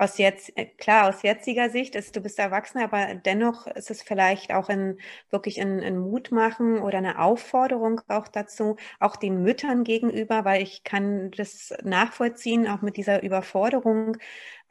Aus 0.00 0.16
jetzt, 0.18 0.56
äh, 0.56 0.64
klar, 0.66 1.08
aus 1.08 1.22
jetziger 1.22 1.68
Sicht 1.70 1.94
ist, 1.94 2.16
du 2.16 2.20
bist 2.22 2.38
Erwachsener, 2.38 2.84
aber 2.84 3.14
dennoch 3.16 3.66
ist 3.66 3.90
es 3.90 4.02
vielleicht 4.02 4.52
auch 4.52 4.68
ein, 4.70 4.98
wirklich 5.30 5.60
ein, 5.60 5.80
ein 5.82 5.98
Mut 5.98 6.32
machen 6.32 6.78
oder 6.78 6.98
eine 6.98 7.18
Aufforderung 7.20 8.00
auch 8.08 8.26
dazu, 8.28 8.76
auch 8.98 9.16
den 9.16 9.42
Müttern 9.42 9.84
gegenüber, 9.84 10.44
weil 10.46 10.62
ich 10.62 10.84
kann 10.84 11.30
das 11.32 11.74
nachvollziehen, 11.84 12.66
auch 12.66 12.80
mit 12.80 12.96
dieser 12.96 13.22
Überforderung. 13.22 14.16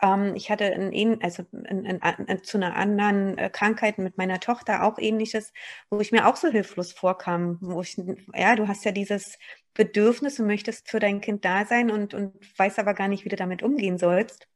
Ähm, 0.02 0.34
ich 0.36 0.50
hatte 0.50 0.66
ein, 0.66 1.22
also 1.22 1.44
in, 1.52 1.86
in, 1.86 2.00
in, 2.28 2.44
zu 2.44 2.58
einer 2.58 2.76
anderen 2.76 3.38
äh, 3.38 3.50
Krankheit 3.52 4.00
mit 4.00 4.18
meiner 4.18 4.40
Tochter 4.40 4.84
auch 4.84 4.98
ähnliches, 4.98 5.54
wo 5.92 6.00
ich 6.00 6.12
mir 6.12 6.28
auch 6.28 6.36
so 6.38 6.48
hilflos 6.50 6.92
vorkam, 6.94 7.58
wo 7.62 7.82
ich, 7.82 7.98
ja, 8.34 8.56
du 8.56 8.68
hast 8.68 8.84
ja 8.86 8.92
dieses 8.92 9.38
Bedürfnis, 9.76 10.36
du 10.36 10.44
möchtest 10.44 10.90
für 10.90 11.00
dein 11.00 11.22
Kind 11.22 11.46
da 11.46 11.66
sein 11.66 11.92
und, 11.92 12.14
und 12.16 12.34
weißt 12.58 12.80
aber 12.80 12.94
gar 12.96 13.08
nicht, 13.08 13.26
wie 13.26 13.30
du 13.30 13.36
damit 13.36 13.62
umgehen 13.64 13.98
sollst 14.00 14.48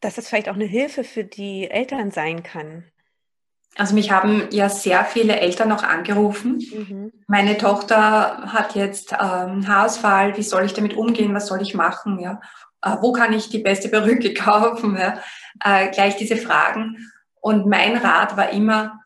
dass 0.00 0.18
es 0.18 0.28
vielleicht 0.28 0.48
auch 0.48 0.54
eine 0.54 0.64
Hilfe 0.64 1.04
für 1.04 1.24
die 1.24 1.70
Eltern 1.70 2.10
sein 2.10 2.42
kann. 2.42 2.84
Also 3.76 3.94
mich 3.94 4.10
haben 4.10 4.48
ja 4.50 4.68
sehr 4.68 5.04
viele 5.04 5.38
Eltern 5.38 5.68
noch 5.68 5.84
angerufen. 5.84 6.58
Mhm. 6.72 7.12
Meine 7.28 7.56
Tochter 7.58 8.52
hat 8.52 8.74
jetzt 8.74 9.12
ähm, 9.12 9.68
Haarausfall, 9.68 10.36
wie 10.36 10.42
soll 10.42 10.64
ich 10.64 10.74
damit 10.74 10.94
umgehen, 10.94 11.32
was 11.32 11.46
soll 11.46 11.62
ich 11.62 11.74
machen? 11.74 12.18
Ja? 12.18 12.40
Äh, 12.82 12.96
wo 13.00 13.12
kann 13.12 13.32
ich 13.32 13.50
die 13.50 13.60
beste 13.60 13.88
Perücke 13.88 14.34
kaufen? 14.34 14.96
Ja? 14.96 15.22
Äh, 15.64 15.90
gleich 15.90 16.16
diese 16.16 16.36
Fragen. 16.36 16.96
Und 17.40 17.66
mein 17.66 17.96
Rat 17.96 18.36
war 18.36 18.50
immer, 18.50 19.00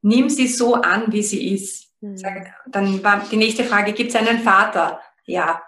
nimm 0.00 0.30
sie 0.30 0.48
so 0.48 0.76
an, 0.76 1.12
wie 1.12 1.22
sie 1.22 1.54
ist. 1.54 1.90
Mhm. 2.00 2.22
Dann 2.68 3.04
war 3.04 3.22
die 3.30 3.36
nächste 3.36 3.64
Frage, 3.64 3.92
gibt 3.92 4.10
es 4.10 4.16
einen 4.16 4.40
Vater? 4.40 5.00
Ja. 5.26 5.62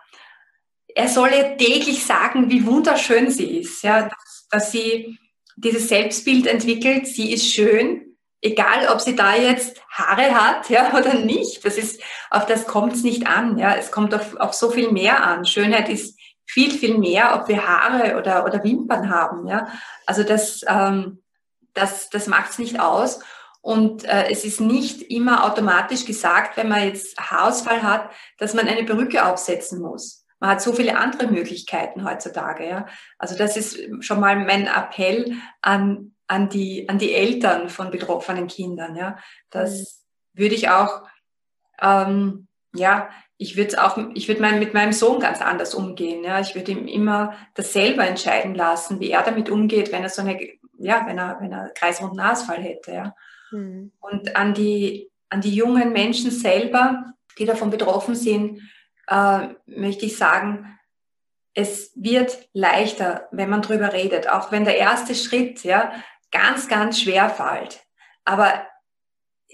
Er 0.95 1.09
soll 1.09 1.31
ihr 1.37 1.57
täglich 1.59 2.05
sagen, 2.05 2.51
wie 2.51 2.65
wunderschön 2.67 3.31
sie 3.31 3.59
ist. 3.59 3.83
Ja, 3.83 4.09
dass 4.53 4.71
sie 4.71 5.19
dieses 5.57 5.89
Selbstbild 5.89 6.47
entwickelt, 6.47 7.09
sie 7.09 7.33
ist 7.33 7.53
schön, 7.53 8.17
egal 8.41 8.89
ob 8.93 9.01
sie 9.01 9.17
da 9.17 9.35
jetzt 9.35 9.81
Haare 9.91 10.35
hat 10.35 10.69
ja, 10.69 10.93
oder 10.99 11.15
nicht. 11.15 11.65
Das 11.65 11.77
ist, 11.77 12.01
auf 12.31 12.47
das 12.47 12.67
kommt 12.67 12.93
es 12.93 13.03
nicht 13.03 13.27
an. 13.27 13.59
Ja. 13.59 13.75
Es 13.75 13.91
kommt 13.91 14.15
auf, 14.15 14.37
auf 14.37 14.53
so 14.53 14.71
viel 14.71 14.93
mehr 14.93 15.25
an. 15.25 15.45
Schönheit 15.45 15.89
ist 15.89 16.19
viel, 16.45 16.71
viel 16.71 16.99
mehr, 16.99 17.35
ob 17.41 17.49
wir 17.49 17.67
Haare 17.67 18.19
oder, 18.19 18.45
oder 18.45 18.63
Wimpern 18.63 19.11
haben. 19.11 19.47
Ja. 19.47 19.69
Also 20.07 20.23
das, 20.23 20.63
ähm, 20.69 21.23
das, 21.73 22.11
das 22.11 22.27
macht 22.27 22.51
es 22.51 22.59
nicht 22.59 22.79
aus. 22.79 23.21
Und 23.63 24.05
äh, 24.05 24.29
es 24.29 24.45
ist 24.45 24.61
nicht 24.61 25.03
immer 25.03 25.45
automatisch 25.45 26.05
gesagt, 26.05 26.57
wenn 26.57 26.69
man 26.69 26.85
jetzt 26.85 27.17
Haarausfall 27.19 27.83
hat, 27.83 28.11
dass 28.39 28.55
man 28.55 28.67
eine 28.67 28.83
Perücke 28.83 29.25
aufsetzen 29.25 29.81
muss. 29.81 30.22
Man 30.43 30.51
hat 30.51 30.61
so 30.61 30.73
viele 30.73 30.99
andere 30.99 31.29
Möglichkeiten 31.29 32.05
heutzutage. 32.05 32.69
Ja? 32.69 32.87
Also 33.17 33.39
das 33.39 33.57
ist 33.57 33.79
schon 34.01 34.19
mal 34.19 34.35
mein 34.35 34.67
Appell 34.67 35.37
an, 35.61 36.17
an, 36.27 36.49
die, 36.49 36.89
an 36.89 36.99
die 36.99 37.15
Eltern 37.15 37.69
von 37.69 37.93
betroffenen 37.93 38.49
Kindern. 38.49 38.97
Ja? 38.97 39.19
Das 39.51 40.03
mhm. 40.35 40.41
würde 40.41 40.57
ich 40.57 40.69
auch, 40.69 41.05
ähm, 41.81 42.49
ja, 42.75 43.09
ich 43.37 43.57
würde 43.57 43.85
auch, 43.85 43.97
ich 44.15 44.27
würde 44.27 44.41
mit 44.59 44.75
meinem 44.75 44.93
Sohn 44.93 45.21
ganz 45.21 45.41
anders 45.41 45.77
umgehen. 45.77 46.25
Ja? 46.25 46.41
Ich 46.41 46.57
würde 46.57 46.73
ihm 46.73 46.89
immer 46.89 47.35
das 47.55 47.73
selber 47.73 48.05
entscheiden 48.05 48.57
lassen, 48.57 48.99
wie 48.99 49.13
er 49.13 49.23
damit 49.23 49.49
umgeht, 49.49 49.93
wenn 49.93 50.03
er 50.03 50.09
so 50.09 50.23
eine, 50.23 50.41
ja, 50.77 51.07
wenn 51.07 51.19
er, 51.19 51.37
wenn 51.41 51.53
er 51.53 51.69
kreisrunden 51.69 52.19
Ausfall 52.19 52.61
hätte. 52.61 52.93
Ja? 52.93 53.15
Mhm. 53.53 53.93
Und 54.01 54.35
an 54.35 54.55
die, 54.55 55.09
an 55.29 55.41
die 55.41 55.55
jungen 55.55 55.93
Menschen 55.93 56.33
selber, 56.33 57.15
die 57.39 57.45
davon 57.45 57.71
betroffen 57.71 58.17
sind, 58.17 58.61
äh, 59.09 59.49
möchte 59.67 60.07
ich 60.07 60.17
sagen, 60.17 60.79
es 61.55 61.93
wird 61.95 62.49
leichter, 62.55 63.29
wenn 63.31 63.51
man 63.51 63.63
drüber 63.63 63.93
redet, 63.93 64.29
auch 64.29 64.53
wenn 64.53 64.65
der 64.65 64.79
erste 64.79 65.15
Schritt 65.15 65.63
ja 65.65 65.93
ganz, 66.31 66.69
ganz 66.69 67.01
schwer 67.01 67.29
fällt. 67.29 67.83
Aber 68.25 68.67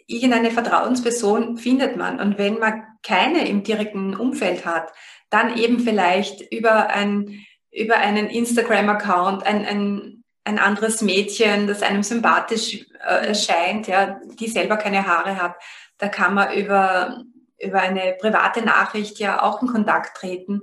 irgendeine 0.06 0.50
Vertrauensperson 0.50 1.56
findet 1.58 1.96
man. 1.96 2.20
Und 2.20 2.38
wenn 2.38 2.58
man 2.58 2.84
keine 3.02 3.48
im 3.48 3.62
direkten 3.62 4.14
Umfeld 4.14 4.64
hat, 4.64 4.92
dann 5.30 5.56
eben 5.56 5.80
vielleicht 5.80 6.52
über, 6.52 6.88
ein, 6.88 7.44
über 7.70 7.96
einen 7.98 8.28
Instagram-Account, 8.28 9.44
ein, 9.44 9.66
ein, 9.66 10.24
ein 10.44 10.58
anderes 10.58 11.02
Mädchen, 11.02 11.66
das 11.66 11.82
einem 11.82 12.02
sympathisch 12.02 12.86
äh, 13.06 13.28
erscheint, 13.28 13.86
ja, 13.86 14.20
die 14.38 14.48
selber 14.48 14.76
keine 14.76 15.06
Haare 15.06 15.40
hat. 15.40 15.56
Da 15.98 16.08
kann 16.08 16.34
man 16.34 16.54
über 16.54 17.22
über 17.58 17.80
eine 17.80 18.16
private 18.20 18.62
Nachricht 18.62 19.18
ja 19.18 19.42
auch 19.42 19.62
in 19.62 19.68
Kontakt 19.68 20.16
treten. 20.16 20.62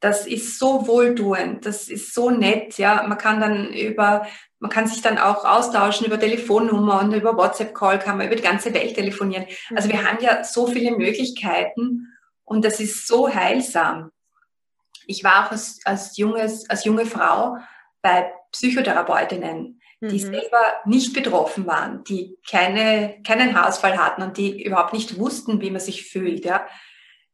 Das 0.00 0.26
ist 0.26 0.58
so 0.58 0.86
wohltuend, 0.86 1.66
das 1.66 1.88
ist 1.88 2.14
so 2.14 2.30
nett, 2.30 2.78
ja. 2.78 3.04
Man 3.06 3.18
kann 3.18 3.38
dann 3.40 3.72
über, 3.74 4.26
man 4.58 4.70
kann 4.70 4.86
sich 4.86 5.02
dann 5.02 5.18
auch 5.18 5.44
austauschen 5.44 6.06
über 6.06 6.18
Telefonnummer 6.18 7.00
und 7.00 7.12
über 7.12 7.36
WhatsApp-Call 7.36 7.98
kann 7.98 8.16
man 8.16 8.26
über 8.26 8.36
die 8.36 8.42
ganze 8.42 8.72
Welt 8.72 8.94
telefonieren. 8.94 9.46
Also 9.74 9.90
wir 9.90 10.02
haben 10.02 10.22
ja 10.22 10.42
so 10.42 10.66
viele 10.66 10.92
Möglichkeiten 10.92 12.08
und 12.44 12.64
das 12.64 12.80
ist 12.80 13.06
so 13.06 13.32
heilsam. 13.32 14.10
Ich 15.06 15.22
war 15.22 15.46
auch 15.46 15.50
als, 15.50 15.80
als, 15.84 16.16
junges, 16.16 16.68
als 16.70 16.84
junge 16.84 17.04
Frau 17.04 17.58
bei 18.00 18.32
Psychotherapeutinnen 18.52 19.79
die 20.00 20.24
mhm. 20.24 20.32
selber 20.32 20.62
nicht 20.86 21.12
betroffen 21.12 21.66
waren, 21.66 22.04
die 22.04 22.38
keine, 22.48 23.20
keinen 23.22 23.54
Haarausfall 23.54 23.98
hatten 23.98 24.22
und 24.22 24.38
die 24.38 24.64
überhaupt 24.64 24.94
nicht 24.94 25.18
wussten, 25.18 25.60
wie 25.60 25.70
man 25.70 25.80
sich 25.80 26.06
fühlt, 26.06 26.44
ja. 26.44 26.66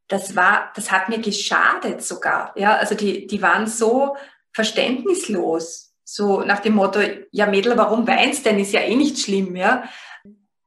Das 0.08 0.36
war, 0.36 0.72
das 0.76 0.92
hat 0.92 1.08
mir 1.08 1.18
geschadet 1.18 2.02
sogar, 2.02 2.52
ja. 2.56 2.76
Also 2.76 2.94
die, 2.94 3.26
die 3.26 3.40
waren 3.40 3.66
so 3.66 4.16
verständnislos, 4.52 5.94
so 6.02 6.40
nach 6.40 6.60
dem 6.60 6.74
Motto, 6.74 7.00
ja 7.30 7.46
Mädel, 7.46 7.76
warum 7.76 8.06
weinst 8.06 8.46
denn, 8.46 8.58
ist 8.58 8.72
ja 8.72 8.80
eh 8.80 8.96
nicht 8.96 9.18
schlimm, 9.18 9.54
ja. 9.54 9.84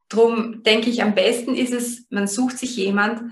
Drum 0.08 0.64
denke 0.64 0.90
ich, 0.90 1.04
am 1.04 1.14
besten 1.14 1.54
ist 1.54 1.74
es, 1.74 2.08
man 2.10 2.28
sucht 2.28 2.58
sich 2.58 2.76
jemand, 2.78 3.32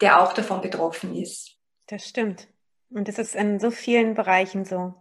der 0.00 0.20
auch 0.20 0.32
davon 0.32 0.60
betroffen 0.60 1.14
ist. 1.14 1.56
Das 1.86 2.08
stimmt. 2.08 2.48
Und 2.90 3.08
das 3.08 3.18
ist 3.18 3.34
in 3.34 3.58
so 3.58 3.70
vielen 3.70 4.14
Bereichen 4.14 4.64
so 4.64 4.94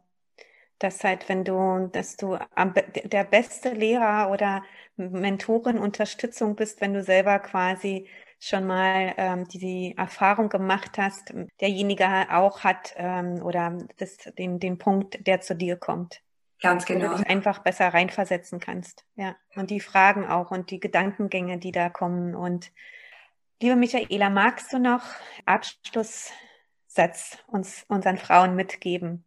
dass 0.80 1.04
halt, 1.04 1.30
wenn 1.30 1.44
du, 1.44 1.90
dass 1.92 2.18
du 2.18 2.38
am, 2.56 2.74
der 3.04 3.24
beste 3.24 3.70
Lehrer 3.70 4.32
oder 4.32 4.64
Mentorin, 4.96 5.78
Unterstützung 5.78 6.56
bist, 6.56 6.82
wenn 6.82 6.94
du 6.94 7.04
selber 7.04 7.40
quasi 7.40 8.08
schon 8.40 8.68
mal 8.68 9.14
ähm, 9.18 9.48
die, 9.48 9.58
die 9.58 9.96
Erfahrung 9.98 10.50
gemacht 10.50 10.98
hast, 10.98 11.34
derjenige 11.62 12.08
auch 12.30 12.64
hat 12.64 12.94
ähm, 12.98 13.42
oder 13.42 13.78
das, 13.98 14.18
den, 14.38 14.60
den 14.60 14.78
Punkt, 14.78 15.26
der 15.26 15.40
zu 15.40 15.56
dir 15.56 15.78
kommt. 15.78 16.22
Ganz 16.62 16.86
genau. 16.86 17.06
Wo 17.06 17.12
du 17.12 17.18
dich 17.18 17.30
einfach 17.30 17.60
besser 17.60 17.94
reinversetzen 17.94 18.60
kannst. 18.60 19.06
Ja. 19.16 19.36
Und 19.56 19.70
die 19.70 19.80
Fragen 19.80 20.26
auch 20.26 20.52
und 20.52 20.72
die 20.72 20.80
Gedankengänge, 20.80 21.58
die 21.58 21.72
da 21.72 21.90
kommen. 21.90 22.36
Und 22.36 22.72
liebe 23.62 23.76
Michaela, 23.76 24.30
magst 24.30 24.74
du 24.74 24.80
noch 24.80 25.04
Abschlusssatz 25.46 27.38
uns 27.48 27.86
unseren 27.88 28.18
Frauen 28.18 28.56
mitgeben? 28.56 29.24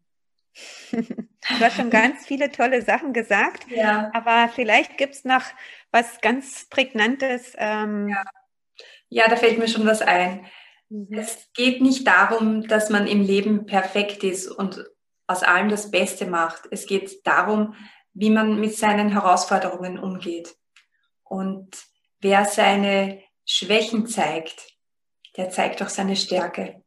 Du 0.92 1.60
hast 1.60 1.76
schon 1.76 1.90
ganz 1.90 2.26
viele 2.26 2.50
tolle 2.50 2.82
Sachen 2.82 3.12
gesagt, 3.12 3.66
ja. 3.70 4.10
aber 4.14 4.50
vielleicht 4.54 4.96
gibt 4.98 5.14
es 5.14 5.24
noch 5.24 5.42
was 5.90 6.20
ganz 6.20 6.68
Prägnantes. 6.68 7.54
Ähm, 7.58 8.08
ja. 8.08 8.22
ja, 9.08 9.28
da 9.28 9.36
fällt 9.36 9.58
mir 9.58 9.68
schon 9.68 9.86
was 9.86 10.02
ein. 10.02 10.46
Mhm. 10.88 11.08
Es 11.10 11.48
geht 11.54 11.80
nicht 11.82 12.06
darum, 12.06 12.66
dass 12.66 12.90
man 12.90 13.06
im 13.06 13.22
Leben 13.22 13.66
perfekt 13.66 14.24
ist 14.24 14.48
und 14.48 14.84
aus 15.26 15.42
allem 15.42 15.68
das 15.68 15.90
Beste 15.90 16.26
macht. 16.26 16.62
Es 16.70 16.86
geht 16.86 17.26
darum, 17.26 17.74
wie 18.14 18.30
man 18.30 18.58
mit 18.60 18.74
seinen 18.76 19.10
Herausforderungen 19.10 19.98
umgeht. 19.98 20.54
Und 21.22 21.76
wer 22.20 22.44
seine 22.44 23.22
Schwächen 23.44 24.06
zeigt, 24.06 24.76
der 25.36 25.50
zeigt 25.50 25.82
auch 25.82 25.88
seine 25.88 26.16
Stärke. 26.16 26.82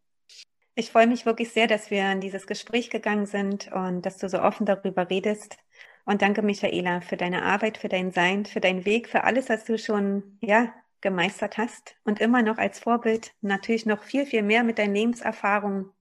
Ich 0.80 0.92
freue 0.92 1.08
mich 1.08 1.26
wirklich 1.26 1.52
sehr, 1.52 1.68
dass 1.68 1.92
wir 1.92 2.10
in 2.10 2.22
dieses 2.22 2.48
Gespräch 2.48 2.90
gegangen 2.90 3.26
sind 3.26 3.70
und 3.74 4.06
dass 4.06 4.18
du 4.18 4.30
so 4.30 4.42
offen 4.42 4.66
darüber 4.66 5.10
redest. 5.10 5.58
Und 6.06 6.22
danke, 6.22 6.42
Michaela, 6.42 7.02
für 7.02 7.18
deine 7.18 7.44
Arbeit, 7.44 7.78
für 7.78 7.90
dein 7.90 8.14
Sein, 8.14 8.46
für 8.46 8.62
deinen 8.62 8.86
Weg, 8.86 9.10
für 9.10 9.26
alles, 9.26 9.50
was 9.50 9.66
du 9.66 9.78
schon, 9.78 10.38
ja, 10.40 10.74
gemeistert 11.02 11.58
hast 11.58 11.98
und 12.06 12.22
immer 12.22 12.44
noch 12.44 12.58
als 12.58 12.80
Vorbild. 12.80 13.34
Natürlich 13.42 13.86
noch 13.86 14.04
viel, 14.04 14.26
viel 14.26 14.42
mehr 14.42 14.64
mit 14.64 14.80
deinen 14.80 14.96
Lebenserfahrungen 14.96 15.92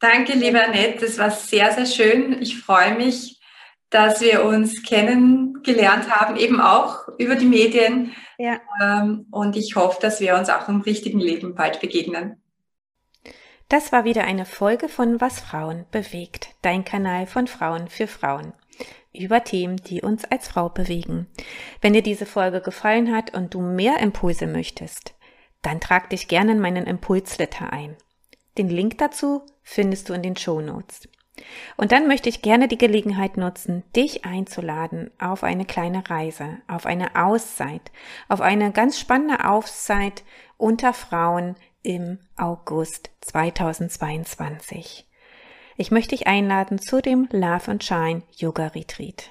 Danke, 0.00 0.32
lieber 0.32 0.64
Annette. 0.64 1.06
Das 1.06 1.16
war 1.18 1.30
sehr, 1.30 1.70
sehr 1.70 1.86
schön. 1.86 2.42
Ich 2.42 2.58
freue 2.58 2.96
mich, 2.96 3.40
dass 3.88 4.20
wir 4.20 4.44
uns 4.44 4.82
kennengelernt 4.82 6.10
haben, 6.10 6.36
eben 6.36 6.60
auch 6.60 7.06
über 7.18 7.36
die 7.36 7.46
Medien. 7.46 8.12
Ja. 8.36 8.58
Ähm, 8.82 9.26
und 9.30 9.56
ich 9.56 9.76
hoffe, 9.76 10.00
dass 10.00 10.20
wir 10.20 10.34
uns 10.34 10.50
auch 10.50 10.68
im 10.68 10.80
richtigen 10.80 11.20
Leben 11.20 11.54
bald 11.54 11.78
begegnen. 11.78 12.41
Das 13.72 13.90
war 13.90 14.04
wieder 14.04 14.24
eine 14.24 14.44
Folge 14.44 14.86
von 14.86 15.22
Was 15.22 15.40
Frauen 15.40 15.86
bewegt, 15.90 16.50
dein 16.60 16.84
Kanal 16.84 17.26
von 17.26 17.46
Frauen 17.46 17.88
für 17.88 18.06
Frauen 18.06 18.52
über 19.14 19.44
Themen, 19.44 19.78
die 19.78 20.02
uns 20.02 20.26
als 20.26 20.46
Frau 20.46 20.68
bewegen. 20.68 21.26
Wenn 21.80 21.94
dir 21.94 22.02
diese 22.02 22.26
Folge 22.26 22.60
gefallen 22.60 23.16
hat 23.16 23.34
und 23.34 23.54
du 23.54 23.62
mehr 23.62 23.98
Impulse 24.00 24.46
möchtest, 24.46 25.14
dann 25.62 25.80
trag 25.80 26.10
dich 26.10 26.28
gerne 26.28 26.52
in 26.52 26.60
meinen 26.60 26.86
Impulsletter 26.86 27.72
ein. 27.72 27.96
Den 28.58 28.68
Link 28.68 28.98
dazu 28.98 29.40
findest 29.62 30.10
du 30.10 30.12
in 30.12 30.22
den 30.22 30.36
Show 30.36 30.60
Notes. 30.60 31.08
Und 31.78 31.92
dann 31.92 32.08
möchte 32.08 32.28
ich 32.28 32.42
gerne 32.42 32.68
die 32.68 32.76
Gelegenheit 32.76 33.38
nutzen, 33.38 33.84
dich 33.96 34.26
einzuladen 34.26 35.10
auf 35.18 35.44
eine 35.44 35.64
kleine 35.64 36.10
Reise, 36.10 36.58
auf 36.68 36.84
eine 36.84 37.16
Auszeit, 37.16 37.90
auf 38.28 38.42
eine 38.42 38.70
ganz 38.70 39.00
spannende 39.00 39.48
Auszeit 39.48 40.24
unter 40.58 40.92
Frauen 40.92 41.56
im 41.82 42.18
August 42.36 43.10
2022. 43.20 45.06
Ich 45.76 45.90
möchte 45.90 46.14
dich 46.14 46.26
einladen 46.26 46.78
zu 46.78 47.00
dem 47.00 47.28
Love 47.30 47.70
and 47.70 47.84
Shine 47.84 48.22
Yoga 48.36 48.68
Retreat. 48.68 49.30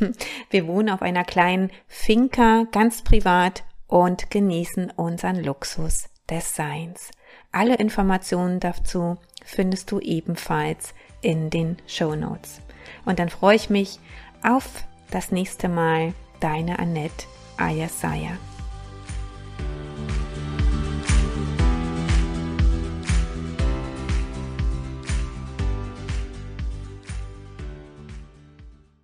Wir 0.50 0.66
wohnen 0.66 0.90
auf 0.90 1.02
einer 1.02 1.24
kleinen 1.24 1.70
Finca 1.86 2.64
ganz 2.72 3.02
privat 3.02 3.64
und 3.86 4.30
genießen 4.30 4.90
unseren 4.96 5.42
Luxus 5.42 6.08
des 6.28 6.54
Seins. 6.54 7.10
Alle 7.52 7.76
Informationen 7.76 8.60
dazu 8.60 9.16
findest 9.44 9.90
du 9.90 10.00
ebenfalls 10.00 10.94
in 11.20 11.50
den 11.50 11.76
Show 11.86 12.14
Notes. 12.14 12.60
Und 13.04 13.18
dann 13.18 13.28
freue 13.28 13.56
ich 13.56 13.70
mich 13.70 13.98
auf 14.42 14.68
das 15.10 15.30
nächste 15.30 15.68
Mal. 15.68 16.14
Deine 16.40 16.78
Annette 16.78 17.26
Ayasaya. 17.56 18.36